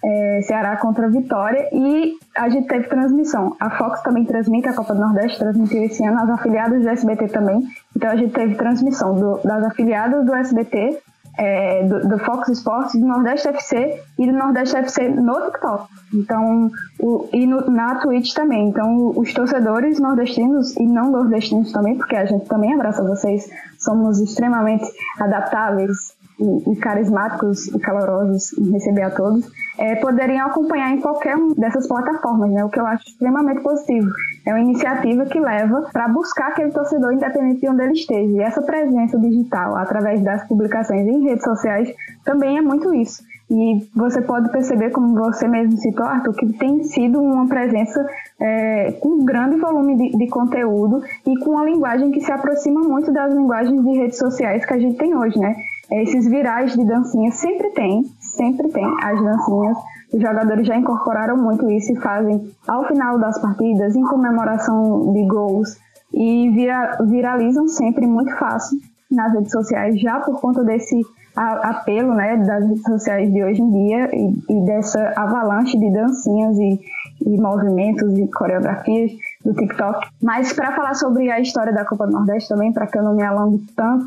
é, 0.04 0.42
Ceará 0.42 0.78
contra 0.78 1.10
Vitória, 1.10 1.70
e 1.72 2.18
a 2.36 2.50
gente 2.50 2.68
teve 2.68 2.88
transmissão. 2.88 3.56
A 3.60 3.70
Fox 3.70 4.02
também 4.02 4.26
transmite, 4.26 4.68
a 4.68 4.74
Copa 4.74 4.94
do 4.94 5.02
Nordeste 5.02 5.40
transmitiu 5.40 5.84
esse 5.84 6.04
ano, 6.04 6.20
as 6.22 6.30
afiliadas 6.30 6.82
do 6.82 6.90
SBT 6.90 7.28
também. 7.28 7.62
Então 7.96 8.10
a 8.10 8.16
gente 8.16 8.34
teve 8.34 8.56
transmissão 8.56 9.16
do, 9.16 9.40
das 9.44 9.64
afiliadas 9.64 10.26
do 10.26 10.34
SBT 10.34 11.00
é, 11.38 11.84
do, 11.84 12.08
do, 12.08 12.20
Fox 12.20 12.50
Sports, 12.50 12.94
do 12.94 13.06
Nordeste 13.06 13.48
FC 13.48 14.02
e 14.20 14.26
do 14.26 14.34
Nordeste 14.34 14.76
FC 14.76 15.10
no 15.10 15.34
TikTok. 15.46 15.88
Então, 16.14 16.70
o, 17.00 17.30
e 17.32 17.46
no, 17.46 17.70
na 17.70 17.96
Twitch 17.96 18.34
também. 18.34 18.68
Então, 18.68 19.14
os 19.16 19.34
torcedores 19.34 20.00
nordestinos 20.00 20.76
e 20.78 20.86
não 20.86 21.12
nordestinos 21.12 21.72
também, 21.72 21.96
porque 21.96 22.16
a 22.16 22.26
gente 22.26 22.46
também 22.46 22.74
abraça 22.74 23.04
vocês, 23.04 23.50
somos 23.78 24.20
extremamente 24.20 24.86
adaptáveis 25.20 26.11
e, 26.40 26.72
e 26.72 26.76
carismáticos 26.78 27.68
e 27.68 27.80
calorosos 27.80 28.58
em 28.58 28.72
receber 28.72 29.04
a 29.04 29.12
todos, 29.12 29.50
é, 29.78 29.96
poderiam 29.96 30.48
acompanhar 30.48 30.92
em 30.92 31.02
qualquer 31.02 31.36
uma 31.36 31.56
dessas 31.56 31.88
plataformas, 31.88 32.52
né? 32.52 32.64
O 32.64 32.70
que 32.70 32.80
eu 32.80 32.86
acho 32.86 33.08
extremamente 33.08 33.62
positivo. 33.62 34.10
É 34.46 34.52
uma 34.52 34.60
iniciativa 34.60 35.26
que 35.26 35.40
leva 35.40 35.90
para 35.92 36.08
buscar 36.08 36.50
aquele 36.50 36.72
torcedor 36.72 37.14
independente 37.14 37.62
de 37.62 37.70
onde 37.70 37.84
ele 37.84 37.94
esteja. 37.94 38.32
E 38.32 38.40
essa 38.42 38.62
presença 38.62 39.18
digital, 39.20 39.76
através 39.76 40.22
das 40.24 40.48
publicações 40.48 41.08
em 41.08 41.24
redes 41.24 41.44
sociais, 41.44 41.94
também 42.24 42.58
é 42.58 42.62
muito 42.62 42.94
isso. 42.94 43.24
E 43.52 43.86
você 43.94 44.22
pode 44.22 44.50
perceber, 44.50 44.92
como 44.92 45.14
você 45.14 45.46
mesmo 45.46 45.78
citou, 45.78 46.06
Arthur, 46.06 46.34
que 46.36 46.54
tem 46.54 46.84
sido 46.86 47.22
uma 47.22 47.46
presença 47.48 48.06
é, 48.40 48.94
com 48.94 49.26
grande 49.26 49.58
volume 49.58 49.98
de, 49.98 50.18
de, 50.18 50.28
conteúdo 50.28 51.04
e 51.28 51.38
com 51.40 51.52
uma 51.52 51.66
linguagem 51.66 52.12
que 52.12 52.22
se 52.22 52.32
aproxima 52.32 52.80
muito 52.80 53.12
das 53.12 53.34
linguagens 53.34 53.84
de 53.84 53.92
redes 53.92 54.18
sociais 54.18 54.66
que 54.66 54.74
a 54.74 54.80
gente 54.80 54.98
tem 54.98 55.14
hoje, 55.14 55.38
né? 55.38 55.54
Esses 55.92 56.28
virais 56.28 56.74
de 56.74 56.86
dancinha 56.86 57.32
sempre 57.32 57.70
tem, 57.72 58.04
sempre 58.20 58.70
tem 58.70 58.86
as 59.04 59.22
dancinhas. 59.22 59.78
Os 60.14 60.22
jogadores 60.22 60.66
já 60.66 60.76
incorporaram 60.76 61.38
muito 61.38 61.70
isso 61.70 61.92
e 61.94 62.00
fazem 62.00 62.52
ao 62.68 62.86
final 62.86 63.18
das 63.20 63.40
partidas, 63.40 63.96
em 63.96 64.04
comemoração 64.04 65.12
de 65.14 65.26
gols, 65.26 65.78
e 66.14 66.50
vira, 66.50 66.98
viralizam 67.08 67.68
sempre 67.68 68.06
muito 68.06 68.36
fácil 68.38 68.78
nas 69.10 69.34
redes 69.34 69.52
sociais, 69.52 70.00
já 70.00 70.20
por 70.20 70.40
conta 70.40 70.64
desse 70.64 71.02
apelo 71.36 72.14
né, 72.14 72.38
das 72.38 72.66
redes 72.66 72.84
sociais 72.84 73.32
de 73.32 73.44
hoje 73.44 73.62
em 73.62 73.72
dia 73.72 74.10
e, 74.14 74.44
e 74.50 74.66
dessa 74.66 75.14
avalanche 75.16 75.78
de 75.78 75.92
dancinhas 75.92 76.58
e, 76.58 76.80
e, 77.26 77.42
movimentos 77.42 78.18
e 78.18 78.28
coreografias 78.28 79.12
do 79.44 79.54
TikTok. 79.54 80.08
Mas 80.22 80.52
para 80.52 80.74
falar 80.74 80.94
sobre 80.94 81.32
a 81.32 81.40
história 81.40 81.74
da 81.74 81.86
Copa 81.86 82.06
do 82.06 82.14
Nordeste 82.14 82.50
também, 82.50 82.74
para 82.74 82.88
que 82.88 82.98
eu 82.98 83.04
não 83.04 83.16
me 83.16 83.24
alongue 83.24 83.66
tanto, 83.76 84.06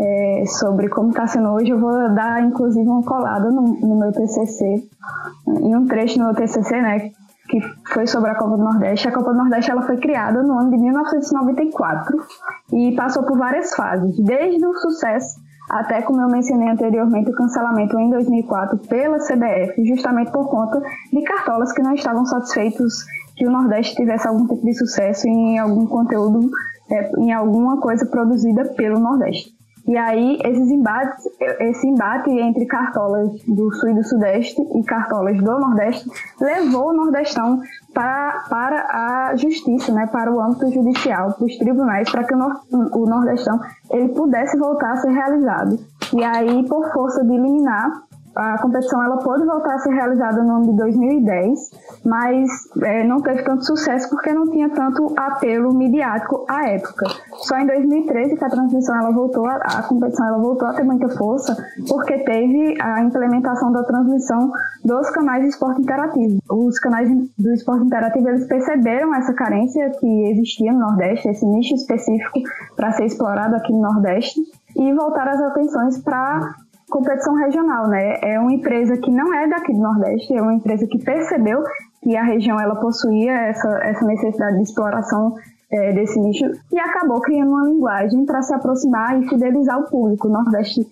é, 0.00 0.44
sobre 0.46 0.88
como 0.88 1.10
está 1.10 1.26
sendo 1.26 1.50
hoje, 1.50 1.70
eu 1.70 1.78
vou 1.78 1.92
dar 2.14 2.42
inclusive 2.42 2.88
uma 2.88 3.02
colada 3.02 3.50
no, 3.50 3.62
no, 3.62 3.98
meu 3.98 4.10
TCC, 4.12 4.88
em 5.46 5.76
um 5.76 5.86
trecho 5.86 6.18
no 6.18 6.26
meu 6.26 6.34
TCC, 6.34 6.80
né, 6.80 7.10
que 7.48 7.60
foi 7.92 8.06
sobre 8.06 8.30
a 8.30 8.34
Copa 8.34 8.56
do 8.56 8.64
Nordeste. 8.64 9.08
A 9.08 9.12
Copa 9.12 9.32
do 9.32 9.38
Nordeste 9.38 9.70
ela 9.70 9.82
foi 9.82 9.98
criada 9.98 10.42
no 10.42 10.58
ano 10.58 10.70
de 10.70 10.78
1994 10.78 12.16
e 12.72 12.94
passou 12.96 13.24
por 13.24 13.36
várias 13.36 13.74
fases, 13.74 14.18
desde 14.18 14.64
o 14.64 14.74
sucesso 14.74 15.40
até, 15.70 16.02
como 16.02 16.20
eu 16.20 16.28
mencionei 16.28 16.68
anteriormente, 16.68 17.30
o 17.30 17.34
cancelamento 17.34 17.96
em 17.96 18.10
2004 18.10 18.76
pela 18.88 19.18
CBF, 19.18 19.84
justamente 19.86 20.32
por 20.32 20.48
conta 20.48 20.82
de 21.12 21.22
cartolas 21.22 21.72
que 21.72 21.80
não 21.80 21.94
estavam 21.94 22.26
satisfeitos 22.26 23.04
que 23.36 23.46
o 23.46 23.50
Nordeste 23.50 23.94
tivesse 23.94 24.26
algum 24.26 24.48
tipo 24.48 24.66
de 24.66 24.74
sucesso 24.74 25.28
em 25.28 25.58
algum 25.60 25.86
conteúdo, 25.86 26.50
é, 26.90 27.12
em 27.18 27.32
alguma 27.32 27.80
coisa 27.80 28.04
produzida 28.04 28.64
pelo 28.74 28.98
Nordeste. 28.98 29.59
E 29.86 29.96
aí, 29.96 30.38
esses 30.44 30.70
embates, 30.70 31.24
esse 31.60 31.86
embate 31.86 32.30
entre 32.30 32.66
cartolas 32.66 33.32
do 33.46 33.72
Sul 33.72 33.90
e 33.90 33.94
do 33.94 34.04
Sudeste 34.04 34.60
e 34.60 34.84
cartolas 34.84 35.36
do 35.38 35.58
Nordeste 35.58 36.08
levou 36.40 36.90
o 36.90 36.92
Nordestão 36.92 37.60
para, 37.92 38.44
para 38.48 39.30
a 39.30 39.36
justiça, 39.36 39.92
né, 39.92 40.06
para 40.06 40.32
o 40.32 40.40
âmbito 40.40 40.70
judicial, 40.70 41.32
para 41.32 41.44
os 41.44 41.56
tribunais, 41.56 42.10
para 42.10 42.24
que 42.24 42.34
o, 42.34 42.38
nor 42.38 42.60
o 42.70 43.06
Nordestão 43.06 43.58
ele 43.90 44.10
pudesse 44.10 44.56
voltar 44.58 44.92
a 44.92 44.96
ser 44.96 45.10
realizado. 45.10 45.78
E 46.12 46.22
aí, 46.22 46.66
por 46.68 46.92
força 46.92 47.24
de 47.24 47.30
liminar, 47.30 47.90
a 48.34 48.58
competição 48.58 49.02
ela 49.02 49.18
pôde 49.18 49.44
voltar 49.44 49.74
a 49.74 49.78
ser 49.78 49.90
realizada 49.90 50.42
no 50.42 50.56
ano 50.56 50.66
de 50.66 50.76
2010, 50.76 51.70
mas 52.04 52.48
é, 52.82 53.04
não 53.04 53.20
teve 53.20 53.42
tanto 53.42 53.64
sucesso 53.64 54.08
porque 54.08 54.32
não 54.32 54.48
tinha 54.50 54.68
tanto 54.70 55.12
apelo 55.16 55.74
midiático 55.74 56.44
à 56.48 56.68
época. 56.68 57.06
Só 57.32 57.56
em 57.58 57.66
2013 57.66 58.36
que 58.36 58.44
a 58.44 58.48
transmissão 58.48 58.96
ela 58.96 59.10
voltou, 59.10 59.46
a, 59.46 59.56
a 59.56 59.82
competição 59.82 60.26
ela 60.26 60.38
voltou 60.38 60.68
a 60.68 60.74
ter 60.74 60.84
muita 60.84 61.08
força 61.08 61.56
porque 61.88 62.18
teve 62.18 62.80
a 62.80 63.02
implementação 63.02 63.72
da 63.72 63.82
transmissão 63.82 64.52
dos 64.84 65.10
canais 65.10 65.42
de 65.42 65.48
esporte 65.48 65.80
interativo. 65.82 66.38
Os 66.50 66.78
canais 66.78 67.08
do 67.36 67.52
esporte 67.52 67.84
interativo 67.84 68.28
eles 68.28 68.46
perceberam 68.46 69.14
essa 69.14 69.34
carência 69.34 69.90
que 69.98 70.30
existia 70.30 70.72
no 70.72 70.80
Nordeste, 70.80 71.28
esse 71.28 71.44
nicho 71.44 71.74
específico 71.74 72.40
para 72.76 72.92
ser 72.92 73.06
explorado 73.06 73.56
aqui 73.56 73.72
no 73.72 73.80
Nordeste 73.80 74.40
e 74.76 74.92
voltaram 74.94 75.32
as 75.32 75.40
atenções 75.40 75.98
para 75.98 76.54
competição 76.90 77.34
regional, 77.34 77.88
né? 77.88 78.18
É 78.22 78.38
uma 78.38 78.52
empresa 78.52 78.96
que 78.98 79.10
não 79.10 79.32
é 79.32 79.48
daqui 79.48 79.72
do 79.72 79.78
Nordeste, 79.78 80.34
é 80.34 80.42
uma 80.42 80.54
empresa 80.54 80.86
que 80.86 80.98
percebeu 81.02 81.62
que 82.02 82.16
a 82.16 82.22
região 82.22 82.60
ela 82.60 82.76
possuía 82.76 83.32
essa, 83.32 83.68
essa 83.82 84.04
necessidade 84.04 84.56
de 84.56 84.62
exploração 84.62 85.34
é, 85.72 85.92
desse 85.92 86.18
nicho 86.18 86.44
e 86.72 86.78
acabou 86.78 87.20
criando 87.20 87.52
uma 87.52 87.64
linguagem 87.64 88.26
para 88.26 88.42
se 88.42 88.52
aproximar 88.52 89.20
e 89.22 89.28
fidelizar 89.28 89.78
o 89.78 89.88
público. 89.88 90.28
O 90.28 90.30
Nordeste, 90.30 90.86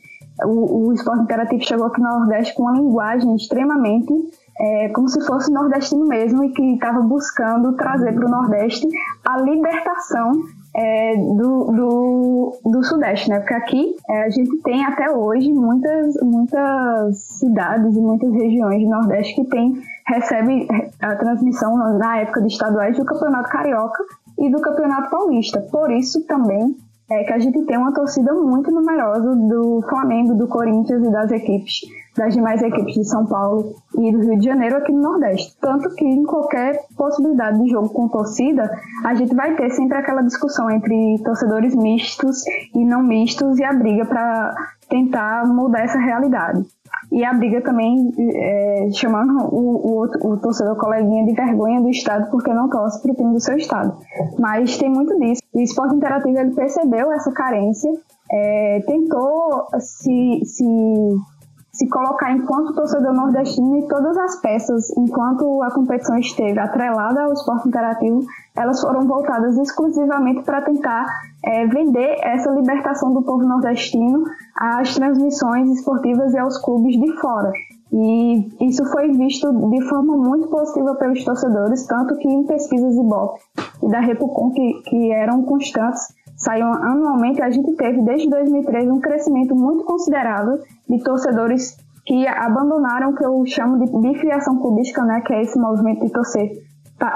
o, 0.44 0.88
o 0.88 0.92
esporte 0.92 1.22
interativo 1.22 1.62
chegou 1.62 1.86
aqui 1.86 2.00
no 2.00 2.08
Nordeste 2.08 2.54
com 2.54 2.62
uma 2.62 2.72
linguagem 2.72 3.34
extremamente 3.34 4.12
é, 4.60 4.88
como 4.88 5.08
se 5.08 5.24
fosse 5.24 5.52
nordestino 5.52 6.06
mesmo 6.06 6.44
e 6.44 6.50
que 6.50 6.74
estava 6.74 7.00
buscando 7.00 7.74
trazer 7.74 8.12
para 8.12 8.26
o 8.26 8.30
Nordeste 8.30 8.88
a 9.24 9.40
libertação 9.40 10.32
é, 10.78 11.16
do, 11.16 11.64
do, 11.72 12.60
do, 12.64 12.84
Sudeste, 12.84 13.28
né? 13.28 13.40
Porque 13.40 13.54
aqui 13.54 13.96
é, 14.08 14.22
a 14.22 14.30
gente 14.30 14.56
tem 14.62 14.84
até 14.84 15.10
hoje 15.10 15.52
muitas, 15.52 16.14
muitas 16.22 17.18
cidades 17.18 17.96
e 17.96 18.00
muitas 18.00 18.32
regiões 18.32 18.84
do 18.84 18.88
Nordeste 18.88 19.34
que 19.34 19.44
tem, 19.50 19.82
recebe 20.06 20.68
a 21.00 21.16
transmissão 21.16 21.76
na 21.98 22.18
época 22.18 22.42
de 22.42 22.46
estaduais 22.46 22.96
do 22.96 23.04
Campeonato 23.04 23.48
Carioca 23.48 24.04
e 24.38 24.48
do 24.48 24.60
Campeonato 24.60 25.10
Paulista. 25.10 25.60
Por 25.62 25.90
isso 25.90 26.24
também 26.26 26.76
é 27.10 27.24
que 27.24 27.32
a 27.32 27.38
gente 27.40 27.60
tem 27.64 27.76
uma 27.76 27.92
torcida 27.92 28.32
muito 28.32 28.70
numerosa 28.70 29.34
do 29.34 29.82
Flamengo, 29.88 30.34
do 30.34 30.46
Corinthians 30.46 31.04
e 31.04 31.10
das 31.10 31.32
equipes, 31.32 31.80
das 32.18 32.34
demais 32.34 32.60
equipes 32.60 32.94
de 32.94 33.04
São 33.04 33.24
Paulo 33.24 33.74
e 33.96 34.12
do 34.12 34.20
Rio 34.20 34.38
de 34.38 34.44
Janeiro 34.44 34.76
aqui 34.76 34.92
no 34.92 35.00
Nordeste. 35.00 35.56
Tanto 35.60 35.94
que 35.94 36.04
em 36.04 36.24
qualquer 36.24 36.80
possibilidade 36.96 37.62
de 37.62 37.70
jogo 37.70 37.88
com 37.88 38.08
torcida, 38.08 38.70
a 39.04 39.14
gente 39.14 39.34
vai 39.34 39.54
ter 39.54 39.70
sempre 39.70 39.96
aquela 39.96 40.22
discussão 40.22 40.70
entre 40.70 41.22
torcedores 41.24 41.74
mistos 41.74 42.42
e 42.74 42.84
não 42.84 43.02
mistos 43.02 43.58
e 43.58 43.64
a 43.64 43.72
briga 43.72 44.04
para 44.04 44.54
tentar 44.88 45.46
mudar 45.46 45.80
essa 45.80 45.98
realidade. 45.98 46.64
E 47.12 47.24
a 47.24 47.32
briga 47.32 47.62
também 47.62 48.12
é, 48.18 48.88
chamando 48.92 49.44
o, 49.44 50.02
o, 50.02 50.32
o, 50.32 50.36
torcedor 50.38 50.76
coleguinha 50.76 51.24
de 51.24 51.32
vergonha 51.32 51.80
do 51.80 51.88
Estado 51.88 52.30
porque 52.30 52.52
não 52.52 52.68
torce 52.68 53.00
para 53.02 53.12
o 53.12 53.14
time 53.14 53.32
do 53.32 53.40
seu 53.40 53.56
Estado. 53.56 53.96
Mas 54.38 54.76
tem 54.76 54.90
muito 54.90 55.18
disso. 55.18 55.42
O 55.54 55.60
esporte 55.60 55.94
interativo 55.94 56.38
ele 56.38 56.54
percebeu 56.54 57.12
essa 57.12 57.32
carência, 57.32 57.90
é, 58.30 58.82
tentou 58.86 59.66
se, 59.78 60.42
se 60.44 60.64
se 61.78 61.88
colocar 61.88 62.32
enquanto 62.32 62.74
torcedor 62.74 63.14
nordestino 63.14 63.76
e 63.78 63.86
todas 63.86 64.18
as 64.18 64.40
peças, 64.40 64.90
enquanto 64.98 65.62
a 65.62 65.70
competição 65.70 66.18
esteve 66.18 66.58
atrelada 66.58 67.22
ao 67.22 67.32
esporte 67.32 67.68
interativo, 67.68 68.26
elas 68.56 68.80
foram 68.80 69.06
voltadas 69.06 69.56
exclusivamente 69.56 70.42
para 70.42 70.60
tentar 70.62 71.06
é, 71.44 71.68
vender 71.68 72.16
essa 72.24 72.50
libertação 72.50 73.14
do 73.14 73.22
povo 73.22 73.44
nordestino 73.44 74.24
às 74.56 74.92
transmissões 74.92 75.70
esportivas 75.78 76.34
e 76.34 76.38
aos 76.38 76.58
clubes 76.58 77.00
de 77.00 77.12
fora. 77.20 77.52
E 77.92 78.48
isso 78.60 78.84
foi 78.86 79.12
visto 79.12 79.48
de 79.70 79.80
forma 79.88 80.16
muito 80.16 80.48
positiva 80.48 80.96
pelos 80.96 81.24
torcedores, 81.24 81.86
tanto 81.86 82.16
que 82.16 82.28
em 82.28 82.44
pesquisas 82.44 82.96
Ibope 82.96 83.40
e 83.84 83.88
da 83.88 84.00
Repucon, 84.00 84.50
que, 84.50 84.82
que 84.84 85.12
eram 85.12 85.42
constantes, 85.44 86.12
saíam 86.38 86.72
anualmente, 86.72 87.42
a 87.42 87.50
gente 87.50 87.74
teve 87.76 88.00
desde 88.02 88.30
2013 88.30 88.90
um 88.90 89.00
crescimento 89.00 89.54
muito 89.54 89.84
considerável 89.84 90.58
de 90.88 91.02
torcedores 91.02 91.76
que 92.06 92.26
abandonaram 92.26 93.10
o 93.10 93.14
que 93.14 93.24
eu 93.24 93.44
chamo 93.44 93.84
de 93.84 93.92
bifiliação 94.00 94.58
clubística, 94.58 95.04
né, 95.04 95.20
que 95.20 95.34
é 95.34 95.42
esse 95.42 95.58
movimento 95.58 96.06
de 96.06 96.12
torcer 96.12 96.50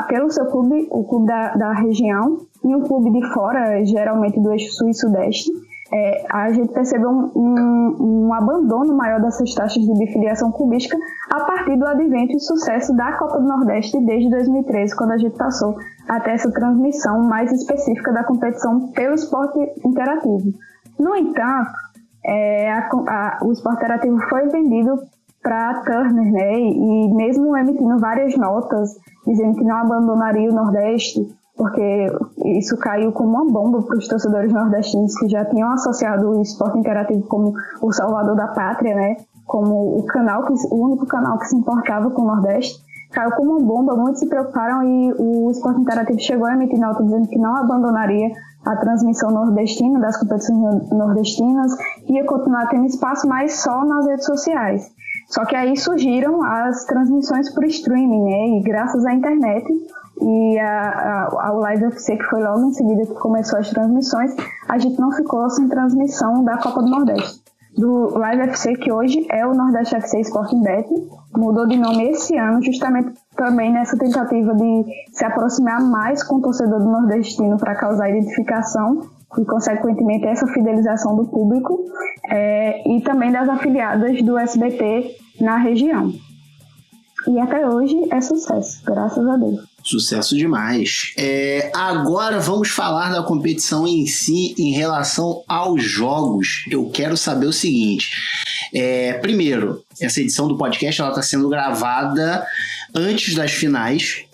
pelo 0.06 0.30
seu 0.30 0.46
clube, 0.46 0.86
o 0.90 1.04
clube 1.04 1.26
da, 1.26 1.54
da 1.54 1.72
região, 1.72 2.38
e 2.64 2.74
o 2.74 2.82
clube 2.82 3.10
de 3.10 3.26
fora, 3.32 3.84
geralmente 3.84 4.38
do 4.40 4.52
eixo 4.52 4.72
sul 4.72 4.88
e 4.88 4.94
sudeste, 4.94 5.50
é, 5.92 6.24
a 6.30 6.50
gente 6.52 6.72
percebeu 6.72 7.10
um, 7.10 7.30
um, 7.36 7.96
um, 8.00 8.34
abandono 8.34 8.96
maior 8.96 9.20
dessas 9.20 9.54
taxas 9.54 9.82
de 9.82 9.92
bifiliação 9.98 10.50
clubística 10.50 10.96
a 11.30 11.40
partir 11.44 11.76
do 11.76 11.86
advento 11.86 12.34
e 12.34 12.40
sucesso 12.40 12.96
da 12.96 13.12
Copa 13.18 13.38
do 13.38 13.46
Nordeste 13.46 14.02
desde 14.04 14.30
2013, 14.30 14.96
quando 14.96 15.12
a 15.12 15.18
gente 15.18 15.36
passou 15.36 15.76
até 16.08 16.32
essa 16.32 16.50
transmissão 16.50 17.22
mais 17.24 17.52
específica 17.52 18.10
da 18.12 18.24
competição 18.24 18.88
pelo 18.92 19.14
esporte 19.14 19.58
interativo. 19.84 20.52
No 20.98 21.14
entanto, 21.14 21.70
é, 22.24 22.72
a, 22.72 22.88
a, 23.08 23.38
o 23.42 23.52
esporte 23.52 23.78
interativo 23.78 24.18
foi 24.30 24.48
vendido 24.48 24.98
para 25.42 25.82
Turner, 25.82 26.32
né? 26.32 26.58
E 26.58 27.14
mesmo 27.14 27.54
emitindo 27.56 27.98
várias 27.98 28.34
notas 28.36 28.96
dizendo 29.26 29.58
que 29.58 29.64
não 29.64 29.76
abandonaria 29.76 30.50
o 30.50 30.54
Nordeste, 30.54 31.20
porque 31.56 32.06
isso 32.44 32.76
caiu 32.78 33.12
como 33.12 33.30
uma 33.30 33.44
bomba 33.44 33.82
para 33.82 33.96
os 33.96 34.08
torcedores 34.08 34.52
nordestinos 34.52 35.14
que 35.18 35.28
já 35.28 35.44
tinham 35.44 35.70
associado 35.70 36.30
o 36.30 36.42
esporte 36.42 36.78
interativo 36.78 37.22
como 37.28 37.52
o 37.82 37.92
salvador 37.92 38.34
da 38.34 38.48
pátria, 38.48 38.94
né? 38.94 39.16
Como 39.46 39.98
o 39.98 40.06
canal 40.06 40.44
que, 40.44 40.52
o 40.70 40.86
único 40.86 41.06
canal 41.06 41.38
que 41.38 41.46
se 41.46 41.56
importava 41.56 42.10
com 42.10 42.22
o 42.22 42.26
Nordeste. 42.26 42.80
Caiu 43.12 43.30
como 43.32 43.58
uma 43.58 43.60
bomba, 43.60 43.94
muitos 43.94 44.20
se 44.20 44.26
preocuparam 44.26 44.82
e 44.82 45.12
o 45.18 45.50
esporte 45.50 45.82
interativo 45.82 46.18
chegou 46.18 46.46
a 46.46 46.54
emitir 46.54 46.80
nota 46.80 47.02
dizendo 47.02 47.28
que 47.28 47.38
não 47.38 47.54
abandonaria 47.56 48.30
a 48.64 48.76
transmissão 48.76 49.30
nordestina 49.30 50.00
das 50.00 50.16
competições 50.16 50.88
nordestinas, 50.90 51.76
ia 52.08 52.24
continuar 52.24 52.68
tendo 52.68 52.86
espaço, 52.86 53.28
mas 53.28 53.60
só 53.60 53.84
nas 53.84 54.06
redes 54.06 54.24
sociais. 54.24 54.90
Só 55.28 55.44
que 55.44 55.54
aí 55.54 55.76
surgiram 55.76 56.42
as 56.42 56.84
transmissões 56.84 57.52
por 57.54 57.64
streaming, 57.64 58.24
né? 58.24 58.58
E 58.58 58.62
graças 58.62 59.04
à 59.04 59.12
internet, 59.12 59.66
e 60.20 60.58
a, 60.58 60.88
a, 60.90 61.48
ao 61.48 61.58
Live 61.58 61.84
FC, 61.86 62.16
que 62.16 62.24
foi 62.24 62.42
logo 62.42 62.66
em 62.66 62.72
seguida 62.72 63.06
que 63.06 63.14
começou 63.14 63.58
as 63.58 63.70
transmissões, 63.70 64.34
a 64.68 64.78
gente 64.78 65.00
não 65.00 65.10
ficou 65.12 65.48
sem 65.50 65.68
transmissão 65.68 66.44
da 66.44 66.58
Copa 66.58 66.82
do 66.82 66.90
Nordeste. 66.90 67.42
Do 67.76 68.18
Live 68.18 68.42
FC, 68.42 68.74
que 68.74 68.92
hoje 68.92 69.26
é 69.30 69.46
o 69.46 69.54
Nordeste 69.54 69.96
FC 69.96 70.20
Sporting 70.20 70.62
Bet, 70.62 70.88
mudou 71.34 71.66
de 71.66 71.78
nome 71.78 72.10
esse 72.10 72.36
ano, 72.36 72.62
justamente 72.62 73.14
também 73.34 73.72
nessa 73.72 73.96
tentativa 73.96 74.54
de 74.54 74.84
se 75.12 75.24
aproximar 75.24 75.80
mais 75.80 76.22
com 76.22 76.36
o 76.36 76.42
torcedor 76.42 76.80
do 76.80 76.90
nordestino 76.90 77.56
para 77.56 77.74
causar 77.74 78.10
identificação 78.10 79.00
e, 79.38 79.44
consequentemente, 79.46 80.26
essa 80.26 80.46
fidelização 80.48 81.16
do 81.16 81.24
público, 81.24 81.82
é, 82.28 82.86
e 82.86 83.00
também 83.00 83.32
das 83.32 83.48
afiliadas 83.48 84.20
do 84.22 84.36
SBT 84.36 85.16
na 85.40 85.56
região. 85.56 86.12
E 87.26 87.38
até 87.38 87.66
hoje 87.66 87.96
é 88.10 88.20
sucesso, 88.20 88.84
graças 88.84 89.26
a 89.26 89.36
Deus. 89.36 89.71
Sucesso 89.82 90.36
demais. 90.36 91.12
É, 91.16 91.70
agora 91.74 92.38
vamos 92.38 92.68
falar 92.68 93.10
da 93.10 93.22
competição 93.22 93.86
em 93.86 94.06
si 94.06 94.54
em 94.56 94.72
relação 94.72 95.42
aos 95.48 95.82
jogos. 95.82 96.64
Eu 96.70 96.88
quero 96.90 97.16
saber 97.16 97.46
o 97.46 97.52
seguinte: 97.52 98.10
é, 98.72 99.14
primeiro, 99.14 99.82
essa 100.00 100.20
edição 100.20 100.46
do 100.46 100.56
podcast 100.56 101.02
está 101.02 101.22
sendo 101.22 101.48
gravada 101.48 102.46
antes 102.94 103.34
das 103.34 103.52
finais. 103.52 104.24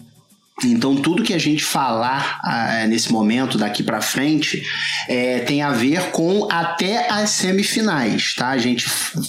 Então, 0.64 0.96
tudo 0.96 1.22
que 1.22 1.32
a 1.32 1.38
gente 1.38 1.64
falar 1.64 2.40
ah, 2.42 2.86
nesse 2.88 3.12
momento, 3.12 3.56
daqui 3.56 3.82
para 3.82 4.00
frente, 4.00 4.62
é, 5.09 5.40
tem 5.40 5.62
a 5.62 5.70
ver 5.70 6.11
com 6.11 6.48
até 6.50 7.11
as 7.11 7.30
semifinais, 7.30 8.34
tá? 8.34 8.48
A 8.48 8.59
gente 8.59 8.86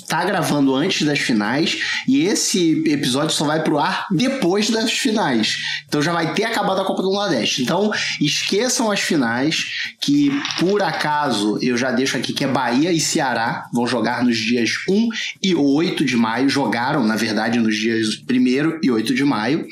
tá 0.08 0.24
gravando 0.24 0.74
antes 0.74 1.06
das 1.06 1.20
finais 1.20 1.78
e 2.08 2.26
esse 2.26 2.84
episódio 2.88 3.36
só 3.36 3.46
vai 3.46 3.62
pro 3.64 3.78
ar 3.78 4.08
depois 4.12 4.70
das 4.70 4.92
finais. 4.92 5.58
Então, 5.88 6.02
já 6.02 6.12
vai 6.12 6.34
ter 6.34 6.46
acabado 6.46 6.82
a 6.82 6.86
Copa 6.86 7.02
do 7.02 7.12
Nordeste. 7.12 7.62
Então, 7.62 7.92
esqueçam 8.20 8.92
as 8.92 9.00
finais, 9.00 9.58
que 10.02 10.32
por 10.60 10.82
acaso 10.82 11.60
eu 11.62 11.78
já 11.78 11.92
deixo 11.92 12.18
aqui 12.18 12.34
que 12.34 12.44
é 12.44 12.48
Bahia 12.48 12.92
e 12.92 13.00
Ceará 13.00 13.68
vão 13.72 13.86
jogar 13.86 14.24
nos 14.24 14.38
dias 14.38 14.72
1 14.88 15.10
e 15.44 15.56
8 15.56 16.04
de 16.04 16.16
maio. 16.16 16.50
Jogaram, 16.50 17.04
na 17.04 17.16
verdade, 17.16 17.60
nos 17.60 17.76
dias 17.76 18.22
1 18.30 18.80
e 18.82 18.92
8 18.92 19.14
de 19.14 19.24
maio. 19.24 19.68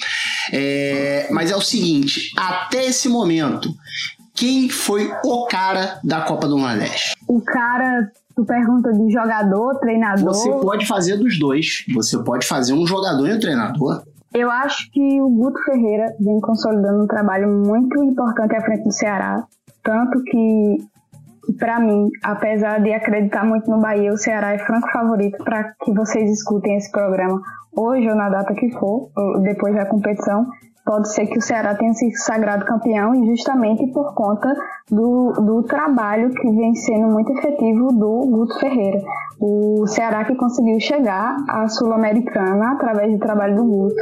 É, 0.53 1.27
mas 1.31 1.51
é 1.51 1.55
o 1.55 1.61
seguinte: 1.61 2.33
até 2.37 2.85
esse 2.85 3.09
momento, 3.09 3.69
quem 4.35 4.69
foi 4.69 5.11
o 5.23 5.45
cara 5.47 5.99
da 6.03 6.21
Copa 6.21 6.47
do 6.47 6.57
Nordeste? 6.57 7.15
O 7.27 7.41
cara, 7.41 8.11
tu 8.35 8.45
pergunta 8.45 8.93
de 8.93 9.11
jogador, 9.11 9.79
treinador. 9.79 10.33
Você 10.33 10.49
pode 10.51 10.85
fazer 10.85 11.17
dos 11.17 11.39
dois. 11.39 11.83
Você 11.93 12.17
pode 12.19 12.45
fazer 12.45 12.73
um 12.73 12.85
jogador 12.85 13.27
e 13.27 13.33
um 13.33 13.39
treinador. 13.39 14.03
Eu 14.33 14.51
acho 14.51 14.91
que 14.91 15.21
o 15.21 15.29
Guto 15.29 15.59
Ferreira 15.63 16.13
vem 16.19 16.39
consolidando 16.39 17.03
um 17.03 17.07
trabalho 17.07 17.49
muito 17.49 18.03
importante 18.03 18.55
à 18.55 18.61
frente 18.61 18.83
do 18.83 18.91
Ceará. 18.91 19.43
Tanto 19.83 20.21
que, 20.23 20.77
para 21.57 21.79
mim, 21.79 22.09
apesar 22.23 22.79
de 22.79 22.93
acreditar 22.93 23.43
muito 23.43 23.69
no 23.71 23.79
Bahia, 23.79 24.13
o 24.13 24.17
Ceará 24.17 24.53
é 24.53 24.59
franco 24.59 24.87
favorito 24.91 25.43
para 25.43 25.73
que 25.83 25.91
vocês 25.91 26.29
escutem 26.29 26.77
esse 26.77 26.91
programa 26.91 27.41
hoje 27.77 28.09
ou 28.09 28.15
na 28.15 28.29
data 28.29 28.53
que 28.53 28.69
for, 28.71 29.09
depois 29.41 29.75
da 29.75 29.85
competição 29.85 30.47
pode 30.87 31.13
ser 31.13 31.27
que 31.27 31.37
o 31.37 31.41
Ceará 31.41 31.75
tenha 31.75 31.93
se 31.93 32.09
sagrado 32.11 32.65
campeão 32.65 33.13
e 33.13 33.27
justamente 33.27 33.85
por 33.91 34.15
conta 34.15 34.55
do, 34.89 35.33
do 35.33 35.63
trabalho 35.63 36.29
que 36.29 36.49
vem 36.49 36.73
sendo 36.75 37.07
muito 37.09 37.29
efetivo 37.33 37.89
do 37.89 38.21
Guto 38.25 38.57
Ferreira. 38.57 39.01
O 39.37 39.85
Ceará 39.85 40.23
que 40.23 40.33
conseguiu 40.35 40.79
chegar 40.79 41.35
à 41.49 41.67
Sul-Americana 41.67 42.71
através 42.71 43.11
do 43.11 43.19
trabalho 43.19 43.57
do 43.57 43.65
Guto 43.65 43.95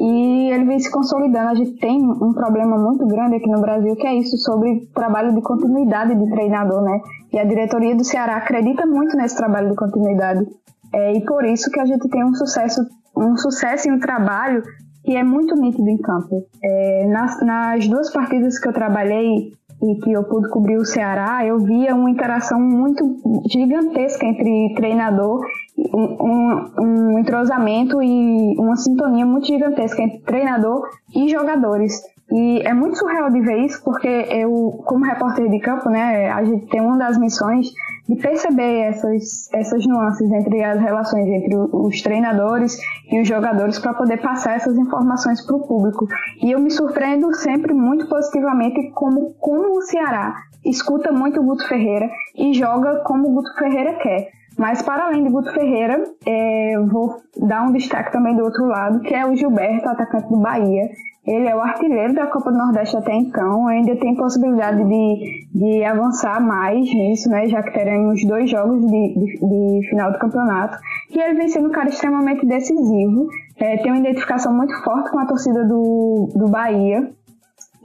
e 0.00 0.50
ele 0.50 0.64
vem 0.64 0.80
se 0.80 0.90
consolidando. 0.90 1.50
A 1.50 1.54
gente 1.54 1.78
tem 1.78 2.02
um 2.02 2.32
problema 2.32 2.76
muito 2.76 3.06
grande 3.06 3.36
aqui 3.36 3.48
no 3.48 3.60
Brasil 3.60 3.94
que 3.94 4.06
é 4.06 4.14
isso 4.14 4.36
sobre 4.38 4.88
trabalho 4.92 5.32
de 5.32 5.42
continuidade 5.42 6.12
de 6.12 6.28
treinador, 6.28 6.82
né? 6.82 7.00
E 7.32 7.38
a 7.38 7.44
diretoria 7.44 7.94
do 7.94 8.04
Ceará 8.04 8.36
acredita 8.38 8.84
muito 8.84 9.16
nesse 9.16 9.36
trabalho 9.36 9.70
de 9.70 9.76
continuidade. 9.76 10.44
É, 10.92 11.12
e 11.16 11.24
por 11.24 11.44
isso 11.44 11.70
que 11.70 11.80
a 11.80 11.86
gente 11.86 12.06
tem 12.08 12.24
um 12.24 12.34
sucesso 12.34 12.82
um 13.16 13.36
sucesso 13.36 13.88
em 13.88 13.92
um 13.92 14.00
trabalho 14.00 14.62
que 15.04 15.16
é 15.16 15.24
muito 15.24 15.54
nítido 15.56 15.88
em 15.88 15.98
campo. 15.98 16.46
É, 16.62 17.06
nas, 17.08 17.40
nas, 17.44 17.88
duas 17.88 18.10
partidas 18.10 18.58
que 18.58 18.68
eu 18.68 18.72
trabalhei 18.72 19.52
e 19.82 19.94
que 20.00 20.12
eu 20.12 20.22
pude 20.24 20.48
cobrir 20.48 20.76
o 20.76 20.84
Ceará, 20.84 21.44
eu 21.44 21.58
via 21.58 21.94
uma 21.94 22.08
interação 22.08 22.60
muito 22.60 23.16
gigantesca 23.50 24.24
entre 24.24 24.74
treinador, 24.76 25.40
um, 25.76 26.70
um 26.80 27.18
entrosamento 27.18 28.00
e 28.00 28.54
uma 28.58 28.76
sintonia 28.76 29.26
muito 29.26 29.46
gigantesca 29.46 30.02
entre 30.02 30.20
treinador 30.20 30.88
e 31.14 31.28
jogadores. 31.28 32.00
E 32.32 32.62
é 32.62 32.72
muito 32.72 32.96
surreal 32.96 33.30
de 33.30 33.42
ver 33.42 33.58
isso, 33.66 33.84
porque 33.84 34.08
eu, 34.08 34.82
como 34.86 35.04
repórter 35.04 35.50
de 35.50 35.60
campo, 35.60 35.90
né, 35.90 36.30
a 36.30 36.42
gente 36.42 36.66
tem 36.68 36.80
uma 36.80 36.96
das 36.96 37.18
missões 37.18 37.66
de 38.08 38.16
perceber 38.16 38.84
essas, 38.84 39.52
essas 39.52 39.86
nuances 39.86 40.32
entre 40.32 40.64
as 40.64 40.80
relações 40.80 41.26
entre 41.26 41.54
os 41.54 42.00
treinadores 42.00 42.78
e 43.10 43.20
os 43.20 43.28
jogadores 43.28 43.78
para 43.78 43.92
poder 43.92 44.16
passar 44.22 44.56
essas 44.56 44.78
informações 44.78 45.44
para 45.44 45.56
o 45.56 45.66
público. 45.66 46.08
E 46.42 46.50
eu 46.50 46.58
me 46.58 46.70
surpreendo 46.70 47.34
sempre 47.34 47.74
muito 47.74 48.08
positivamente 48.08 48.90
como, 48.92 49.34
como 49.34 49.76
o 49.76 49.82
Ceará 49.82 50.34
escuta 50.64 51.12
muito 51.12 51.38
o 51.38 51.44
Guto 51.44 51.68
Ferreira 51.68 52.08
e 52.34 52.54
joga 52.54 53.00
como 53.04 53.28
o 53.28 53.34
Guto 53.34 53.54
Ferreira 53.58 53.92
quer. 53.94 54.30
Mas 54.58 54.82
para 54.82 55.06
além 55.06 55.24
de 55.24 55.30
Guto 55.30 55.52
Ferreira, 55.52 56.02
é, 56.26 56.78
vou 56.90 57.16
dar 57.36 57.62
um 57.62 57.72
destaque 57.72 58.12
também 58.12 58.36
do 58.36 58.44
outro 58.44 58.66
lado, 58.66 59.00
que 59.00 59.14
é 59.14 59.26
o 59.26 59.34
Gilberto, 59.34 59.88
atacante 59.88 60.28
do 60.28 60.38
Bahia, 60.38 60.90
ele 61.24 61.46
é 61.46 61.54
o 61.54 61.60
artilheiro 61.60 62.14
da 62.14 62.26
Copa 62.26 62.50
do 62.50 62.58
Nordeste 62.58 62.96
até 62.96 63.14
então, 63.14 63.68
ainda 63.68 63.94
tem 63.96 64.16
possibilidade 64.16 64.82
de, 64.82 65.46
de 65.54 65.84
avançar 65.84 66.40
mais 66.40 66.80
nisso, 66.80 67.28
né? 67.28 67.46
Já 67.46 67.62
que 67.62 67.72
teremos 67.72 68.24
dois 68.24 68.50
jogos 68.50 68.80
de, 68.80 69.14
de, 69.14 69.38
de 69.38 69.88
final 69.88 70.10
do 70.10 70.18
campeonato. 70.18 70.76
E 71.10 71.20
ele 71.20 71.34
vem 71.34 71.48
sendo 71.48 71.68
um 71.68 71.72
cara 71.72 71.88
extremamente 71.88 72.44
decisivo, 72.44 73.28
é, 73.56 73.76
tem 73.76 73.92
uma 73.92 74.00
identificação 74.00 74.52
muito 74.52 74.74
forte 74.82 75.10
com 75.10 75.18
a 75.20 75.26
torcida 75.26 75.64
do, 75.64 76.28
do 76.34 76.48
Bahia 76.48 77.08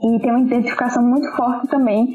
e 0.02 0.18
tem 0.18 0.30
uma 0.30 0.40
identificação 0.40 1.02
muito 1.02 1.30
forte 1.36 1.68
também. 1.68 2.12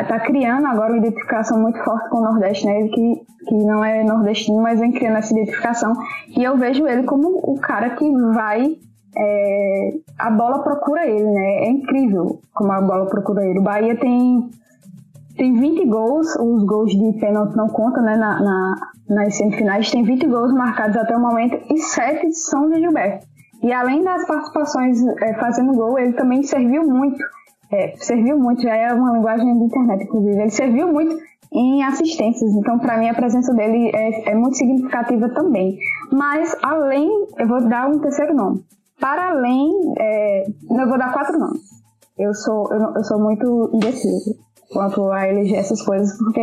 Está 0.00 0.18
criando 0.20 0.66
agora 0.66 0.92
uma 0.92 0.98
identificação 0.98 1.60
muito 1.60 1.78
forte 1.84 2.08
com 2.08 2.18
o 2.18 2.22
Nordeste, 2.22 2.66
né? 2.66 2.80
Ele 2.80 2.88
que, 2.88 3.22
que 3.46 3.54
não 3.64 3.84
é 3.84 4.02
nordestino, 4.02 4.60
mas 4.60 4.80
vem 4.80 4.90
criando 4.90 5.18
essa 5.18 5.32
identificação. 5.32 5.92
E 6.36 6.42
eu 6.42 6.56
vejo 6.56 6.84
ele 6.86 7.04
como 7.04 7.28
o 7.28 7.60
cara 7.60 7.90
que 7.90 8.08
vai 8.32 8.76
é, 9.16 9.90
a 10.18 10.30
bola 10.30 10.62
procura 10.62 11.06
ele, 11.06 11.24
né? 11.24 11.64
É 11.64 11.70
incrível 11.70 12.40
como 12.52 12.72
a 12.72 12.80
bola 12.80 13.06
procura 13.06 13.44
ele. 13.44 13.58
O 13.58 13.62
Bahia 13.62 13.98
tem, 13.98 14.50
tem 15.36 15.54
20 15.54 15.86
gols, 15.86 16.34
os 16.36 16.64
gols 16.64 16.90
de 16.90 17.18
pênalti 17.20 17.56
não 17.56 17.68
contam, 17.68 18.02
né? 18.02 18.16
Na, 18.16 18.40
na, 18.40 18.74
nas 19.08 19.36
semifinais, 19.36 19.90
tem 19.90 20.02
20 20.02 20.26
gols 20.28 20.52
marcados 20.52 20.96
até 20.96 21.16
o 21.16 21.20
momento 21.20 21.56
e 21.72 21.78
7 21.78 22.32
são 22.32 22.70
de 22.70 22.80
Gilberto. 22.80 23.26
E 23.62 23.72
além 23.72 24.02
das 24.02 24.26
participações 24.26 24.98
é, 25.22 25.34
fazendo 25.34 25.72
gol, 25.72 25.98
ele 25.98 26.12
também 26.12 26.42
serviu 26.42 26.86
muito. 26.86 27.18
É, 27.72 27.94
serviu 27.96 28.38
muito, 28.38 28.62
já 28.62 28.76
é 28.76 28.92
uma 28.92 29.12
linguagem 29.12 29.58
de 29.58 29.64
internet, 29.64 30.04
inclusive. 30.04 30.38
Ele 30.38 30.50
serviu 30.50 30.92
muito 30.92 31.16
em 31.54 31.82
assistências. 31.84 32.52
Então, 32.52 32.78
para 32.78 32.98
mim, 32.98 33.08
a 33.08 33.14
presença 33.14 33.54
dele 33.54 33.90
é, 33.94 34.30
é, 34.30 34.34
muito 34.34 34.56
significativa 34.56 35.28
também. 35.30 35.78
Mas, 36.12 36.54
além, 36.62 37.08
eu 37.38 37.46
vou 37.46 37.66
dar 37.66 37.88
um 37.88 37.98
terceiro 38.00 38.34
nome. 38.34 38.62
Para 39.00 39.30
além, 39.30 39.70
é, 39.98 40.46
eu 40.46 40.88
vou 40.88 40.98
dar 40.98 41.12
quatro 41.12 41.38
nomes. 41.38 41.62
Eu 42.18 42.32
sou, 42.34 42.72
eu, 42.72 42.94
eu 42.94 43.04
sou 43.04 43.18
muito 43.18 43.70
indecisa 43.74 44.34
quanto 44.72 45.10
a 45.10 45.28
eleger 45.28 45.58
essas 45.58 45.82
coisas, 45.82 46.16
porque 46.18 46.40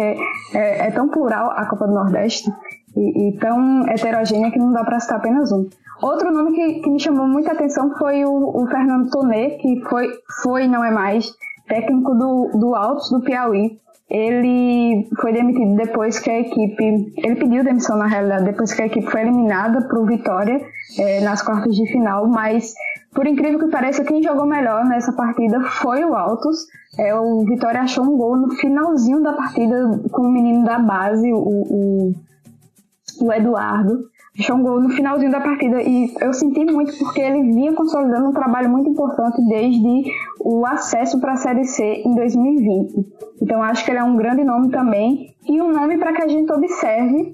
é, 0.54 0.88
é 0.88 0.92
tão 0.92 1.10
plural 1.10 1.52
a 1.52 1.66
Copa 1.66 1.88
do 1.88 1.94
Nordeste 1.94 2.52
e, 2.96 3.30
e, 3.30 3.38
tão 3.40 3.88
heterogênea 3.90 4.52
que 4.52 4.60
não 4.60 4.72
dá 4.72 4.84
para 4.84 5.00
citar 5.00 5.18
apenas 5.18 5.52
um. 5.52 5.68
Outro 6.02 6.32
nome 6.32 6.54
que, 6.54 6.82
que 6.82 6.90
me 6.90 7.00
chamou 7.00 7.28
muita 7.28 7.52
atenção 7.52 7.94
foi 7.98 8.26
o, 8.26 8.32
o 8.32 8.68
Fernando 8.68 9.10
Tonê, 9.10 9.52
que 9.58 9.82
foi, 9.90 10.10
foi 10.42 10.68
não 10.68 10.84
é 10.84 10.92
mais, 10.92 11.32
técnico 11.68 12.14
do, 12.16 12.52
do 12.58 12.76
Altos 12.76 13.10
do 13.10 13.22
Piauí 13.22 13.80
ele 14.12 15.08
foi 15.22 15.32
demitido 15.32 15.78
depois 15.78 16.20
que 16.20 16.30
a 16.30 16.40
equipe. 16.42 17.14
Ele 17.18 17.36
pediu 17.36 17.64
demissão, 17.64 17.98
na 17.98 18.08
realidade, 18.08 18.44
depois 18.44 18.74
que 18.74 18.82
a 18.82 18.86
equipe 18.86 19.10
foi 19.10 19.22
eliminada 19.22 19.88
para 19.88 20.00
o 20.00 20.06
Vitória 20.06 20.62
é, 21.00 21.22
nas 21.22 21.42
quartas 21.42 21.74
de 21.74 21.90
final, 21.90 22.28
mas 22.28 22.74
por 23.14 23.26
incrível 23.26 23.60
que 23.60 23.72
pareça, 23.72 24.04
quem 24.04 24.22
jogou 24.22 24.46
melhor 24.46 24.84
nessa 24.86 25.14
partida 25.14 25.62
foi 25.62 26.04
o 26.04 26.14
Altos. 26.14 26.68
É, 27.00 27.16
o 27.16 27.46
Vitória 27.46 27.82
achou 27.82 28.04
um 28.04 28.18
gol 28.18 28.36
no 28.36 28.52
finalzinho 28.56 29.24
da 29.24 29.32
partida 29.32 30.02
com 30.12 30.24
o 30.24 30.32
menino 30.32 30.66
da 30.66 30.78
base, 30.78 31.32
o, 31.32 31.38
o, 31.38 32.14
o 33.22 33.32
Eduardo 33.32 34.11
achou 34.40 34.56
um 34.56 34.64
gol 34.64 34.82
no 34.82 34.90
finalzinho 34.90 35.32
da 35.32 35.42
partida 35.42 35.82
e 35.82 36.14
eu 36.22 36.34
senti 36.34 36.64
muito 36.66 36.98
porque 36.98 37.22
ele 37.22 37.44
vinha 37.54 37.74
consolidando 37.74 38.30
um 38.30 38.34
trabalho 38.34 38.70
muito 38.70 38.90
importante 38.90 39.42
desde 39.48 40.12
o 40.40 40.66
acesso 40.66 41.20
para 41.20 41.34
a 41.34 41.38
Série 41.38 41.66
C 41.66 41.84
em 42.06 42.16
2020. 42.16 42.94
Então 43.42 43.62
acho 43.62 43.84
que 43.84 43.92
ele 43.92 44.00
é 44.00 44.04
um 44.04 44.16
grande 44.16 44.44
nome 44.44 44.70
também 44.70 45.36
e 45.48 45.62
um 45.62 45.72
nome 45.72 45.98
para 45.98 46.14
que 46.14 46.22
a 46.22 46.28
gente 46.28 46.52
observe 46.52 47.34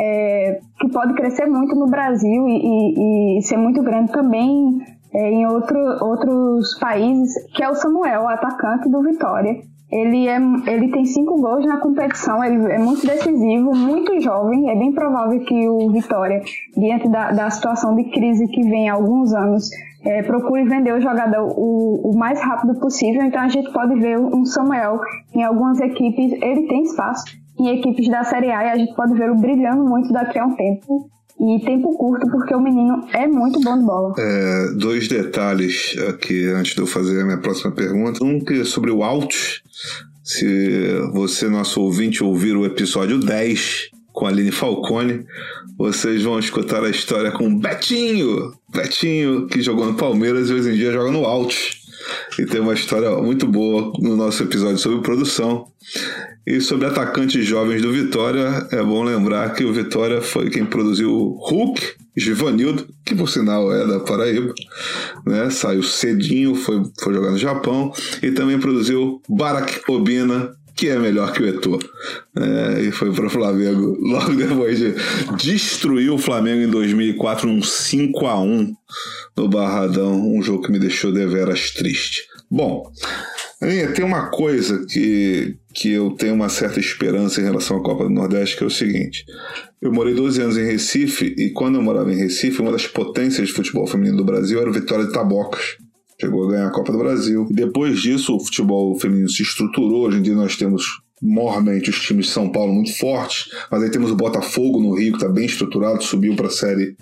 é, 0.00 0.60
que 0.80 0.88
pode 0.88 1.14
crescer 1.14 1.46
muito 1.46 1.74
no 1.74 1.86
Brasil 1.86 2.48
e, 2.48 2.52
e, 2.54 3.38
e 3.38 3.42
ser 3.42 3.56
muito 3.56 3.82
grande 3.82 4.12
também 4.12 4.78
é, 5.12 5.30
em 5.30 5.46
outro, 5.46 5.78
outros 6.04 6.78
países, 6.78 7.34
que 7.54 7.62
é 7.62 7.68
o 7.68 7.74
Samuel, 7.74 8.22
o 8.22 8.28
atacante 8.28 8.88
do 8.90 9.02
Vitória 9.02 9.62
ele, 9.90 10.28
é, 10.28 10.36
ele 10.66 10.90
tem 10.90 11.04
cinco 11.06 11.40
gols 11.40 11.64
na 11.64 11.78
competição, 11.78 12.44
ele 12.44 12.70
é 12.70 12.78
muito 12.78 13.06
decisivo, 13.06 13.74
muito 13.74 14.20
jovem. 14.20 14.70
É 14.70 14.76
bem 14.76 14.92
provável 14.92 15.40
que 15.40 15.66
o 15.66 15.90
Vitória, 15.90 16.42
diante 16.76 17.08
da, 17.08 17.32
da 17.32 17.50
situação 17.50 17.94
de 17.96 18.04
crise 18.04 18.46
que 18.48 18.62
vem 18.68 18.90
há 18.90 18.94
alguns 18.94 19.32
anos, 19.32 19.70
é, 20.04 20.22
procure 20.22 20.64
vender 20.64 20.92
o 20.92 21.00
jogador 21.00 21.54
o, 21.56 22.10
o, 22.10 22.18
mais 22.18 22.38
rápido 22.40 22.78
possível. 22.78 23.22
Então 23.22 23.40
a 23.40 23.48
gente 23.48 23.72
pode 23.72 23.98
ver 23.98 24.18
um 24.18 24.44
Samuel 24.44 25.00
em 25.34 25.42
algumas 25.42 25.80
equipes, 25.80 26.32
ele 26.42 26.66
tem 26.68 26.82
espaço 26.82 27.24
em 27.58 27.68
equipes 27.68 28.08
da 28.10 28.22
Série 28.24 28.50
A 28.50 28.66
e 28.66 28.70
a 28.70 28.76
gente 28.76 28.94
pode 28.94 29.14
vê-lo 29.14 29.36
brilhando 29.36 29.84
muito 29.84 30.12
daqui 30.12 30.38
a 30.38 30.44
um 30.44 30.54
tempo 30.54 31.08
e 31.40 31.64
tempo 31.64 31.96
curto, 31.96 32.28
porque 32.30 32.54
o 32.54 32.60
menino 32.60 33.06
é 33.12 33.26
muito 33.26 33.60
bom 33.60 33.78
de 33.78 33.84
bola. 33.84 34.14
É, 34.18 34.72
dois 34.76 35.06
detalhes 35.08 35.96
aqui 36.08 36.46
antes 36.46 36.74
de 36.74 36.80
eu 36.80 36.86
fazer 36.86 37.20
a 37.20 37.24
minha 37.24 37.38
próxima 37.38 37.70
pergunta. 37.70 38.24
Um 38.24 38.40
que 38.40 38.60
é 38.60 38.64
sobre 38.64 38.90
o 38.90 39.02
Altos. 39.02 39.62
Se 40.24 40.98
você, 41.12 41.48
nosso 41.48 41.80
ouvinte, 41.80 42.22
ouvir 42.22 42.56
o 42.56 42.66
episódio 42.66 43.18
10 43.18 43.90
com 44.12 44.26
a 44.26 44.30
Aline 44.30 44.50
Falcone, 44.50 45.24
vocês 45.78 46.24
vão 46.24 46.38
escutar 46.38 46.82
a 46.82 46.90
história 46.90 47.30
com 47.30 47.56
Betinho. 47.56 48.52
Betinho, 48.68 49.46
que 49.46 49.62
jogou 49.62 49.86
no 49.86 49.94
Palmeiras 49.94 50.50
e 50.50 50.54
hoje 50.54 50.70
em 50.70 50.74
dia 50.74 50.92
joga 50.92 51.12
no 51.12 51.24
Altos. 51.24 51.78
E 52.38 52.44
tem 52.44 52.60
uma 52.60 52.74
história 52.74 53.10
muito 53.22 53.46
boa 53.46 53.92
no 54.00 54.16
nosso 54.16 54.42
episódio 54.42 54.78
sobre 54.78 55.00
produção. 55.00 55.66
E 56.48 56.62
sobre 56.62 56.86
atacantes 56.86 57.44
jovens 57.44 57.82
do 57.82 57.92
Vitória, 57.92 58.66
é 58.72 58.82
bom 58.82 59.04
lembrar 59.04 59.52
que 59.52 59.66
o 59.66 59.72
Vitória 59.72 60.22
foi 60.22 60.48
quem 60.48 60.64
produziu 60.64 61.12
Hulk, 61.12 61.82
Givanildo, 62.16 62.88
que 63.04 63.14
por 63.14 63.28
sinal 63.28 63.70
é 63.70 63.86
da 63.86 64.00
Paraíba, 64.00 64.54
né? 65.26 65.50
saiu 65.50 65.82
cedinho, 65.82 66.54
foi, 66.54 66.82
foi 66.98 67.12
jogar 67.12 67.32
no 67.32 67.38
Japão, 67.38 67.92
e 68.22 68.30
também 68.30 68.58
produziu 68.58 69.20
Barack 69.28 69.82
Obina, 69.88 70.56
que 70.74 70.88
é 70.88 70.98
melhor 70.98 71.34
que 71.34 71.42
o 71.42 71.46
Eto'o. 71.46 71.78
É, 72.34 72.80
e 72.80 72.92
foi 72.92 73.12
para 73.12 73.26
o 73.26 73.30
Flamengo 73.30 73.98
logo 74.00 74.34
depois 74.34 74.78
de 74.78 74.94
destruir 75.36 76.10
o 76.10 76.16
Flamengo 76.16 76.62
em 76.62 76.70
2004 76.70 77.46
num 77.46 77.62
5 77.62 78.26
a 78.26 78.40
1 78.40 78.72
no 79.36 79.48
Barradão, 79.50 80.34
um 80.34 80.40
jogo 80.42 80.62
que 80.62 80.72
me 80.72 80.78
deixou 80.78 81.12
deveras 81.12 81.72
triste. 81.72 82.22
Bom, 82.50 82.90
tem 83.94 84.04
uma 84.04 84.30
coisa 84.30 84.86
que, 84.88 85.56
que 85.78 85.92
eu 85.92 86.10
tenho 86.10 86.34
uma 86.34 86.48
certa 86.48 86.80
esperança 86.80 87.40
em 87.40 87.44
relação 87.44 87.76
à 87.76 87.82
Copa 87.82 88.02
do 88.02 88.10
Nordeste, 88.10 88.56
que 88.56 88.64
é 88.64 88.66
o 88.66 88.70
seguinte. 88.70 89.24
Eu 89.80 89.92
morei 89.92 90.12
12 90.12 90.42
anos 90.42 90.58
em 90.58 90.64
Recife, 90.64 91.36
e 91.38 91.50
quando 91.50 91.76
eu 91.76 91.82
morava 91.82 92.12
em 92.12 92.16
Recife, 92.16 92.60
uma 92.60 92.72
das 92.72 92.88
potências 92.88 93.46
de 93.46 93.54
futebol 93.54 93.86
feminino 93.86 94.16
do 94.16 94.24
Brasil 94.24 94.60
era 94.60 94.68
o 94.68 94.72
Vitória 94.72 95.06
de 95.06 95.12
Tabocas. 95.12 95.76
Chegou 96.20 96.48
a 96.48 96.50
ganhar 96.50 96.66
a 96.66 96.72
Copa 96.72 96.90
do 96.90 96.98
Brasil. 96.98 97.46
Depois 97.48 98.00
disso, 98.00 98.34
o 98.34 98.40
futebol 98.40 98.98
feminino 98.98 99.28
se 99.28 99.44
estruturou. 99.44 100.08
Hoje 100.08 100.18
em 100.18 100.22
dia 100.22 100.34
nós 100.34 100.56
temos 100.56 101.00
mormente 101.22 101.90
os 101.90 102.00
times 102.00 102.26
de 102.26 102.32
São 102.32 102.50
Paulo 102.50 102.74
muito 102.74 102.96
fortes, 102.98 103.48
mas 103.70 103.80
aí 103.80 103.90
temos 103.90 104.10
o 104.10 104.16
Botafogo 104.16 104.80
no 104.80 104.96
Rio, 104.96 105.12
que 105.12 105.18
está 105.18 105.28
bem 105.28 105.46
estruturado, 105.46 106.02
subiu 106.02 106.34
para 106.34 106.48
a 106.48 106.50
Série 106.50 106.96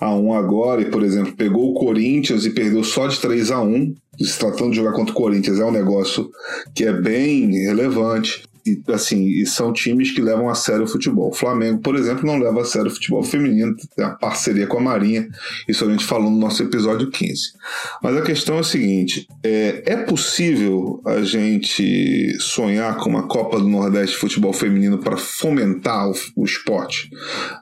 A1 0.00 0.38
agora, 0.38 0.80
e, 0.80 0.86
por 0.86 1.02
exemplo, 1.02 1.34
pegou 1.36 1.70
o 1.70 1.74
Corinthians 1.74 2.46
e 2.46 2.50
perdeu 2.50 2.82
só 2.82 3.06
de 3.06 3.20
3 3.20 3.50
a 3.50 3.60
1 3.60 3.94
se 4.20 4.38
tratando 4.38 4.70
de 4.70 4.76
jogar 4.76 4.92
contra 4.92 5.12
o 5.12 5.16
Corinthians 5.16 5.58
é 5.58 5.64
um 5.64 5.72
negócio 5.72 6.30
que 6.74 6.84
é 6.84 6.92
bem 6.92 7.50
relevante 7.64 8.42
e 8.64 8.80
assim, 8.92 9.26
e 9.26 9.44
são 9.44 9.72
times 9.72 10.12
que 10.12 10.20
levam 10.20 10.48
a 10.48 10.54
sério 10.54 10.84
o 10.84 10.86
futebol. 10.86 11.30
O 11.30 11.34
Flamengo, 11.34 11.80
por 11.80 11.96
exemplo, 11.96 12.24
não 12.24 12.38
leva 12.38 12.60
a 12.60 12.64
sério 12.64 12.88
o 12.88 12.94
futebol 12.94 13.22
feminino, 13.22 13.74
tem 13.96 14.04
uma 14.04 14.16
parceria 14.16 14.66
com 14.66 14.78
a 14.78 14.80
Marinha, 14.80 15.28
isso 15.66 15.84
a 15.84 15.90
gente 15.90 16.04
falou 16.04 16.30
no 16.30 16.38
nosso 16.38 16.62
episódio 16.62 17.10
15. 17.10 17.54
Mas 18.02 18.16
a 18.16 18.22
questão 18.22 18.56
é 18.56 18.60
a 18.60 18.64
seguinte: 18.64 19.26
é, 19.42 19.82
é 19.84 19.96
possível 19.96 21.00
a 21.04 21.22
gente 21.22 22.36
sonhar 22.38 22.96
com 22.98 23.10
uma 23.10 23.26
Copa 23.26 23.58
do 23.58 23.68
Nordeste 23.68 24.14
de 24.14 24.20
futebol 24.20 24.52
feminino 24.52 24.98
para 24.98 25.16
fomentar 25.16 26.08
o, 26.08 26.14
o 26.36 26.44
esporte 26.44 27.10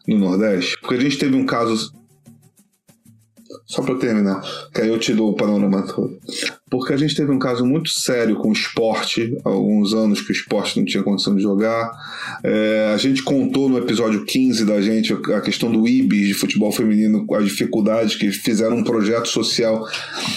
no 0.07 0.19
Nordeste? 0.19 0.77
Porque 0.81 0.97
a 0.97 1.01
gente 1.01 1.19
teve 1.19 1.35
um 1.35 1.47
caso 1.47 1.93
só 3.71 3.83
para 3.83 3.95
terminar, 3.95 4.43
que 4.75 4.81
aí 4.81 4.89
eu 4.89 4.99
te 4.99 5.15
dou 5.15 5.31
o 5.31 5.37
panorama 5.37 5.87
todo. 5.87 6.19
Porque 6.71 6.93
a 6.93 6.97
gente 6.97 7.17
teve 7.17 7.33
um 7.33 7.39
caso 7.39 7.67
muito 7.67 7.91
sério 7.91 8.37
com 8.37 8.49
o 8.49 8.53
esporte, 8.53 9.37
há 9.45 9.49
alguns 9.49 9.93
anos 9.93 10.21
que 10.21 10.31
o 10.31 10.33
esporte 10.33 10.79
não 10.79 10.87
tinha 10.87 11.03
condição 11.03 11.35
de 11.35 11.43
jogar. 11.43 11.91
É, 12.45 12.93
a 12.95 12.97
gente 12.97 13.23
contou 13.23 13.69
no 13.69 13.77
episódio 13.77 14.25
15 14.25 14.65
da 14.65 14.81
gente 14.81 15.13
a 15.13 15.41
questão 15.41 15.71
do 15.71 15.87
IBIS, 15.87 16.29
de 16.29 16.35
futebol 16.35 16.71
feminino, 16.71 17.27
as 17.35 17.45
dificuldades 17.45 18.15
que 18.15 18.31
fizeram 18.31 18.77
um 18.77 18.85
projeto 18.85 19.29
social 19.29 19.85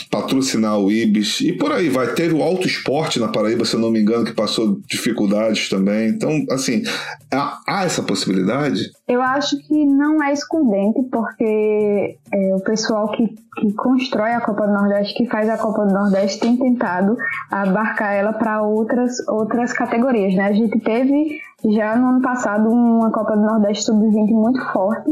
patrocinar 0.10 0.80
o 0.80 0.92
IBIS. 0.92 1.42
E 1.42 1.54
por 1.54 1.72
aí 1.72 1.90
vai. 1.90 2.14
Teve 2.14 2.34
o 2.34 2.42
alto 2.42 2.68
esporte 2.68 3.20
na 3.20 3.28
Paraíba, 3.28 3.64
se 3.64 3.76
eu 3.76 3.80
não 3.80 3.92
me 3.92 4.00
engano, 4.00 4.26
que 4.26 4.34
passou 4.34 4.80
dificuldades 4.88 5.70
também. 5.70 6.10
Então, 6.10 6.44
assim, 6.50 6.84
há, 7.32 7.84
essa 7.84 8.02
possibilidade? 8.02 8.92
Eu 9.08 9.22
acho 9.22 9.58
que 9.68 9.86
não 9.86 10.24
é 10.24 10.34
excludente, 10.34 11.02
porque 11.12 12.18
é, 12.32 12.56
o 12.56 12.60
pessoal 12.62 13.12
que, 13.12 13.28
que 13.28 13.74
constrói 13.74 14.32
a 14.32 14.42
Copa 14.42 14.66
do 14.66 14.74
Nordeste, 14.74 15.16
que 15.16 15.30
faz 15.30 15.50
a 15.50 15.58
Copa 15.58 15.86
do 15.86 15.94
Nordeste, 15.94 16.23
tem 16.40 16.58
tentado 16.58 17.16
abarcar 17.52 18.14
ela 18.14 18.34
para 18.34 18.62
outras, 18.62 19.28
outras 19.28 19.74
categorias. 19.74 20.34
Né? 20.36 20.46
A 20.46 20.54
gente 20.54 20.80
teve 20.80 21.40
já 21.66 21.96
no 21.96 22.10
ano 22.10 22.22
passado 22.22 22.70
uma 22.70 23.12
Copa 23.12 23.36
do 23.36 23.44
Nordeste 23.44 23.86
sub-20 23.86 24.32
muito 24.32 24.62
forte, 24.72 25.12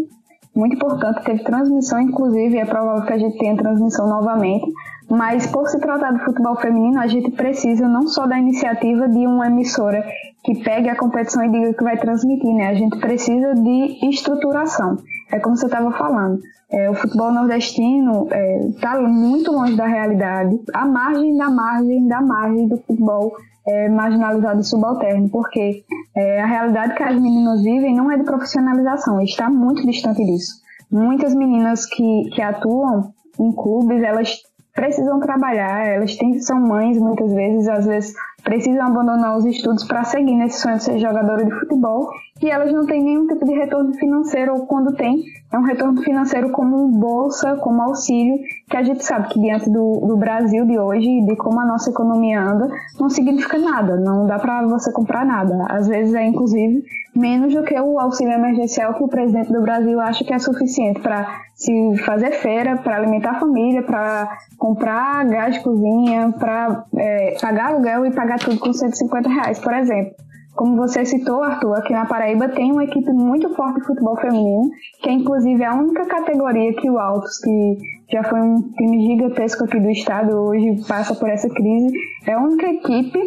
muito 0.53 0.75
importante, 0.75 1.23
teve 1.23 1.43
transmissão, 1.43 1.99
inclusive, 2.01 2.57
é 2.57 2.65
provável 2.65 3.05
que 3.05 3.13
a 3.13 3.17
gente 3.17 3.37
tenha 3.37 3.55
transmissão 3.55 4.07
novamente, 4.07 4.65
mas 5.11 5.45
por 5.47 5.67
se 5.67 5.77
tratar 5.77 6.13
do 6.13 6.19
futebol 6.19 6.55
feminino, 6.55 6.97
a 6.97 7.05
gente 7.05 7.31
precisa 7.31 7.85
não 7.85 8.07
só 8.07 8.25
da 8.25 8.39
iniciativa 8.39 9.09
de 9.09 9.27
uma 9.27 9.47
emissora 9.47 10.05
que 10.41 10.63
pegue 10.63 10.87
a 10.87 10.95
competição 10.95 11.43
e 11.43 11.51
diga 11.51 11.73
que 11.73 11.83
vai 11.83 11.97
transmitir, 11.97 12.53
né? 12.55 12.69
A 12.69 12.75
gente 12.75 12.97
precisa 12.97 13.53
de 13.53 14.09
estruturação. 14.09 14.95
É 15.29 15.37
como 15.37 15.57
você 15.57 15.65
estava 15.65 15.91
falando. 15.91 16.39
É, 16.71 16.89
o 16.89 16.93
futebol 16.93 17.29
nordestino 17.29 18.29
está 18.69 18.95
é, 18.95 19.01
muito 19.01 19.51
longe 19.51 19.75
da 19.75 19.85
realidade, 19.85 20.57
à 20.73 20.85
margem 20.85 21.35
da 21.35 21.49
margem 21.49 22.07
da 22.07 22.21
margem 22.21 22.69
do 22.69 22.77
futebol 22.77 23.33
é, 23.67 23.89
marginalizado 23.89 24.61
e 24.61 24.63
subalterno, 24.63 25.29
porque 25.29 25.83
é, 26.15 26.41
a 26.41 26.45
realidade 26.45 26.95
que 26.95 27.03
as 27.03 27.19
meninas 27.19 27.61
vivem 27.61 27.93
não 27.93 28.09
é 28.09 28.17
de 28.17 28.23
profissionalização, 28.23 29.19
está 29.19 29.49
muito 29.49 29.85
distante 29.85 30.23
disso. 30.23 30.61
Muitas 30.89 31.35
meninas 31.35 31.85
que, 31.85 32.29
que 32.33 32.41
atuam 32.41 33.11
em 33.39 33.51
clubes, 33.51 34.01
elas 34.03 34.37
precisam 34.73 35.19
trabalhar, 35.19 35.85
elas 35.85 36.15
têm, 36.15 36.39
são 36.39 36.59
mães 36.59 36.97
muitas 36.97 37.33
vezes, 37.33 37.67
às 37.67 37.85
vezes 37.85 38.13
precisam 38.43 38.85
abandonar 38.85 39.37
os 39.37 39.45
estudos 39.45 39.83
para 39.83 40.03
seguir 40.03 40.35
nesse 40.35 40.59
sonho 40.59 40.77
de 40.77 40.83
ser 40.83 40.99
jogadora 40.99 41.45
de 41.45 41.51
futebol 41.59 42.09
e 42.41 42.49
elas 42.49 42.73
não 42.73 42.85
têm 42.85 43.03
nenhum 43.03 43.27
tipo 43.27 43.45
de 43.45 43.53
retorno 43.53 43.93
financeiro, 43.93 44.53
ou 44.55 44.65
quando 44.65 44.95
tem, 44.95 45.23
é 45.53 45.57
um 45.57 45.61
retorno 45.61 46.01
financeiro 46.01 46.51
como 46.51 46.87
bolsa, 46.87 47.55
como 47.57 47.81
auxílio, 47.83 48.39
que 48.67 48.75
a 48.75 48.81
gente 48.81 49.05
sabe 49.05 49.27
que 49.29 49.39
diante 49.39 49.69
do, 49.69 50.07
do 50.07 50.17
Brasil 50.17 50.65
de 50.65 50.79
hoje, 50.79 51.21
de 51.21 51.35
como 51.35 51.59
a 51.59 51.65
nossa 51.65 51.91
economia 51.91 52.41
anda, 52.41 52.67
não 52.99 53.09
significa 53.09 53.59
nada, 53.59 53.95
não 53.95 54.25
dá 54.25 54.39
para 54.39 54.65
você 54.65 54.91
comprar 54.91 55.23
nada. 55.23 55.67
Às 55.69 55.87
vezes 55.87 56.15
é, 56.15 56.25
inclusive, 56.25 56.83
menos 57.15 57.53
do 57.53 57.63
que 57.63 57.79
o 57.79 57.99
auxílio 57.99 58.33
emergencial 58.33 58.95
que 58.95 59.03
o 59.03 59.07
presidente 59.07 59.53
do 59.53 59.61
Brasil 59.61 59.99
acha 59.99 60.23
que 60.23 60.33
é 60.33 60.39
suficiente 60.39 60.99
para 60.99 61.27
se 61.61 61.97
fazer 62.03 62.31
feira, 62.31 62.77
para 62.77 62.97
alimentar 62.97 63.31
a 63.31 63.39
família, 63.39 63.83
para 63.83 64.27
comprar 64.57 65.23
gás 65.25 65.53
de 65.53 65.61
cozinha, 65.61 66.33
para 66.39 66.85
é, 66.97 67.37
pagar 67.39 67.67
aluguel 67.67 68.07
e 68.07 68.11
pagar 68.11 68.39
tudo 68.39 68.59
com 68.59 68.73
150 68.73 69.29
reais, 69.29 69.59
por 69.59 69.73
exemplo. 69.73 70.11
Como 70.55 70.75
você 70.75 71.05
citou, 71.05 71.43
Arthur, 71.43 71.75
aqui 71.75 71.93
na 71.93 72.05
Paraíba 72.05 72.49
tem 72.49 72.71
uma 72.71 72.83
equipe 72.83 73.11
muito 73.13 73.53
forte 73.55 73.79
de 73.79 73.85
futebol 73.85 74.17
feminino, 74.17 74.69
que 75.01 75.09
é 75.09 75.13
inclusive 75.13 75.63
a 75.63 75.75
única 75.75 76.05
categoria 76.07 76.73
que 76.73 76.89
o 76.89 76.97
Altos, 76.97 77.37
que 77.37 77.77
já 78.11 78.23
foi 78.23 78.41
um 78.41 78.61
time 78.73 79.07
gigantesco 79.07 79.63
aqui 79.63 79.79
do 79.79 79.89
estado, 79.91 80.35
hoje 80.35 80.83
passa 80.87 81.13
por 81.15 81.29
essa 81.29 81.47
crise, 81.47 81.95
é 82.25 82.33
a 82.33 82.41
única 82.41 82.67
equipe 82.67 83.19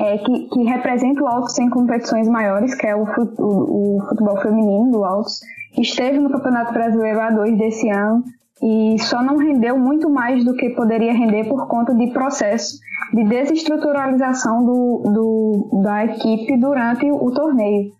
é, 0.00 0.18
que, 0.18 0.48
que, 0.48 0.62
representa 0.64 1.22
o 1.22 1.26
Altos 1.26 1.58
em 1.58 1.70
competições 1.70 2.28
maiores, 2.28 2.74
que 2.74 2.86
é 2.86 2.96
o, 2.96 3.04
o, 3.38 3.96
o 3.96 4.08
futebol 4.08 4.36
feminino 4.42 4.90
do 4.90 5.04
Altos. 5.04 5.40
Esteve 5.78 6.18
no 6.18 6.30
Campeonato 6.30 6.72
Brasileiro 6.72 7.18
A2 7.18 7.56
desse 7.56 7.88
ano, 7.88 8.24
e 8.62 8.96
só 8.98 9.22
não 9.22 9.36
rendeu 9.36 9.78
muito 9.78 10.08
mais 10.08 10.44
do 10.44 10.54
que 10.54 10.70
poderia 10.70 11.12
render 11.12 11.44
por 11.44 11.66
conta 11.66 11.94
de 11.94 12.10
processo 12.12 12.78
de 13.12 13.24
desestruturalização 13.24 14.64
do, 14.64 15.02
do, 15.04 15.82
da 15.82 16.04
equipe 16.04 16.56
durante 16.56 17.10
o 17.10 17.30
torneio. 17.32 17.92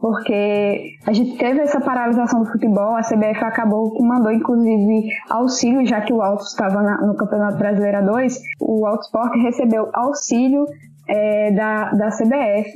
Porque 0.00 0.94
a 1.06 1.12
gente 1.12 1.36
teve 1.36 1.60
essa 1.60 1.80
paralisação 1.80 2.40
do 2.42 2.50
futebol, 2.50 2.96
a 2.96 3.02
CBF 3.02 3.42
acabou 3.44 3.92
que 3.92 4.02
mandou 4.02 4.30
inclusive 4.30 5.08
auxílio, 5.28 5.86
já 5.86 6.00
que 6.00 6.12
o 6.12 6.22
Alto 6.22 6.44
estava 6.44 6.82
na, 6.82 6.98
no 7.06 7.14
Campeonato 7.14 7.58
Brasileiro 7.58 8.04
2, 8.06 8.40
o 8.60 8.86
Alto 8.86 9.04
Sport 9.04 9.32
recebeu 9.36 9.88
auxílio 9.92 10.66
é, 11.08 11.50
da, 11.52 11.90
da 11.92 12.08
CBF, 12.08 12.72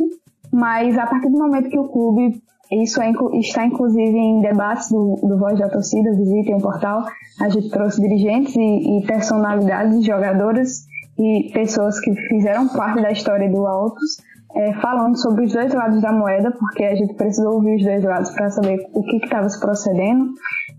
mas 0.52 0.98
a 0.98 1.06
partir 1.06 1.30
do 1.30 1.38
momento 1.38 1.68
que 1.68 1.78
o 1.78 1.88
clube 1.88 2.42
isso 2.70 3.02
é, 3.02 3.10
está 3.34 3.66
inclusive 3.66 4.16
em 4.16 4.40
debates 4.40 4.90
do, 4.90 5.16
do 5.22 5.38
Voz 5.38 5.58
da 5.58 5.68
Torcida, 5.68 6.12
visitem 6.12 6.54
o 6.54 6.60
portal. 6.60 7.04
A 7.40 7.48
gente 7.48 7.68
trouxe 7.70 8.00
dirigentes 8.00 8.54
e, 8.54 8.98
e 8.98 9.06
personalidades, 9.06 10.04
jogadoras 10.04 10.86
e 11.18 11.50
pessoas 11.52 11.98
que 12.00 12.14
fizeram 12.28 12.68
parte 12.68 13.02
da 13.02 13.10
história 13.10 13.50
do 13.50 13.66
Altos, 13.66 14.22
é, 14.54 14.72
falando 14.74 15.20
sobre 15.20 15.44
os 15.44 15.52
dois 15.52 15.72
lados 15.74 16.00
da 16.00 16.12
moeda, 16.12 16.52
porque 16.52 16.84
a 16.84 16.94
gente 16.94 17.14
precisou 17.14 17.54
ouvir 17.54 17.76
os 17.76 17.84
dois 17.84 18.04
lados 18.04 18.30
para 18.30 18.50
saber 18.50 18.78
o 18.92 19.02
que 19.02 19.16
estava 19.16 19.48
se 19.48 19.60
procedendo. 19.60 20.32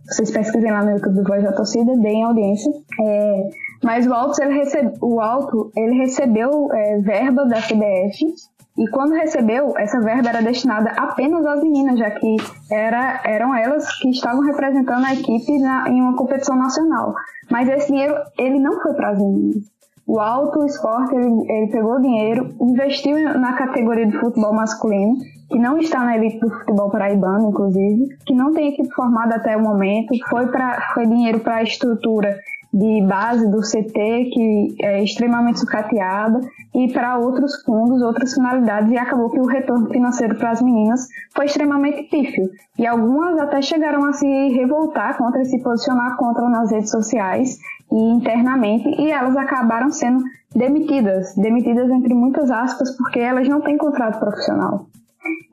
Vocês 0.06 0.32
pesquisem 0.32 0.72
lá 0.72 0.84
no 0.84 0.92
YouTube 0.92 1.16
do 1.16 1.24
Voz 1.24 1.44
da 1.44 1.52
Torcida, 1.52 1.96
deem 1.98 2.24
audiência. 2.24 2.72
É, 3.02 3.50
mas 3.84 4.08
o 4.08 4.14
Alto, 4.14 4.42
ele, 4.42 4.54
recebe, 4.54 4.94
o 5.02 5.20
Alto, 5.20 5.72
ele 5.76 5.98
recebeu 5.98 6.72
é, 6.74 7.00
verba 7.00 7.46
da 7.46 7.58
CBF 7.58 8.34
e 8.78 8.90
quando 8.90 9.14
recebeu, 9.14 9.74
essa 9.78 10.00
verba 10.00 10.30
era 10.30 10.42
destinada 10.42 10.92
apenas 10.92 11.46
às 11.46 11.62
meninas, 11.62 12.00
já 12.00 12.10
que 12.12 12.38
era, 12.72 13.22
eram 13.26 13.54
elas 13.54 13.86
que 14.00 14.10
estavam 14.10 14.42
representando 14.42 15.06
a 15.06 15.14
equipe 15.14 15.60
na, 15.60 15.90
em 15.90 16.02
uma 16.02 16.16
competição 16.16 16.56
nacional. 16.56 17.14
Mas 17.50 17.68
esse 17.68 17.88
dinheiro, 17.88 18.16
ele 18.38 18.60
não 18.60 18.82
foi 18.82 18.94
para 18.94 19.10
as 19.10 19.20
meninas. 19.20 19.64
O 20.08 20.20
Alto 20.20 20.66
Esporte, 20.66 21.14
ele, 21.16 21.52
ele 21.52 21.72
pegou 21.72 21.96
o 21.96 22.02
dinheiro, 22.02 22.56
investiu 22.62 23.18
na 23.40 23.54
categoria 23.54 24.08
de 24.08 24.18
futebol 24.18 24.54
masculino, 24.54 25.16
que 25.50 25.60
não 25.60 25.78
está 25.78 26.00
na 26.00 26.18
elite 26.18 26.40
do 26.40 26.50
futebol 26.50 26.90
paraibano, 26.90 27.50
inclusive, 27.50 28.08
que 28.26 28.34
não 28.34 28.54
tem 28.54 28.70
equipe 28.70 28.90
formada 28.96 29.36
até 29.36 29.56
o 29.56 29.62
momento, 29.62 30.14
foi, 30.30 30.48
pra, 30.48 30.92
foi 30.94 31.06
dinheiro 31.06 31.42
para 31.42 31.58
a 31.58 31.64
estrutura 31.64 32.38
de 32.74 33.02
base 33.06 33.50
do 33.50 33.60
CT, 33.60 34.30
que 34.32 34.76
é 34.82 35.04
extremamente 35.04 35.60
sucateada, 35.60 36.40
e 36.74 36.92
para 36.94 37.18
outros 37.18 37.62
fundos, 37.64 38.02
outras 38.02 38.34
finalidades, 38.34 38.92
e 38.92 38.98
acabou 38.98 39.30
que 39.30 39.40
o 39.40 39.46
retorno 39.46 39.90
financeiro 39.90 40.36
para 40.38 40.52
as 40.52 40.62
meninas 40.62 41.08
foi 41.36 41.46
extremamente 41.46 42.04
pífio. 42.04 42.50
E 42.80 42.88
algumas 42.88 43.38
até 43.40 43.62
chegaram 43.62 44.06
a 44.06 44.14
se 44.14 44.26
revoltar 44.50 45.18
contra 45.18 45.44
se 45.44 45.62
posicionar 45.62 46.16
contra 46.16 46.48
nas 46.50 46.72
redes 46.72 46.92
sociais 46.92 47.58
e 47.92 48.14
internamente, 48.14 48.88
e 49.02 49.12
elas 49.12 49.36
acabaram 49.36 49.92
sendo 49.92 50.24
demitidas, 50.56 51.36
demitidas 51.36 51.90
entre 51.90 52.14
muitas 52.14 52.50
aspas, 52.50 52.96
porque 52.96 53.20
elas 53.20 53.48
não 53.50 53.62
têm 53.62 53.78
contrato 53.78 54.20
profissional. 54.20 54.86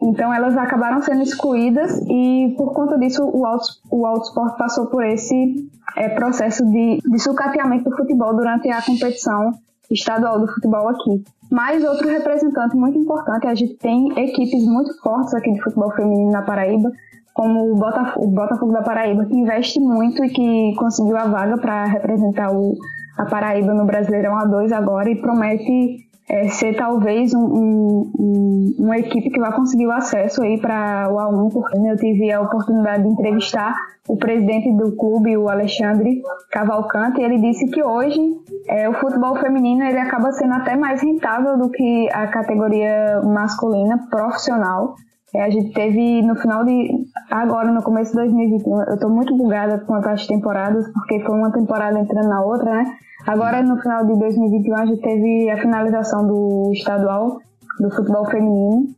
Então 0.09 0.33
elas 0.33 0.57
acabaram 0.57 1.03
sendo 1.03 1.23
excluídas 1.23 2.01
e 2.09 2.55
por 2.57 2.73
conta 2.73 2.99
disso 2.99 3.23
o 3.23 3.45
Auto, 3.45 3.67
o 3.91 4.07
Autosport 4.07 4.57
passou 4.57 4.87
por 4.87 5.05
esse 5.05 5.69
é, 5.97 6.09
processo 6.09 6.65
de, 6.65 6.99
de 7.05 7.19
sucateamento 7.19 7.91
do 7.91 7.95
futebol 7.95 8.35
durante 8.35 8.71
a 8.71 8.81
competição 8.81 9.53
estadual 9.91 10.41
do 10.41 10.49
futebol 10.49 10.89
aqui. 10.89 11.23
Mais 11.51 11.85
outro 11.85 12.09
representante 12.09 12.75
muito 12.75 12.99
importante, 12.99 13.47
a 13.47 13.55
gente 13.55 13.75
tem 13.75 14.11
equipes 14.19 14.65
muito 14.65 14.99
fortes 15.03 15.35
aqui 15.35 15.53
de 15.53 15.63
futebol 15.63 15.91
feminino 15.93 16.31
na 16.31 16.41
Paraíba, 16.41 16.91
como 17.35 17.71
o 17.71 17.77
Botafogo, 17.77 18.27
o 18.27 18.31
Botafogo 18.31 18.73
da 18.73 18.83
Paraíba, 18.83 19.27
que 19.27 19.37
investe 19.37 19.79
muito 19.79 20.25
e 20.25 20.31
que 20.31 20.75
conseguiu 20.77 21.19
a 21.19 21.27
vaga 21.27 21.59
para 21.59 21.85
representar 21.85 22.51
o, 22.51 22.75
a 23.19 23.27
Paraíba 23.27 23.75
no 23.75 23.85
Brasileirão 23.85 24.39
A2 24.39 24.73
agora 24.73 25.11
e 25.11 25.21
promete 25.21 26.08
é, 26.29 26.49
ser 26.49 26.77
talvez 26.77 27.33
um, 27.35 27.41
um, 27.41 28.13
um, 28.19 28.75
uma 28.79 28.99
equipe 28.99 29.31
que 29.31 29.41
vai 29.41 29.53
conseguir 29.53 29.87
o 29.87 29.93
acesso 29.93 30.43
aí 30.43 30.61
para 30.61 31.09
o 31.11 31.17
A1, 31.17 31.53
porque 31.53 31.79
eu 31.79 31.97
tive 31.97 32.31
a 32.31 32.41
oportunidade 32.41 33.03
de 33.03 33.09
entrevistar 33.09 33.75
o 34.07 34.17
presidente 34.17 34.73
do 34.73 34.95
clube, 34.97 35.37
o 35.37 35.49
Alexandre 35.49 36.23
Cavalcante, 36.51 37.21
e 37.21 37.25
ele 37.25 37.39
disse 37.39 37.67
que 37.71 37.83
hoje 37.83 38.21
é, 38.69 38.89
o 38.89 38.95
futebol 38.95 39.37
feminino 39.37 39.85
ele 39.85 39.99
acaba 39.99 40.33
sendo 40.33 40.55
até 40.55 40.77
mais 40.77 41.03
rentável 41.03 41.59
do 41.59 41.71
que 41.71 42.09
a 42.13 42.27
categoria 42.27 43.21
masculina 43.23 43.99
profissional. 44.11 44.95
É, 45.35 45.43
a 45.43 45.51
gente 45.51 45.73
teve 45.73 46.23
no 46.23 46.37
final 46.37 46.65
de. 46.65 46.89
Agora, 47.31 47.71
no 47.71 47.83
começo 47.83 48.13
de 48.13 48.17
2021, 48.19 48.83
eu 48.83 48.95
estou 48.95 49.11
muito 49.11 49.37
bugada 49.37 49.79
com 49.81 49.95
as 49.95 50.27
temporadas, 50.27 50.91
porque 50.93 51.21
foi 51.21 51.37
uma 51.37 51.53
temporada 51.53 51.99
entrando 51.99 52.29
na 52.29 52.43
outra, 52.43 52.71
né? 52.71 52.85
Agora, 53.27 53.63
no 53.63 53.77
final 53.81 54.07
de 54.07 54.19
2021, 54.19 54.75
a 54.75 54.87
gente 54.87 55.03
teve 55.03 55.51
a 55.51 55.59
finalização 55.59 56.27
do 56.27 56.71
estadual 56.73 57.41
do 57.79 57.91
futebol 57.91 58.25
feminino 58.27 58.89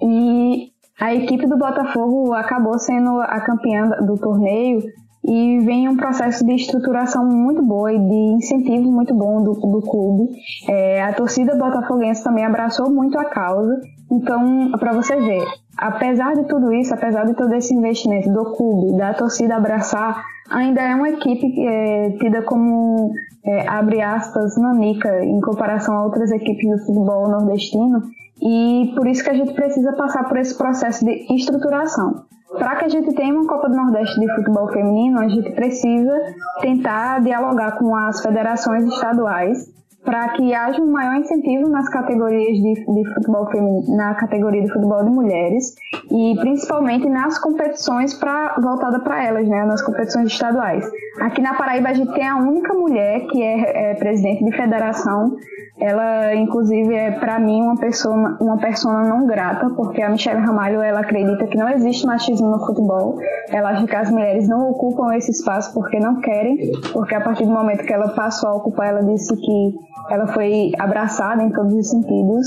e 0.00 0.70
a 1.00 1.14
equipe 1.14 1.46
do 1.46 1.58
Botafogo 1.58 2.32
acabou 2.32 2.78
sendo 2.78 3.20
a 3.20 3.40
campeã 3.40 3.88
do 4.06 4.16
torneio 4.16 4.82
e 5.26 5.58
vem 5.60 5.88
um 5.88 5.96
processo 5.96 6.44
de 6.44 6.54
estruturação 6.54 7.26
muito 7.26 7.62
boa 7.62 7.92
e 7.92 7.98
de 7.98 8.36
incentivo 8.36 8.90
muito 8.90 9.12
bom 9.12 9.42
do, 9.42 9.54
do 9.54 9.80
clube. 9.82 10.30
É, 10.68 11.02
a 11.02 11.12
torcida 11.12 11.56
botafoguense 11.56 12.22
também 12.22 12.44
abraçou 12.44 12.88
muito 12.90 13.18
a 13.18 13.24
causa. 13.24 13.80
Então, 14.10 14.70
para 14.78 14.92
você 14.92 15.16
ver, 15.16 15.44
apesar 15.76 16.34
de 16.34 16.44
tudo 16.44 16.72
isso, 16.72 16.94
apesar 16.94 17.24
de 17.24 17.34
todo 17.34 17.52
esse 17.54 17.74
investimento 17.74 18.32
do 18.32 18.52
clube, 18.52 18.96
da 18.96 19.12
torcida 19.14 19.56
abraçar, 19.56 20.24
ainda 20.50 20.80
é 20.80 20.94
uma 20.94 21.08
equipe 21.08 21.66
é, 21.66 22.10
tida 22.18 22.42
como, 22.42 23.12
é, 23.44 23.68
abre 23.68 24.00
aspas, 24.02 24.56
nanica 24.56 25.24
em 25.24 25.40
comparação 25.40 25.96
a 25.96 26.04
outras 26.04 26.30
equipes 26.30 26.68
do 26.68 26.86
futebol 26.86 27.28
nordestino. 27.28 28.02
E 28.42 28.92
por 28.94 29.06
isso 29.06 29.24
que 29.24 29.30
a 29.30 29.34
gente 29.34 29.54
precisa 29.54 29.92
passar 29.94 30.24
por 30.24 30.36
esse 30.38 30.56
processo 30.56 31.04
de 31.04 31.26
estruturação. 31.34 32.24
Para 32.58 32.76
que 32.76 32.84
a 32.84 32.88
gente 32.88 33.14
tenha 33.14 33.34
uma 33.34 33.46
Copa 33.46 33.68
do 33.68 33.76
Nordeste 33.76 34.18
de 34.20 34.34
futebol 34.34 34.68
feminino, 34.72 35.20
a 35.20 35.28
gente 35.28 35.50
precisa 35.52 36.12
tentar 36.60 37.20
dialogar 37.20 37.72
com 37.78 37.94
as 37.94 38.22
federações 38.22 38.84
estaduais 38.84 39.76
para 40.06 40.28
que 40.30 40.54
haja 40.54 40.80
um 40.80 40.90
maior 40.90 41.16
incentivo 41.16 41.68
nas 41.68 41.88
categorias 41.88 42.56
de, 42.56 42.74
de, 42.74 43.14
futebol 43.14 43.50
feminino, 43.50 43.96
na 43.96 44.14
categoria 44.14 44.62
de 44.62 44.72
futebol 44.72 45.04
de 45.04 45.10
mulheres 45.10 45.74
e 46.10 46.36
principalmente 46.40 47.08
nas 47.08 47.38
competições 47.38 48.14
para 48.14 48.54
voltada 48.62 49.00
para 49.00 49.22
elas, 49.24 49.48
né, 49.48 49.64
nas 49.64 49.82
competições 49.82 50.28
estaduais. 50.28 50.88
Aqui 51.20 51.42
na 51.42 51.54
Paraíba 51.54 51.88
a 51.88 51.92
gente 51.92 52.12
tem 52.14 52.26
a 52.26 52.36
única 52.36 52.72
mulher 52.72 53.26
que 53.26 53.42
é, 53.42 53.90
é 53.90 53.94
presidente 53.94 54.44
de 54.44 54.56
federação 54.56 55.36
ela, 55.78 56.34
inclusive, 56.34 56.94
é 56.94 57.10
para 57.10 57.38
mim 57.38 57.60
uma 57.60 57.76
pessoa, 57.76 58.38
uma 58.40 58.56
persona 58.56 59.06
não 59.06 59.26
grata, 59.26 59.68
porque 59.70 60.00
a 60.00 60.08
Michelle 60.08 60.40
Ramalho 60.40 60.80
ela 60.80 61.00
acredita 61.00 61.46
que 61.46 61.56
não 61.56 61.68
existe 61.68 62.06
machismo 62.06 62.48
no 62.48 62.64
futebol. 62.64 63.18
Ela 63.50 63.70
acha 63.70 63.86
que 63.86 63.94
as 63.94 64.10
mulheres 64.10 64.48
não 64.48 64.70
ocupam 64.70 65.14
esse 65.14 65.30
espaço 65.30 65.74
porque 65.74 66.00
não 66.00 66.20
querem, 66.20 66.72
porque 66.92 67.14
a 67.14 67.20
partir 67.20 67.44
do 67.44 67.52
momento 67.52 67.84
que 67.84 67.92
ela 67.92 68.08
passou 68.08 68.48
a 68.48 68.54
ocupar, 68.54 68.88
ela 68.88 69.02
disse 69.02 69.36
que 69.36 69.74
ela 70.10 70.26
foi 70.28 70.72
abraçada 70.78 71.42
em 71.42 71.50
todos 71.50 71.74
os 71.74 71.90
sentidos, 71.90 72.46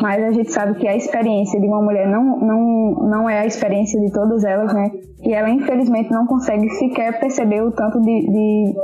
mas 0.00 0.22
a 0.22 0.30
gente 0.30 0.52
sabe 0.52 0.74
que 0.74 0.88
a 0.88 0.96
experiência 0.96 1.60
de 1.60 1.66
uma 1.66 1.82
mulher 1.82 2.08
não, 2.08 2.38
não, 2.38 2.90
não 3.08 3.30
é 3.30 3.40
a 3.40 3.46
experiência 3.46 4.00
de 4.00 4.12
todas 4.12 4.44
elas, 4.44 4.72
né? 4.72 4.90
E 5.22 5.32
ela, 5.32 5.48
infelizmente, 5.48 6.10
não 6.10 6.26
consegue 6.26 6.68
sequer 6.70 7.18
perceber 7.18 7.62
o 7.62 7.72
tanto 7.72 8.00
de, 8.00 8.26
de, 8.26 8.74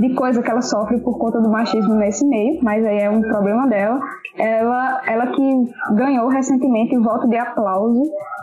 de 0.00 0.14
coisa 0.14 0.42
que 0.42 0.50
ela 0.50 0.62
sofre 0.62 1.00
por 1.00 1.18
conta 1.18 1.40
do 1.40 1.50
machismo 1.50 1.94
nesse 1.94 2.26
meio, 2.26 2.58
mas 2.62 2.84
aí 2.84 2.98
é 2.98 3.10
um 3.10 3.20
problema 3.20 3.66
dela. 3.66 3.98
Ela, 4.36 5.00
ela 5.06 5.26
que 5.28 5.72
ganhou 5.94 6.28
recentemente 6.28 6.96
o 6.96 7.02
voto 7.02 7.28
de 7.28 7.36
aplauso 7.36 8.02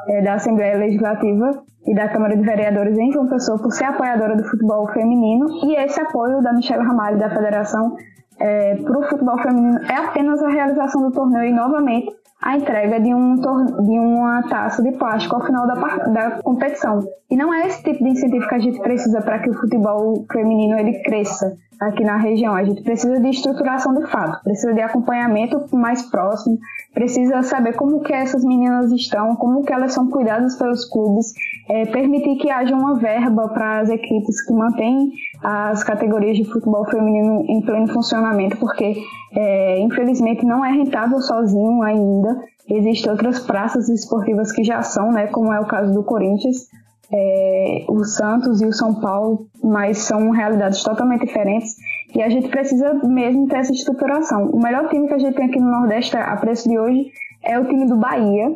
é, 0.10 0.22
da 0.22 0.34
Assembleia 0.34 0.78
Legislativa 0.78 1.64
e 1.88 1.94
da 1.94 2.10
Câmara 2.10 2.36
de 2.36 2.44
Vereadores 2.44 2.98
em 2.98 3.12
João 3.12 3.28
Pessoa 3.28 3.58
por 3.58 3.72
ser 3.72 3.86
apoiadora 3.86 4.36
do 4.36 4.44
futebol 4.44 4.88
feminino 4.92 5.46
e 5.64 5.76
esse 5.76 6.00
apoio 6.02 6.42
da 6.42 6.52
Michelle 6.52 6.84
Ramalho 6.84 7.18
da 7.18 7.30
Federação 7.30 7.96
é, 8.40 8.76
para 8.76 9.00
o 9.00 9.04
futebol 9.04 9.38
feminino 9.40 9.80
é 9.90 9.96
apenas 9.96 10.42
a 10.44 10.50
realização 10.50 11.02
do 11.02 11.12
torneio 11.12 11.50
e 11.50 11.54
novamente 11.54 12.10
a 12.42 12.58
entrega 12.58 13.00
de, 13.00 13.14
um, 13.14 13.36
de 13.36 14.00
uma 14.00 14.44
taça 14.44 14.84
de 14.84 14.92
plástico 14.92 15.36
ao 15.36 15.46
final 15.46 15.66
da, 15.66 15.74
da 15.74 16.32
competição. 16.44 17.00
E 17.30 17.36
não 17.36 17.54
é 17.54 17.66
esse 17.66 17.82
tipo 17.82 18.04
de 18.04 18.10
incentivo 18.12 18.48
que 18.48 18.56
a 18.56 18.60
gente 18.60 18.80
precisa 18.82 19.22
para 19.22 19.40
que 19.40 19.50
o 19.50 19.54
futebol 19.54 20.26
feminino 20.32 20.78
ele 20.78 21.02
cresça 21.02 21.58
aqui 21.80 22.04
na 22.04 22.18
região. 22.18 22.54
A 22.54 22.64
gente 22.64 22.82
precisa 22.84 23.20
de 23.20 23.30
estruturação 23.30 23.94
de 23.94 24.06
fato, 24.08 24.44
precisa 24.44 24.74
de 24.74 24.82
acompanhamento 24.82 25.66
mais 25.76 26.04
próximo, 26.04 26.60
precisa 26.94 27.42
saber 27.42 27.74
como 27.74 28.02
que 28.02 28.14
essas 28.14 28.44
meninas 28.44 28.92
estão, 28.92 29.36
como 29.36 29.64
que 29.64 29.74
elas 29.74 29.94
são 29.94 30.08
cuidadas 30.10 30.56
pelos 30.58 30.86
clubes, 30.86 31.34
é, 31.70 31.86
permitir 31.86 32.38
que 32.38 32.50
haja 32.50 32.76
uma 32.76 32.96
verba 32.96 33.50
para 33.50 33.80
as 33.80 33.90
equipes 33.90 34.46
que 34.46 34.54
mantêm 34.54 35.12
as 35.44 35.84
categorias 35.84 36.38
de 36.38 36.46
futebol 36.46 36.86
feminino 36.86 37.44
em 37.48 37.62
pleno 37.62 37.88
funcionamento, 37.88 38.25
porque 38.58 38.96
é, 39.34 39.80
infelizmente 39.80 40.46
não 40.46 40.64
é 40.64 40.72
rentável 40.72 41.20
sozinho 41.22 41.82
ainda. 41.82 42.44
Existem 42.70 43.12
outras 43.12 43.40
praças 43.40 43.90
esportivas 43.90 44.52
que 44.52 44.64
já 44.64 44.82
são, 44.82 45.12
né, 45.12 45.28
como 45.28 45.54
é 45.54 45.60
o 45.60 45.66
caso 45.66 45.94
do 45.94 46.04
Corinthians, 46.04 46.68
é, 47.14 47.86
o 47.88 48.04
Santos 48.04 48.62
e 48.62 48.66
o 48.66 48.74
São 48.74 48.96
Paulo, 48.96 49.48
mas 49.64 50.00
são 50.00 50.32
realidades 50.32 50.82
totalmente 50.84 51.26
diferentes 51.26 51.76
e 52.16 52.22
a 52.22 52.30
gente 52.30 52.48
precisa 52.48 52.94
mesmo 53.04 53.48
ter 53.48 53.58
essa 53.58 53.74
estruturação. 53.74 54.50
O 54.50 54.62
melhor 54.62 54.88
time 54.90 55.08
que 55.08 55.14
a 55.14 55.18
gente 55.18 55.36
tem 55.36 55.46
aqui 55.46 55.60
no 55.60 55.70
Nordeste 55.70 56.16
a 56.18 56.36
preço 56.38 56.68
de 56.70 56.80
hoje 56.80 57.12
é 57.44 57.60
o 57.60 57.66
time 57.66 57.86
do 57.86 57.98
Bahia, 57.98 58.56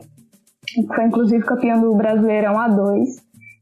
que 0.66 0.88
foi 0.88 1.06
inclusive 1.06 1.44
campeão 1.44 1.82
do 1.82 1.94
Brasileirão 1.94 2.54
A2. 2.54 3.06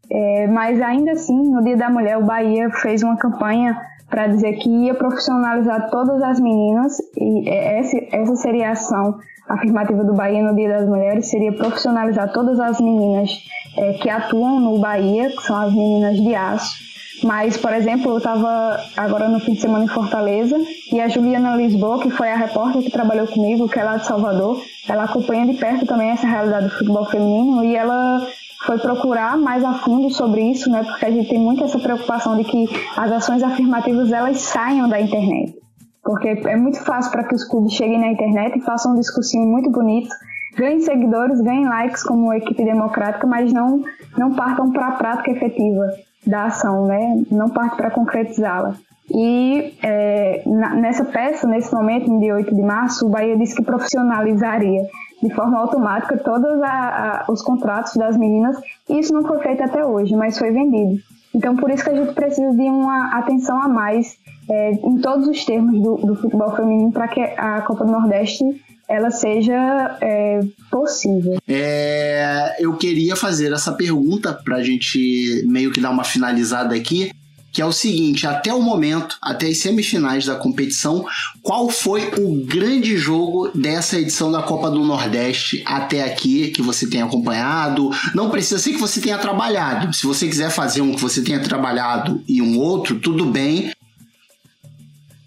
É, 0.10 0.47
mas 0.47 0.82
ainda 0.82 1.12
assim, 1.12 1.51
no 1.51 1.64
Dia 1.64 1.76
da 1.76 1.89
Mulher, 1.89 2.18
o 2.18 2.26
Bahia 2.26 2.70
fez 2.70 3.03
uma 3.03 3.18
campanha 3.18 3.78
para 4.10 4.28
dizer 4.28 4.53
que 4.53 4.70
ia 4.70 4.93
profissionalizar 4.93 5.89
todas 5.89 6.22
as 6.22 6.39
meninas 6.39 6.97
e 7.16 7.49
essa, 7.49 7.97
essa 8.12 8.36
seria 8.36 8.70
a 8.70 8.72
ação 8.72 9.20
afirmativa 9.47 10.03
do 10.03 10.14
Bahia 10.14 10.43
no 10.43 10.55
Dia 10.55 10.70
das 10.70 10.88
Mulheres, 10.88 11.28
seria 11.28 11.53
profissionalizar 11.53 12.32
todas 12.32 12.60
as 12.60 12.80
meninas 12.80 13.32
é, 13.78 13.93
que 13.93 14.10
atuam 14.10 14.60
no 14.60 14.80
Bahia, 14.80 15.30
que 15.30 15.41
são 15.43 15.55
as 15.55 15.74
meninas 15.74 16.18
de 16.18 16.36
aço. 16.36 16.88
Mas, 17.24 17.58
por 17.58 17.74
exemplo, 17.74 18.12
eu 18.12 18.18
estava 18.18 18.80
agora 18.95 19.28
no 19.28 19.39
fim 19.39 19.53
de 19.53 19.62
semana 19.62 19.86
em 19.86 19.88
Fortaleza 19.88 20.55
e 20.91 21.01
a 21.01 21.08
Juliana 21.08 21.55
Lisboa, 21.55 21.99
que 21.99 22.12
foi 22.12 22.30
a 22.30 22.36
repórter 22.36 22.84
que 22.84 22.91
trabalhou 22.91 23.26
comigo, 23.26 23.68
que 23.68 23.80
é 23.80 23.84
lá 23.84 23.97
de 23.97 24.05
Salvador, 24.05 24.62
ela 24.88 25.05
acompanha 25.05 25.45
de 25.47 25.55
perto 25.55 25.86
também 25.86 26.12
essa 26.12 26.28
realidade 26.28 26.66
do 26.66 26.78
futebol 26.78 27.05
feminino 27.05 27.64
e 27.64 27.76
ela 27.76 28.28
foi 28.66 28.80
procurar 28.80 29.38
mais 29.38 29.64
a 29.64 29.74
fundo 29.74 30.10
sobre 30.10 30.41
isso, 30.41 30.70
né? 30.70 30.84
Porque 30.84 31.05
a 31.05 31.12
gente 31.12 31.30
tem 31.30 31.39
muito 31.39 31.64
essa 31.64 31.80
preocupação 31.80 32.36
de 32.38 32.43
que 32.43 32.66
as 32.95 33.12
ações 33.12 33.43
afirmativas 33.43 34.12
elas 34.12 34.39
saiam 34.41 34.89
da 34.89 34.99
internet. 34.99 35.55
Porque 36.03 36.28
é 36.28 36.55
muito 36.55 36.80
fácil 36.84 37.12
para 37.12 37.26
que 37.26 37.36
os 37.36 37.43
clubes 37.43 37.74
cheguem 37.74 37.99
na 37.99 38.08
internet 38.08 38.58
e 38.58 38.62
façam 38.62 38.93
um 38.93 38.99
discursinho 38.99 39.47
muito 39.47 39.70
bonito 39.70 40.10
ganhem 40.58 40.82
seguidores, 40.82 41.39
ganhem 41.39 41.66
likes 41.66 42.03
como 42.03 42.34
equipe 42.34 42.66
democrática, 42.66 43.28
mas 43.28 43.53
não, 43.53 43.84
não 44.18 44.34
partam 44.34 44.72
para 44.72 44.88
a 44.88 44.91
prática 44.93 45.32
efetiva 45.32 45.86
da 46.26 46.45
ação, 46.45 46.88
né? 46.88 47.24
Não 47.32 47.47
partem 47.49 47.78
para 47.78 47.91
concretizá-la. 47.91 48.74
E 49.10 49.74
é, 49.82 50.41
na, 50.45 50.76
nessa 50.76 51.05
peça, 51.05 51.47
nesse 51.47 51.74
momento, 51.74 52.12
no 52.12 52.20
dia 52.20 52.36
8 52.36 52.53
de 52.53 52.62
março, 52.62 53.05
o 53.05 53.10
Bahia 53.10 53.38
disse 53.38 53.55
que 53.55 53.64
profissionalizaria 53.64 54.82
de 55.22 55.34
forma 55.34 55.59
automática 55.59 56.18
todos 56.18 56.61
a, 56.61 57.26
a, 57.28 57.32
os 57.32 57.41
contratos 57.41 57.95
das 57.95 58.18
meninas. 58.18 58.57
E 58.89 58.99
isso 58.99 59.13
não 59.13 59.24
foi 59.24 59.39
feito 59.39 59.63
até 59.63 59.86
hoje, 59.86 60.15
mas 60.15 60.38
foi 60.38 60.51
vendido. 60.51 61.01
Então, 61.34 61.55
por 61.55 61.70
isso 61.70 61.84
que 61.84 61.89
a 61.89 61.95
gente 61.95 62.13
precisa 62.13 62.51
de 62.51 62.61
uma 62.61 63.18
atenção 63.18 63.61
a 63.61 63.68
mais 63.68 64.18
é, 64.49 64.72
em 64.72 64.97
todos 64.99 65.28
os 65.28 65.43
termos 65.45 65.82
do, 65.82 65.97
do 65.97 66.15
futebol 66.15 66.55
feminino 66.55 66.91
para 66.91 67.07
que 67.07 67.22
a 67.22 67.61
Copa 67.61 67.86
do 67.86 67.91
Nordeste 67.91 68.43
ela 68.88 69.11
seja 69.11 69.97
é, 70.01 70.39
possível. 70.72 71.38
É, 71.47 72.55
eu 72.59 72.74
queria 72.78 73.15
fazer 73.15 73.51
essa 73.51 73.74
pergunta 73.74 74.34
para 74.34 74.57
a 74.57 74.63
gente 74.63 75.43
meio 75.45 75.72
que 75.72 75.82
dar 75.82 75.89
uma 75.89 76.05
finalizada 76.05 76.74
aqui, 76.74 77.11
que 77.58 77.62
é 77.64 77.66
o 77.66 77.72
seguinte: 77.72 78.28
até 78.28 78.53
o 78.53 78.62
momento, 78.62 79.18
até 79.20 79.47
as 79.47 79.58
semifinais 79.58 80.28
da 80.28 80.36
competição, 80.36 81.03
qual 81.41 81.72
foi 81.72 82.12
o 82.20 82.45
grande 82.45 82.95
jogo 82.95 83.49
dessa 83.49 83.97
edição 83.97 84.32
da 84.32 84.43
Copa 84.43 84.70
do 84.70 84.86
Nordeste 84.86 85.64
até 85.66 86.03
aqui 86.03 86.49
que 86.49 86.62
você 86.62 86.88
tem 86.88 87.01
acompanhado? 87.01 87.89
Não 88.14 88.30
precisa 88.30 88.60
ser 88.60 88.74
que 88.74 88.80
você 88.80 89.01
tenha 89.01 89.18
trabalhado. 89.18 89.91
Se 89.91 90.05
você 90.05 90.28
quiser 90.28 90.51
fazer 90.51 90.82
um 90.82 90.93
que 90.93 91.01
você 91.01 91.24
tenha 91.24 91.39
trabalhado 91.39 92.24
e 92.28 92.43
um 92.43 92.60
outro, 92.60 92.99
tudo 92.99 93.26
bem. 93.26 93.72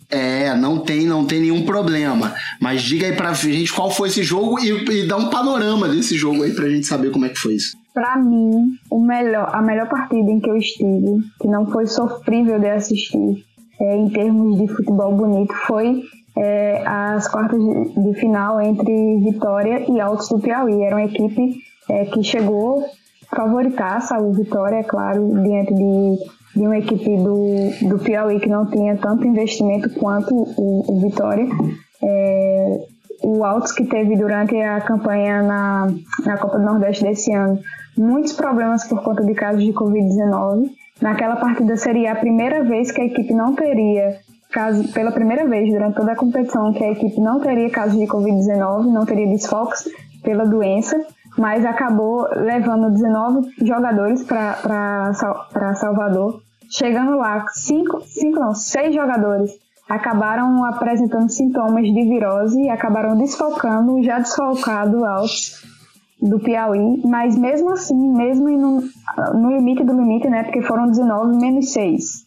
É, 0.09 0.55
não 0.55 0.78
tem, 0.78 1.07
não 1.07 1.24
tem 1.24 1.41
nenhum 1.41 1.64
problema. 1.64 2.33
Mas 2.61 2.81
diga 2.83 3.09
aí 3.09 3.16
pra 3.16 3.33
gente 3.33 3.72
qual 3.72 3.91
foi 3.91 4.09
esse 4.09 4.22
jogo 4.22 4.61
e, 4.61 4.68
e 4.68 5.07
dá 5.09 5.16
um 5.16 5.31
panorama 5.31 5.89
desse 5.89 6.16
jogo 6.16 6.45
aí 6.45 6.53
pra 6.53 6.70
gente 6.70 6.87
saber 6.87 7.11
como 7.11 7.26
é 7.26 7.28
que 7.28 7.41
foi 7.41 7.55
isso. 7.55 7.80
Pra 7.93 8.16
mim, 8.16 8.76
o 8.91 9.01
melhor, 9.01 9.51
a 9.53 9.61
melhor 9.61 9.88
partida 9.88 10.30
em 10.30 10.41
que 10.41 10.49
eu 10.49 10.57
estive, 10.57 11.20
que 11.41 11.49
não 11.49 11.66
foi 11.66 11.86
sofrível 11.86 12.59
de 12.59 12.68
assistir, 12.68 13.45
é, 13.80 13.97
em 13.97 14.09
termos 14.11 14.59
de 14.59 14.68
futebol 14.68 15.12
bonito, 15.14 15.53
foi 15.66 16.03
é, 16.36 16.82
as 16.86 17.26
quartas 17.26 17.59
de, 17.59 18.03
de, 18.03 18.20
final 18.20 18.61
entre 18.61 19.18
Vitória 19.18 19.84
e 19.91 20.01
Altos 20.01 20.28
do 20.28 20.38
Piauí. 20.38 20.82
Era 20.82 20.97
uma 20.97 21.05
equipe 21.05 21.57
é, 21.88 22.05
que 22.05 22.22
chegou 22.22 22.84
favoritaça 23.34 24.18
o 24.18 24.32
Vitória, 24.32 24.76
é 24.76 24.82
claro, 24.82 25.43
diante 25.43 25.74
de 25.74 26.18
de 26.55 26.62
uma 26.62 26.78
equipe 26.78 27.16
do, 27.16 27.88
do 27.88 27.99
Piauí 27.99 28.41
que 28.41 28.49
não 28.49 28.66
tinha 28.66 28.97
tanto 28.97 29.26
investimento 29.26 29.88
quanto 29.91 30.34
o, 30.34 30.84
o 30.88 31.01
Vitória. 31.01 31.47
É, 32.03 32.86
o 33.23 33.45
Altos 33.45 33.73
que 33.73 33.85
teve 33.85 34.16
durante 34.16 34.57
a 34.61 34.81
campanha 34.81 35.43
na, 35.43 35.87
na 36.25 36.37
Copa 36.39 36.59
do 36.59 36.64
Nordeste 36.64 37.05
desse 37.05 37.33
ano 37.33 37.59
muitos 37.97 38.33
problemas 38.33 38.85
por 38.85 39.03
conta 39.03 39.25
de 39.25 39.35
casos 39.35 39.62
de 39.62 39.73
Covid-19. 39.73 40.71
Naquela 41.01 41.37
partida 41.37 41.77
seria 41.77 42.12
a 42.12 42.16
primeira 42.16 42.62
vez 42.64 42.91
que 42.91 43.01
a 43.01 43.05
equipe 43.05 43.33
não 43.33 43.55
teria 43.55 44.18
caso, 44.51 44.93
pela 44.93 45.12
primeira 45.12 45.47
vez 45.47 45.71
durante 45.71 45.97
toda 45.97 46.12
a 46.12 46.16
competição 46.16 46.73
que 46.73 46.85
a 46.85 46.93
equipe 46.93 47.21
não 47.21 47.41
teria 47.41 47.71
casos 47.71 47.99
de 47.99 48.07
Covid-19, 48.07 48.93
não 48.93 49.05
teria 49.05 49.27
desfalques 49.27 49.89
pela 50.23 50.45
doença 50.45 50.99
mas 51.39 51.64
acabou 51.64 52.29
levando 52.35 52.91
19 52.91 53.49
jogadores 53.64 54.23
para 54.25 55.12
Salvador 55.75 56.43
Chegando 56.73 57.16
lá, 57.16 57.45
cinco, 57.49 58.01
cinco 58.07 58.39
não, 58.39 58.55
seis 58.55 58.95
jogadores 58.95 59.51
acabaram 59.91 60.64
apresentando 60.64 61.28
sintomas 61.28 61.82
de 61.82 62.05
virose 62.05 62.62
e 62.62 62.70
acabaram 62.70 63.18
desfalcando 63.18 64.01
já 64.05 64.20
desfalcado 64.20 65.05
Altos 65.05 65.66
do 66.22 66.38
Piauí, 66.38 67.03
mas 67.05 67.36
mesmo 67.36 67.72
assim, 67.72 67.97
mesmo 68.12 68.49
no, 68.51 68.82
no 69.34 69.51
limite 69.51 69.82
do 69.82 69.93
limite, 69.93 70.28
né, 70.28 70.45
porque 70.45 70.62
foram 70.62 70.86
19 70.86 71.36
menos 71.38 71.72
6, 71.72 72.24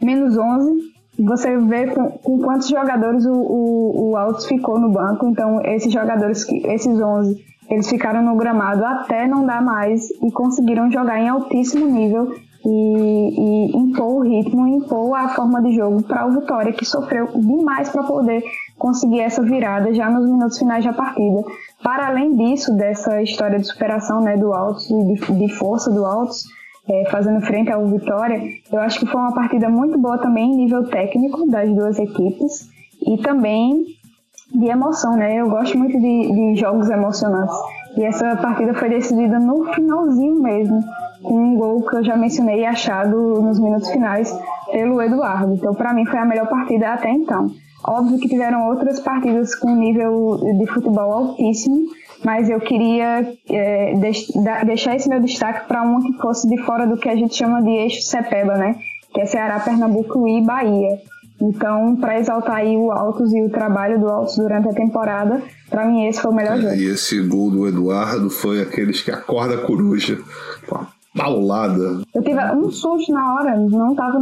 menos 0.00 0.38
11, 0.38 0.70
você 1.18 1.58
vê 1.58 1.88
com, 1.88 2.08
com 2.10 2.38
quantos 2.38 2.68
jogadores 2.68 3.26
o, 3.26 3.32
o, 3.32 4.10
o 4.10 4.16
Altos 4.16 4.46
ficou 4.46 4.78
no 4.78 4.90
banco, 4.90 5.26
então 5.26 5.60
esses 5.64 5.92
jogadores, 5.92 6.46
esses 6.48 7.00
11, 7.00 7.42
eles 7.68 7.88
ficaram 7.88 8.22
no 8.22 8.36
gramado 8.36 8.84
até 8.84 9.26
não 9.26 9.44
dar 9.44 9.60
mais 9.60 10.08
e 10.22 10.30
conseguiram 10.30 10.88
jogar 10.90 11.18
em 11.18 11.28
altíssimo 11.28 11.86
nível 11.86 12.32
e, 12.64 13.70
e 13.70 13.76
impor 13.76 14.16
o 14.16 14.20
ritmo, 14.22 14.66
impor 14.66 15.14
a 15.14 15.28
forma 15.28 15.62
de 15.62 15.72
jogo 15.74 16.02
para 16.02 16.26
o 16.26 16.32
Vitória, 16.32 16.72
que 16.72 16.84
sofreu 16.84 17.28
demais 17.34 17.88
para 17.88 18.02
poder 18.02 18.42
conseguir 18.76 19.20
essa 19.20 19.42
virada 19.42 19.92
já 19.92 20.08
nos 20.10 20.28
minutos 20.28 20.58
finais 20.58 20.84
da 20.84 20.92
partida. 20.92 21.42
Para 21.82 22.08
além 22.08 22.36
disso, 22.36 22.74
dessa 22.74 23.22
história 23.22 23.58
de 23.58 23.66
superação 23.66 24.20
né, 24.20 24.36
do 24.36 24.52
Altos 24.52 24.90
e 24.90 25.14
de, 25.14 25.32
de 25.32 25.54
força 25.54 25.90
do 25.90 26.04
Altos, 26.04 26.44
é, 26.88 27.04
fazendo 27.10 27.40
frente 27.42 27.70
ao 27.70 27.86
Vitória, 27.86 28.40
eu 28.72 28.80
acho 28.80 28.98
que 28.98 29.06
foi 29.06 29.20
uma 29.20 29.34
partida 29.34 29.68
muito 29.68 29.98
boa 29.98 30.18
também 30.18 30.52
em 30.52 30.56
nível 30.56 30.84
técnico 30.88 31.46
das 31.50 31.68
duas 31.74 31.98
equipes 31.98 32.68
e 33.06 33.18
também 33.18 33.84
de 34.54 34.66
emoção, 34.66 35.14
né? 35.14 35.36
Eu 35.36 35.50
gosto 35.50 35.76
muito 35.76 36.00
de, 36.00 36.32
de 36.32 36.56
jogos 36.58 36.88
emocionantes. 36.88 37.54
E 37.96 38.04
essa 38.04 38.36
partida 38.36 38.72
foi 38.74 38.88
decidida 38.88 39.38
no 39.38 39.72
finalzinho 39.74 40.40
mesmo, 40.40 40.82
com 41.22 41.34
um 41.34 41.56
gol 41.56 41.82
que 41.86 41.96
eu 41.96 42.04
já 42.04 42.16
mencionei 42.16 42.64
achado 42.64 43.16
nos 43.42 43.58
minutos 43.58 43.90
finais 43.90 44.34
pelo 44.70 45.00
Eduardo. 45.02 45.54
Então, 45.54 45.74
para 45.74 45.92
mim, 45.92 46.04
foi 46.06 46.18
a 46.18 46.24
melhor 46.24 46.48
partida 46.48 46.92
até 46.92 47.10
então. 47.10 47.50
Óbvio 47.84 48.18
que 48.18 48.28
tiveram 48.28 48.68
outras 48.68 48.98
partidas 49.00 49.54
com 49.54 49.74
nível 49.74 50.38
de 50.58 50.66
futebol 50.66 51.12
altíssimo, 51.12 51.86
mas 52.24 52.50
eu 52.50 52.60
queria 52.60 53.32
é, 53.48 53.94
deixar 54.64 54.96
esse 54.96 55.08
meu 55.08 55.20
destaque 55.20 55.66
para 55.68 55.82
uma 55.82 56.02
que 56.02 56.12
fosse 56.14 56.48
de 56.48 56.58
fora 56.62 56.86
do 56.86 56.96
que 56.96 57.08
a 57.08 57.14
gente 57.14 57.34
chama 57.34 57.62
de 57.62 57.70
eixo 57.70 58.02
CEPEBA, 58.02 58.56
né? 58.56 58.76
Que 59.14 59.20
é 59.20 59.26
Ceará, 59.26 59.60
Pernambuco 59.60 60.26
e 60.26 60.42
Bahia. 60.42 60.98
Então, 61.40 61.94
para 61.94 62.18
exaltar 62.18 62.56
aí 62.56 62.76
o 62.76 62.90
Altos 62.90 63.32
e 63.32 63.40
o 63.40 63.48
trabalho 63.48 64.00
do 64.00 64.08
Altos 64.08 64.36
durante 64.36 64.68
a 64.68 64.72
temporada, 64.72 65.40
para 65.70 65.86
mim 65.86 66.06
esse 66.06 66.20
foi 66.20 66.32
o 66.32 66.34
melhor 66.34 66.58
jogo. 66.58 66.74
E 66.74 66.84
esse 66.84 67.20
gol 67.22 67.50
do 67.50 67.68
Eduardo 67.68 68.28
foi 68.28 68.60
aqueles 68.60 69.00
que 69.00 69.12
acorda 69.12 69.54
a 69.54 69.64
coruja 69.64 70.18
com 70.68 70.78
a 70.78 70.97
paulada. 71.16 72.02
Eu 72.14 72.22
tive 72.22 72.40
um 72.54 72.70
susto 72.70 73.12
na 73.12 73.34
hora, 73.34 73.56
não 73.56 73.94
tava 73.94 74.18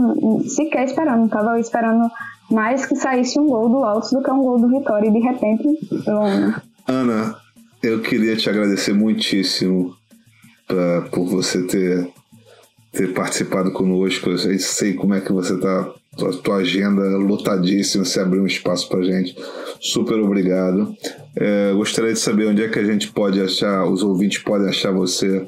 sequer 0.48 0.84
esperando, 0.84 1.28
tava 1.28 1.58
esperando 1.58 2.10
mais 2.50 2.86
que 2.86 2.94
saísse 2.94 3.38
um 3.38 3.46
gol 3.46 3.68
do 3.68 3.84
Altos 3.84 4.10
do 4.10 4.22
que 4.22 4.30
um 4.30 4.42
gol 4.42 4.58
do 4.58 4.68
Vitória 4.68 5.08
e 5.08 5.12
de 5.12 5.18
repente 5.18 5.64
eu... 6.06 6.20
Ana, 6.86 7.36
eu 7.82 8.00
queria 8.00 8.36
te 8.36 8.48
agradecer 8.48 8.92
muitíssimo 8.92 9.94
pra, 10.66 11.02
por 11.02 11.26
você 11.26 11.66
ter, 11.66 12.08
ter 12.92 13.12
participado 13.12 13.72
conosco. 13.72 14.30
Eu 14.30 14.58
sei 14.58 14.94
como 14.94 15.14
é 15.14 15.20
que 15.20 15.32
você 15.32 15.54
está 15.54 15.92
tua, 16.16 16.32
tua 16.38 16.56
agenda 16.56 17.02
lotadíssima, 17.16 18.04
você 18.04 18.20
abriu 18.20 18.42
um 18.42 18.46
espaço 18.46 18.88
pra 18.88 19.02
gente. 19.02 19.36
Super 19.80 20.18
obrigado. 20.20 20.94
É, 21.36 21.72
gostaria 21.74 22.12
de 22.12 22.18
saber 22.18 22.46
onde 22.46 22.62
é 22.62 22.68
que 22.68 22.78
a 22.78 22.84
gente 22.84 23.12
pode 23.12 23.40
achar, 23.40 23.84
os 23.84 24.02
ouvintes 24.02 24.38
podem 24.38 24.68
achar 24.68 24.92
você 24.92 25.46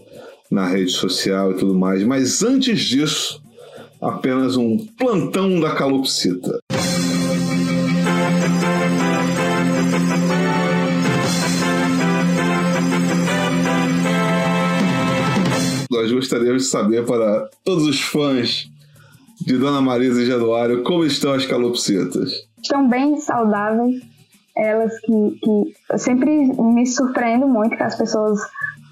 na 0.51 0.67
rede 0.67 0.93
social 0.93 1.53
e 1.53 1.55
tudo 1.57 1.75
mais. 1.75 2.03
Mas 2.05 2.43
antes 2.43 2.81
disso, 2.81 3.43
apenas 4.01 4.57
um 4.57 4.77
plantão 4.99 5.61
da 5.61 5.75
calopsita. 5.75 6.59
Nós 15.91 16.13
gostaríamos 16.13 16.65
de 16.65 16.69
saber 16.69 17.05
para 17.05 17.49
todos 17.65 17.85
os 17.87 18.01
fãs 18.01 18.71
de 19.41 19.57
Dona 19.57 19.81
Marisa 19.81 20.23
e 20.23 20.27
Januário, 20.27 20.83
como 20.83 21.05
estão 21.05 21.33
as 21.33 21.47
calopsitas? 21.47 22.31
Estão 22.63 22.89
bem 22.89 23.19
saudáveis. 23.21 24.01
Elas 24.57 24.93
que, 25.01 25.39
que 25.41 25.75
eu 25.91 25.99
sempre 25.99 26.31
me 26.31 26.85
surpreendo 26.87 27.47
muito 27.47 27.77
que 27.77 27.83
as 27.83 27.97
pessoas 27.97 28.41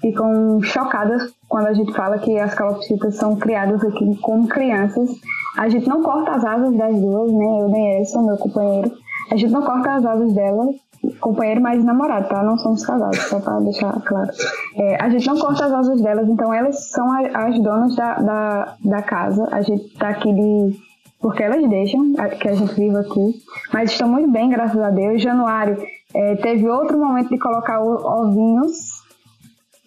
ficam 0.01 0.61
chocadas 0.61 1.33
quando 1.47 1.67
a 1.67 1.73
gente 1.73 1.93
fala 1.93 2.17
que 2.17 2.37
as 2.37 2.53
calopsitas 2.53 3.15
são 3.15 3.35
criadas 3.35 3.83
aqui 3.83 4.15
como 4.17 4.47
crianças. 4.47 5.09
A 5.57 5.69
gente 5.69 5.87
não 5.87 6.01
corta 6.03 6.31
as 6.31 6.45
asas 6.45 6.75
das 6.75 6.95
duas, 6.99 7.31
né? 7.31 7.61
Eu 7.61 7.69
nem 7.69 8.05
sou 8.05 8.23
meu 8.23 8.37
companheiro. 8.37 8.91
A 9.31 9.35
gente 9.35 9.51
não 9.51 9.63
corta 9.63 9.95
as 9.95 10.05
asas 10.05 10.33
delas 10.33 10.75
companheiro 11.19 11.61
mais 11.61 11.83
namorado, 11.83 12.27
tá? 12.27 12.43
Não 12.43 12.57
somos 12.57 12.85
casados, 12.85 13.17
só 13.17 13.39
pra 13.39 13.59
deixar 13.59 13.93
claro. 14.01 14.29
É, 14.75 15.01
a 15.01 15.09
gente 15.09 15.27
não 15.27 15.37
corta 15.37 15.65
as 15.65 15.71
asas 15.71 16.01
delas, 16.01 16.27
então 16.27 16.53
elas 16.53 16.89
são 16.89 17.07
as 17.33 17.59
donas 17.59 17.95
da, 17.95 18.15
da, 18.15 18.75
da 18.83 19.01
casa. 19.01 19.47
A 19.51 19.61
gente 19.61 19.89
tá 19.97 20.09
aqui 20.09 20.33
de. 20.33 20.87
Porque 21.19 21.41
elas 21.41 21.67
deixam 21.67 22.13
que 22.39 22.47
a 22.47 22.53
gente 22.53 22.73
viva 22.75 22.99
aqui. 22.99 23.35
Mas 23.73 23.91
estão 23.91 24.07
muito 24.07 24.29
bem, 24.29 24.49
graças 24.49 24.79
a 24.79 24.89
Deus. 24.89 25.21
Januário 25.21 25.77
é, 26.13 26.35
teve 26.35 26.69
outro 26.69 26.97
momento 26.97 27.29
de 27.29 27.39
colocar 27.39 27.81
ovinhos, 27.81 28.96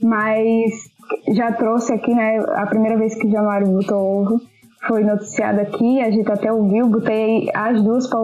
mas 0.03 0.91
já 1.35 1.53
trouxe 1.53 1.93
aqui, 1.93 2.15
né? 2.15 2.39
A 2.55 2.67
primeira 2.67 2.97
vez 2.97 3.15
que 3.15 3.31
Januário 3.31 3.69
botou 3.69 4.23
ovo 4.23 4.41
foi 4.87 5.05
noticiado 5.05 5.61
aqui, 5.61 6.01
a 6.01 6.11
gente 6.11 6.31
até 6.31 6.53
ouviu, 6.53 6.89
botei 6.89 7.51
as 7.55 7.83
duas 7.83 8.07
para 8.07 8.21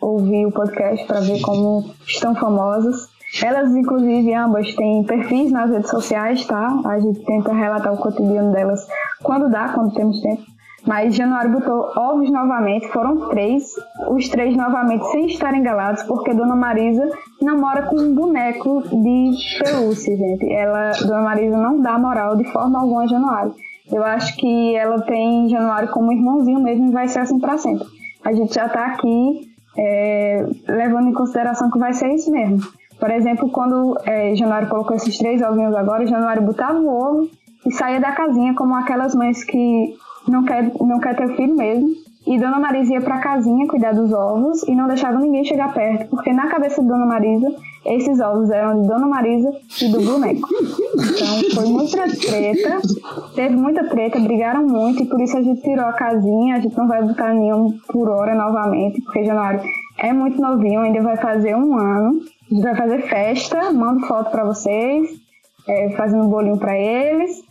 ouvir 0.00 0.46
o 0.46 0.52
podcast 0.52 1.06
para 1.06 1.20
ver 1.20 1.40
como 1.40 1.84
estão 2.06 2.34
famosas. 2.34 3.08
Elas, 3.42 3.74
inclusive, 3.76 4.34
ambas 4.34 4.74
têm 4.74 5.04
perfis 5.04 5.52
nas 5.52 5.70
redes 5.70 5.88
sociais, 5.88 6.44
tá? 6.46 6.80
A 6.84 6.98
gente 6.98 7.24
tenta 7.24 7.52
relatar 7.52 7.92
o 7.92 7.98
cotidiano 7.98 8.52
delas 8.52 8.84
quando 9.22 9.48
dá, 9.48 9.68
quando 9.68 9.94
temos 9.94 10.20
tempo. 10.20 10.42
Mas 10.86 11.14
Januário 11.14 11.52
botou 11.52 11.92
ovos 11.94 12.30
novamente, 12.30 12.88
foram 12.88 13.28
três, 13.28 13.74
os 14.08 14.28
três 14.28 14.56
novamente 14.56 15.04
sem 15.10 15.26
estarem 15.26 15.60
engalados, 15.60 16.02
porque 16.04 16.32
Dona 16.32 16.56
Marisa 16.56 17.06
namora 17.42 17.82
com 17.82 17.96
um 17.96 18.14
boneco 18.14 18.82
de 18.88 19.34
pelúcia, 19.62 20.16
gente. 20.16 20.50
Ela, 20.50 20.92
Dona 21.02 21.22
Marisa 21.22 21.56
não 21.56 21.80
dá 21.80 21.98
moral 21.98 22.36
de 22.36 22.44
forma 22.44 22.80
alguma 22.80 23.02
a 23.02 23.06
Januário. 23.06 23.54
Eu 23.92 24.04
acho 24.04 24.36
que 24.36 24.74
ela 24.76 25.02
tem 25.02 25.48
Januário 25.48 25.88
como 25.90 26.12
irmãozinho 26.12 26.60
mesmo 26.60 26.88
e 26.88 26.92
vai 26.92 27.08
ser 27.08 27.20
assim 27.20 27.38
para 27.38 27.58
sempre. 27.58 27.86
A 28.24 28.32
gente 28.32 28.54
já 28.54 28.66
está 28.66 28.86
aqui 28.86 29.50
é, 29.76 30.46
levando 30.68 31.08
em 31.08 31.12
consideração 31.12 31.70
que 31.70 31.78
vai 31.78 31.92
ser 31.92 32.08
isso 32.14 32.30
mesmo. 32.30 32.60
Por 32.98 33.10
exemplo, 33.10 33.50
quando 33.50 33.98
é, 34.04 34.34
Januário 34.34 34.68
colocou 34.68 34.94
esses 34.94 35.16
três 35.18 35.42
ovinhos 35.42 35.74
agora, 35.74 36.06
Januário 36.06 36.42
botava 36.42 36.78
o 36.78 36.88
ovo 36.88 37.30
e 37.66 37.72
saía 37.72 38.00
da 38.00 38.12
casinha 38.12 38.54
como 38.54 38.74
aquelas 38.74 39.14
mães 39.14 39.42
que 39.42 39.94
não 40.28 40.44
quer, 40.44 40.72
não 40.80 40.98
quer 40.98 41.16
ter 41.16 41.36
filho 41.36 41.56
mesmo 41.56 41.94
e 42.26 42.38
Dona 42.38 42.58
Marisa 42.58 42.92
ia 42.92 43.00
pra 43.00 43.18
casinha 43.18 43.66
cuidar 43.66 43.92
dos 43.92 44.12
ovos 44.12 44.62
e 44.64 44.74
não 44.74 44.86
deixava 44.86 45.18
ninguém 45.18 45.44
chegar 45.44 45.72
perto, 45.72 46.10
porque 46.10 46.32
na 46.32 46.48
cabeça 46.48 46.82
de 46.82 46.86
Dona 46.86 47.06
Marisa, 47.06 47.52
esses 47.86 48.20
ovos 48.20 48.50
eram 48.50 48.82
de 48.82 48.88
Dona 48.88 49.06
Marisa 49.06 49.50
e 49.80 49.88
do 49.88 50.00
boneco. 50.02 50.46
Então 50.94 51.50
foi 51.54 51.66
muita 51.66 52.02
treta, 52.08 52.80
teve 53.34 53.56
muita 53.56 53.84
treta, 53.88 54.20
brigaram 54.20 54.66
muito 54.66 55.02
e 55.02 55.06
por 55.06 55.20
isso 55.20 55.38
a 55.38 55.42
gente 55.42 55.62
tirou 55.62 55.86
a 55.86 55.94
casinha, 55.94 56.56
a 56.56 56.60
gente 56.60 56.76
não 56.76 56.86
vai 56.86 57.02
botar 57.02 57.32
nenhum 57.32 57.78
por 57.88 58.10
hora 58.10 58.34
novamente, 58.34 59.00
porque 59.00 59.24
Januário 59.24 59.62
é 59.98 60.12
muito 60.12 60.40
novinho, 60.40 60.80
ainda 60.80 61.02
vai 61.02 61.16
fazer 61.16 61.56
um 61.56 61.76
ano. 61.78 62.20
A 62.50 62.54
gente 62.54 62.62
vai 62.62 62.76
fazer 62.76 63.02
festa, 63.08 63.72
mando 63.72 64.06
foto 64.06 64.30
para 64.30 64.44
vocês, 64.44 65.08
é, 65.66 65.90
fazendo 65.90 66.24
um 66.24 66.28
bolinho 66.28 66.58
para 66.58 66.76
eles. 66.76 67.42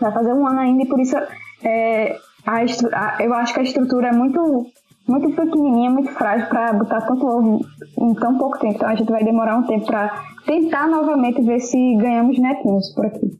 Vai 0.00 0.10
fazer 0.12 0.32
um 0.32 0.46
ano 0.46 0.60
ainda 0.60 0.82
e 0.82 0.86
por 0.86 0.98
isso 0.98 1.16
é, 1.64 2.18
a, 2.46 2.56
a, 2.58 3.22
eu 3.22 3.34
acho 3.34 3.54
que 3.54 3.60
a 3.60 3.62
estrutura 3.62 4.08
é 4.08 4.12
muito, 4.12 4.66
muito 5.08 5.30
pequenininha, 5.34 5.90
muito 5.90 6.12
frágil 6.12 6.46
para 6.48 6.72
botar 6.72 7.00
tanto 7.02 7.26
ovo 7.26 7.66
em 7.98 8.14
tão 8.14 8.38
pouco 8.38 8.58
tempo. 8.58 8.74
Então 8.74 8.88
a 8.88 8.94
gente 8.94 9.10
vai 9.10 9.24
demorar 9.24 9.56
um 9.56 9.62
tempo 9.62 9.86
para 9.86 10.22
tentar 10.46 10.86
novamente 10.88 11.40
ver 11.42 11.60
se 11.60 11.96
ganhamos 11.96 12.38
netinhos 12.38 12.92
por 12.94 13.06
aqui. 13.06 13.38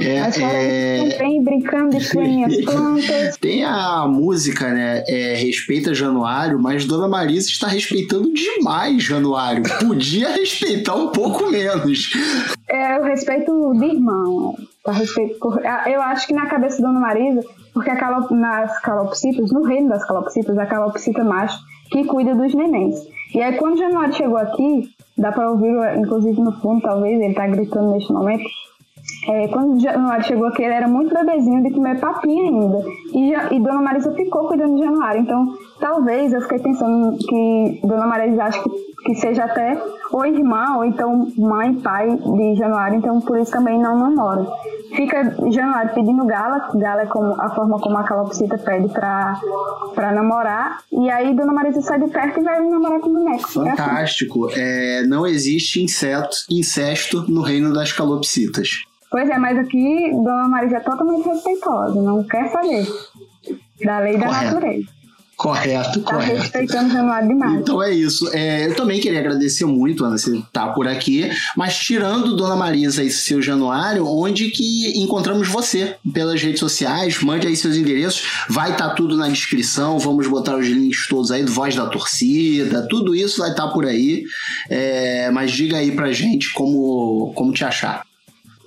É, 0.00 0.20
As 0.20 0.38
é... 0.38 1.08
estão 1.08 1.42
brincando, 1.42 1.90
destruindo 1.90 2.46
as 2.46 2.56
plantas. 2.64 3.36
Tem 3.38 3.64
a 3.64 4.06
música, 4.06 4.72
né? 4.72 5.02
É, 5.08 5.34
respeita 5.34 5.92
Januário, 5.92 6.58
mas 6.58 6.84
Dona 6.84 7.08
Marisa 7.08 7.48
está 7.48 7.66
respeitando 7.66 8.32
demais 8.32 9.02
Januário. 9.02 9.62
Podia 9.80 10.30
respeitar 10.30 10.94
um 10.94 11.08
pouco 11.08 11.50
menos. 11.50 12.12
É, 12.68 12.98
o 12.98 13.02
respeito 13.04 13.72
de 13.74 13.86
irmão. 13.86 14.56
Respeito 14.86 15.38
por... 15.40 15.60
Eu 15.86 16.00
acho 16.00 16.28
que 16.28 16.32
na 16.32 16.46
cabeça 16.46 16.80
da 16.80 16.88
Dona 16.88 17.00
Marisa 17.00 17.42
porque 17.76 17.90
a 17.90 17.96
calop, 17.96 18.30
nas 18.30 18.80
calopsitas, 18.80 19.52
no 19.52 19.62
reino 19.64 19.90
das 19.90 20.02
calopsitas, 20.06 20.56
a 20.56 20.64
calopsita 20.64 21.22
macho 21.22 21.58
que 21.90 22.04
cuida 22.04 22.34
dos 22.34 22.54
nenéns. 22.54 22.96
E 23.34 23.42
aí 23.42 23.54
quando 23.58 23.74
o 23.74 23.78
Januário 23.78 24.14
chegou 24.14 24.38
aqui, 24.38 24.88
dá 25.18 25.30
para 25.30 25.50
ouvir, 25.50 25.74
inclusive 25.98 26.40
no 26.40 26.52
fundo, 26.52 26.80
talvez, 26.80 27.20
ele 27.20 27.34
tá 27.34 27.46
gritando 27.46 27.92
neste 27.92 28.10
momento, 28.10 28.48
é, 29.28 29.48
quando 29.48 29.74
o 29.74 29.80
Januário 29.80 30.24
chegou 30.24 30.46
aqui, 30.46 30.62
ele 30.62 30.74
era 30.74 30.86
muito 30.86 31.12
bebezinho 31.14 31.62
de 31.62 31.70
comer 31.70 31.98
papinha 31.98 32.44
ainda. 32.44 32.84
E, 33.12 33.32
e 33.54 33.60
Dona 33.60 33.82
Marisa 33.82 34.12
ficou 34.12 34.46
cuidando 34.46 34.76
de 34.76 34.82
Januário. 34.82 35.22
Então, 35.22 35.54
talvez 35.80 36.32
eu 36.32 36.40
fiquei 36.42 36.60
pensando 36.60 37.16
que 37.18 37.80
Dona 37.84 38.06
Marisa 38.06 38.44
acha 38.44 38.62
que, 38.62 38.70
que 39.04 39.14
seja 39.16 39.44
até 39.44 39.76
ou 40.12 40.24
irmã, 40.24 40.76
ou 40.76 40.84
então 40.84 41.32
mãe, 41.36 41.74
pai 41.74 42.16
de 42.16 42.54
Januário. 42.54 42.98
Então, 42.98 43.20
por 43.20 43.38
isso 43.38 43.50
também 43.50 43.80
não 43.80 43.98
namora. 43.98 44.46
Fica 44.94 45.36
Januário 45.50 45.92
pedindo 45.92 46.24
Gala, 46.24 46.70
Gala 46.74 47.02
é 47.02 47.06
como, 47.06 47.34
a 47.40 47.50
forma 47.50 47.78
como 47.80 47.98
a 47.98 48.04
calopsita 48.04 48.56
pede 48.56 48.88
pra, 48.88 49.40
pra 49.94 50.12
namorar. 50.12 50.78
E 50.92 51.10
aí 51.10 51.34
Dona 51.34 51.52
Marisa 51.52 51.82
sai 51.82 52.00
de 52.00 52.08
perto 52.10 52.40
e 52.40 52.44
vai 52.44 52.60
namorar 52.60 53.00
com 53.00 53.08
o 53.08 53.12
boneco. 53.12 53.50
Fantástico. 53.50 54.48
É, 54.54 55.02
não 55.02 55.26
existe 55.26 55.82
inseto, 55.82 56.36
incesto 56.48 57.24
no 57.28 57.42
reino 57.42 57.72
das 57.72 57.92
calopsitas. 57.92 58.85
Pois 59.10 59.28
é, 59.28 59.38
mas 59.38 59.56
aqui 59.58 60.10
Dona 60.12 60.48
Marisa 60.48 60.76
é 60.76 60.80
totalmente 60.80 61.26
respeitosa, 61.28 61.94
não 62.02 62.22
quer 62.24 62.50
saber 62.50 62.86
da 63.84 63.98
lei 64.00 64.16
da 64.18 64.26
Correto. 64.26 64.44
natureza. 64.54 64.96
Correto, 65.36 66.00
Tá 66.00 66.14
correto. 66.14 66.40
respeitando 66.40 66.88
o 66.88 66.92
Januário 66.94 67.28
demais. 67.28 67.60
Então 67.60 67.82
é 67.82 67.92
isso. 67.92 68.26
É, 68.32 68.66
eu 68.68 68.74
também 68.74 68.98
queria 68.98 69.18
agradecer 69.20 69.66
muito, 69.66 70.02
Ana, 70.02 70.16
você 70.16 70.42
tá 70.50 70.68
por 70.68 70.88
aqui. 70.88 71.28
Mas 71.54 71.76
tirando 71.76 72.34
Dona 72.34 72.56
Marisa 72.56 73.04
e 73.04 73.10
seu 73.10 73.42
Januário, 73.42 74.06
onde 74.08 74.48
que 74.48 74.98
encontramos 74.98 75.46
você? 75.46 75.94
Pelas 76.10 76.40
redes 76.42 76.58
sociais, 76.58 77.22
mande 77.22 77.46
aí 77.46 77.54
seus 77.54 77.76
endereços. 77.76 78.26
Vai 78.48 78.70
estar 78.72 78.88
tudo 78.94 79.14
na 79.14 79.28
descrição. 79.28 79.98
Vamos 79.98 80.26
botar 80.26 80.56
os 80.56 80.66
links 80.66 81.06
todos 81.06 81.30
aí 81.30 81.44
do 81.44 81.52
Voz 81.52 81.76
da 81.76 81.84
Torcida. 81.86 82.86
Tudo 82.88 83.14
isso 83.14 83.40
vai 83.40 83.50
estar 83.50 83.68
por 83.68 83.84
aí. 83.84 84.24
É, 84.70 85.30
mas 85.30 85.52
diga 85.52 85.76
aí 85.76 85.92
pra 85.92 86.12
gente 86.12 86.50
como, 86.54 87.34
como 87.34 87.52
te 87.52 87.62
achar. 87.62 88.05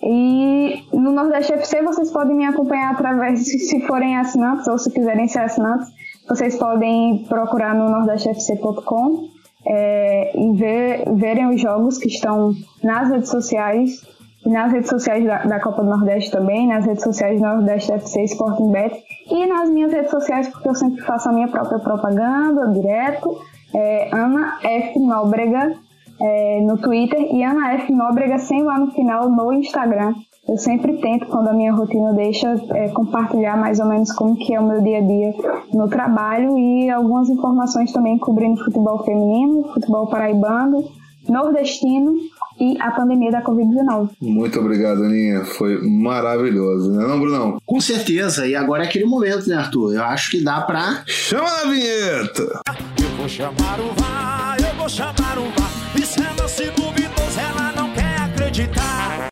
E 0.03 0.83
no 0.91 1.11
Nordeste 1.11 1.53
FC 1.53 1.81
vocês 1.83 2.11
podem 2.11 2.35
me 2.35 2.45
acompanhar 2.45 2.91
através, 2.91 3.45
se, 3.45 3.81
forem 3.81 4.17
assinantes 4.17 4.67
ou 4.67 4.77
se 4.77 4.91
quiserem 4.91 5.27
ser 5.27 5.39
assinantes, 5.39 5.89
vocês 6.27 6.57
podem 6.57 7.25
procurar 7.29 7.75
no 7.75 7.89
nordestefc.com 7.89 9.40
é, 9.65 10.37
e 10.37 10.53
ver, 10.53 11.03
verem 11.15 11.49
os 11.49 11.61
jogos 11.61 11.97
que 11.97 12.07
estão 12.07 12.53
nas 12.83 13.09
redes 13.09 13.29
sociais, 13.29 14.01
e 14.45 14.49
nas 14.49 14.71
redes 14.71 14.89
sociais 14.89 15.23
da, 15.23 15.43
da 15.43 15.59
Copa 15.59 15.83
do 15.83 15.89
Nordeste 15.89 16.31
também, 16.31 16.67
nas 16.67 16.85
redes 16.85 17.03
sociais 17.03 17.39
do 17.39 17.45
Nordeste 17.45 17.91
FC 17.91 18.23
Sporting 18.23 18.71
Bet 18.71 18.95
e 19.29 19.45
nas 19.45 19.69
minhas 19.69 19.91
redes 19.91 20.09
sociais, 20.09 20.47
porque 20.47 20.69
eu 20.69 20.75
sempre 20.75 21.01
faço 21.03 21.29
a 21.29 21.31
minha 21.31 21.47
própria 21.47 21.79
propaganda 21.79 22.71
direto, 22.71 23.39
é, 23.73 24.09
Ana 24.13 24.57
F. 24.63 24.99
Nóbrega 24.99 25.73
é, 26.19 26.61
no 26.61 26.77
Twitter 26.77 27.19
e 27.19 27.43
Ana 27.43 27.73
F. 27.73 27.91
Nóbrega 27.93 28.39
sem 28.39 28.63
lá 28.63 28.79
no 28.79 28.91
final 28.91 29.29
no 29.29 29.53
Instagram. 29.53 30.13
Eu 30.51 30.57
sempre 30.57 30.97
tento, 30.97 31.27
quando 31.27 31.47
a 31.47 31.53
minha 31.53 31.71
rotina 31.71 32.11
deixa, 32.11 32.61
é, 32.71 32.89
compartilhar 32.89 33.55
mais 33.55 33.79
ou 33.79 33.85
menos 33.85 34.11
como 34.11 34.35
que 34.35 34.53
é 34.53 34.59
o 34.59 34.67
meu 34.67 34.81
dia 34.81 34.97
a 34.97 35.01
dia 35.01 35.33
no 35.73 35.87
trabalho 35.87 36.57
e 36.57 36.89
algumas 36.89 37.29
informações 37.29 37.89
também 37.93 38.17
cobrindo 38.17 38.61
futebol 38.61 39.01
feminino, 39.05 39.71
futebol 39.73 40.07
paraibano, 40.07 40.83
nordestino 41.29 42.17
e 42.59 42.77
a 42.81 42.91
pandemia 42.91 43.31
da 43.31 43.41
Covid-19. 43.41 44.09
Muito 44.21 44.59
obrigado, 44.59 45.05
Aninha. 45.05 45.45
Foi 45.45 45.81
maravilhoso, 45.87 46.91
né, 46.91 47.07
não, 47.07 47.17
Brunão? 47.17 47.57
Com 47.65 47.79
certeza. 47.79 48.45
E 48.45 48.53
agora 48.53 48.83
é 48.83 48.87
aquele 48.87 49.05
momento, 49.05 49.47
né, 49.47 49.55
Arthur? 49.55 49.95
Eu 49.95 50.03
acho 50.03 50.31
que 50.31 50.43
dá 50.43 50.59
pra. 50.59 51.01
Chama 51.05 51.49
na 51.49 51.71
vinheta! 51.71 52.61
Eu 53.01 53.09
vou 53.17 53.29
chamar 53.29 53.79
o 53.79 53.93
VAR, 54.01 54.57
eu 54.59 54.77
vou 54.77 54.89
chamar 54.89 55.37
o 55.37 55.43
VAR. 55.57 55.71
Isso 55.95 56.19
é 56.19 56.41
lance 56.41 56.65
duvidoso, 56.71 57.10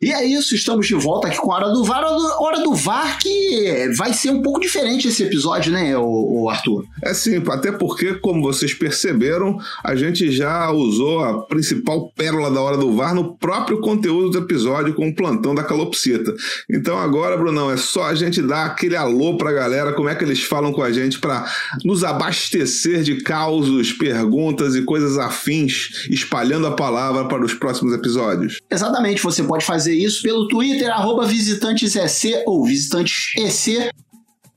E 0.02 0.12
é 0.12 0.24
isso, 0.24 0.54
estamos 0.54 0.86
de 0.86 0.94
volta 0.94 1.28
aqui 1.28 1.36
com 1.36 1.52
a 1.52 1.56
Hora 1.56 1.68
do 1.68 1.84
VAR. 1.84 2.02
Hora 2.02 2.16
do, 2.16 2.42
Hora 2.42 2.60
do 2.60 2.74
VAR 2.74 3.18
que 3.18 3.90
vai 3.98 4.14
ser 4.14 4.30
um 4.30 4.40
pouco 4.40 4.58
diferente 4.58 5.08
esse 5.08 5.22
episódio, 5.22 5.70
né, 5.70 5.94
o, 5.94 6.48
Arthur? 6.48 6.86
É 7.02 7.12
sim, 7.12 7.42
até 7.50 7.70
porque, 7.70 8.14
como 8.14 8.40
vocês 8.40 8.72
perceberam, 8.72 9.58
a 9.84 9.94
gente 9.94 10.30
já 10.30 10.70
usou 10.70 11.22
a 11.22 11.42
principal 11.42 12.10
pérola 12.16 12.50
da 12.50 12.62
hora 12.62 12.78
do 12.78 12.96
VAR 12.96 13.14
no 13.14 13.36
próprio 13.36 13.78
conteúdo 13.82 14.30
do 14.30 14.38
episódio 14.38 14.94
com 14.94 15.06
o 15.06 15.14
plantão 15.14 15.54
da 15.54 15.62
calopsita. 15.62 16.34
Então 16.70 16.98
agora, 16.98 17.36
Brunão, 17.36 17.70
é 17.70 17.76
só 17.76 18.04
a 18.04 18.14
gente 18.14 18.40
dar 18.40 18.64
aquele 18.64 18.96
alô 18.96 19.36
pra 19.36 19.52
galera, 19.52 19.92
como 19.92 20.08
é 20.08 20.14
que 20.14 20.24
eles 20.24 20.42
falam 20.42 20.72
com 20.72 20.82
a 20.82 20.90
gente 20.90 21.18
para 21.18 21.44
nos 21.84 22.04
abastecer 22.04 23.02
de 23.02 23.20
causos, 23.20 23.92
perguntas 23.92 24.74
e 24.74 24.80
coisas 24.80 25.18
afins, 25.18 26.08
espalhando 26.08 26.66
a 26.66 26.72
palavra 26.72 27.26
para 27.26 27.44
os 27.44 27.52
próximos 27.52 27.92
episódios. 27.92 28.62
Exatamente, 28.70 29.22
você 29.22 29.42
pode 29.42 29.62
fazer 29.62 29.89
isso 29.94 30.22
pelo 30.22 30.48
Twitter, 30.48 30.90
arroba 30.90 31.26
visitantesec 31.26 32.42
ou 32.46 32.64
visitantesec, 32.64 33.90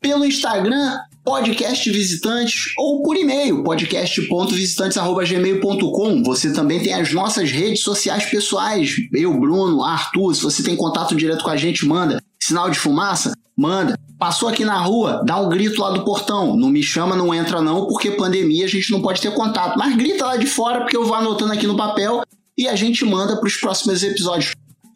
pelo 0.01 0.25
Instagram, 0.25 0.97
podcast 1.23 1.89
visitantes, 1.89 2.73
ou 2.77 3.01
por 3.01 3.15
e-mail, 3.15 3.63
podcast.visitantes.gmail.com. 3.63 6.21
Você 6.23 6.51
também 6.51 6.83
tem 6.83 6.93
as 6.93 7.13
nossas 7.13 7.49
redes 7.49 7.79
sociais 7.81 8.25
pessoais, 8.25 8.97
eu, 9.13 9.33
Bruno, 9.39 9.81
Arthur, 9.83 10.35
se 10.35 10.43
você 10.43 10.61
tem 10.61 10.75
contato 10.75 11.15
direto 11.15 11.41
com 11.43 11.49
a 11.49 11.55
gente, 11.55 11.85
manda. 11.85 12.21
Sinal 12.41 12.69
de 12.69 12.77
fumaça? 12.77 13.31
Manda. 13.55 13.97
Passou 14.19 14.49
aqui 14.49 14.65
na 14.65 14.79
rua, 14.79 15.23
dá 15.25 15.39
um 15.39 15.47
grito 15.47 15.79
lá 15.81 15.91
do 15.91 16.03
portão. 16.03 16.57
Não 16.57 16.67
me 16.69 16.83
chama, 16.83 17.15
não 17.15 17.33
entra 17.33 17.61
não, 17.61 17.87
porque 17.87 18.11
pandemia 18.11 18.65
a 18.65 18.69
gente 18.69 18.91
não 18.91 19.01
pode 19.01 19.21
ter 19.21 19.33
contato. 19.33 19.77
Mas 19.77 19.95
grita 19.95 20.25
lá 20.25 20.35
de 20.35 20.47
fora, 20.47 20.81
porque 20.81 20.97
eu 20.97 21.05
vou 21.05 21.15
anotando 21.15 21.53
aqui 21.53 21.65
no 21.65 21.77
papel 21.77 22.21
e 22.57 22.67
a 22.67 22.75
gente 22.75 23.05
manda 23.05 23.37
para 23.37 23.47
os 23.47 23.55
próximos 23.55 24.03
episódios. 24.03 24.53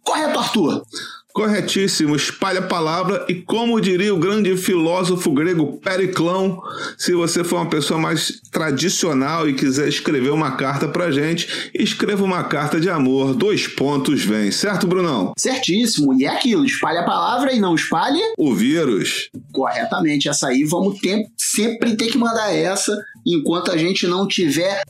Correto, 0.08 0.40
Arthur? 0.40 0.84
Corretíssimo, 1.34 2.16
espalha 2.16 2.60
a 2.62 2.66
palavra 2.68 3.26
e 3.28 3.36
como 3.36 3.80
diria 3.82 4.16
o 4.16 4.18
grande 4.18 4.56
filósofo 4.56 5.32
grego 5.34 5.80
Periclão, 5.84 6.62
se 6.98 7.14
você 7.14 7.44
for 7.44 7.58
uma 7.58 7.70
pessoa 7.70 8.00
mais 8.00 8.40
tradicional 8.50 9.50
e 9.50 9.54
quiser 9.54 9.90
escrever 9.90 10.30
uma 10.32 10.52
carta 10.56 10.88
pra 10.88 11.12
gente, 11.12 11.70
escreva 11.74 12.24
uma 12.24 12.42
carta 12.46 12.80
de 12.80 12.90
amor, 12.90 13.36
dois 13.36 13.68
pontos 13.68 14.24
vem, 14.24 14.50
certo 14.50 14.88
Brunão? 14.88 15.34
Certíssimo. 15.38 16.14
E 16.14 16.24
é 16.24 16.30
aquilo, 16.30 16.64
espalhe 16.64 17.00
a 17.00 17.06
palavra 17.06 17.52
e 17.52 17.60
não 17.60 17.76
espalhe 17.76 18.22
O 18.38 18.56
vírus. 18.56 19.30
corretamente. 19.52 20.30
Essa 20.30 20.48
aí 20.48 20.64
vamos 20.64 21.00
ter, 21.00 21.28
sempre 21.38 21.98
ter 21.98 22.08
que 22.08 22.18
mandar 22.18 22.56
essa 22.56 22.98
enquanto 23.26 23.72
a 23.72 23.78
gente 23.78 24.08
não 24.08 24.26
tiver 24.26 24.84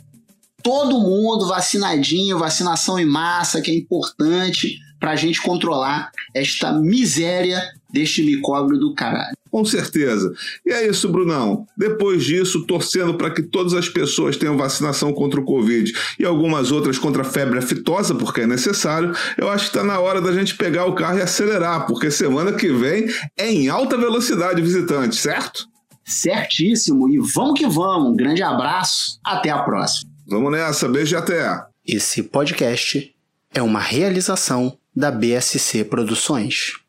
todo 0.62 1.00
mundo 1.00 1.48
vacinadinho, 1.48 2.38
vacinação 2.38 3.00
em 3.00 3.06
massa, 3.06 3.62
que 3.62 3.72
é 3.72 3.76
importante 3.76 4.78
pra 5.00 5.16
gente 5.16 5.42
controlar 5.42 6.12
esta 6.34 6.72
miséria 6.74 7.62
deste 7.92 8.24
micóbio 8.24 8.78
do 8.78 8.94
caralho. 8.94 9.36
Com 9.50 9.64
certeza. 9.64 10.34
E 10.66 10.72
é 10.72 10.88
isso, 10.88 11.10
Brunão. 11.10 11.66
Depois 11.76 12.24
disso, 12.24 12.66
torcendo 12.66 13.16
para 13.16 13.32
que 13.32 13.42
todas 13.42 13.74
as 13.74 13.88
pessoas 13.88 14.36
tenham 14.38 14.58
vacinação 14.58 15.14
contra 15.14 15.40
o 15.40 15.46
Covid 15.46 15.92
e 16.20 16.26
algumas 16.26 16.72
outras 16.72 17.00
contra 17.00 17.22
a 17.22 17.26
febre 17.26 17.60
aftosa, 17.60 18.14
porque 18.14 18.42
é 18.42 18.48
necessário, 18.48 19.14
eu 19.38 19.50
acho 19.50 19.66
que 19.66 19.78
está 19.78 19.84
na 19.84 20.00
hora 20.00 20.22
da 20.22 20.34
gente 20.34 20.56
pegar 20.56 20.86
o 20.86 20.96
carro 20.96 21.20
e 21.20 21.22
acelerar, 21.22 21.88
porque 21.88 22.12
semana 22.12 22.52
que 22.54 22.72
vem 22.72 23.08
é 23.38 23.50
em 23.50 23.70
alta 23.70 23.98
velocidade 23.98 24.62
visitante, 24.62 25.16
certo? 25.16 25.68
Certíssimo. 26.04 27.10
E 27.10 27.18
vamos 27.20 27.60
que 27.60 27.68
vamos. 27.68 28.12
Um 28.12 28.16
grande 28.16 28.42
abraço. 28.42 29.20
Até 29.26 29.50
a 29.50 29.60
próxima. 29.60 30.10
Vamos 30.26 30.52
nessa, 30.52 30.88
beijo 30.88 31.16
e 31.16 31.18
até. 31.18 31.64
Esse 31.86 32.24
podcast 32.24 33.14
é 33.54 33.62
uma 33.62 33.80
realização 33.80 34.78
da 34.98 35.12
BSC 35.12 35.84
Produções. 35.84 36.87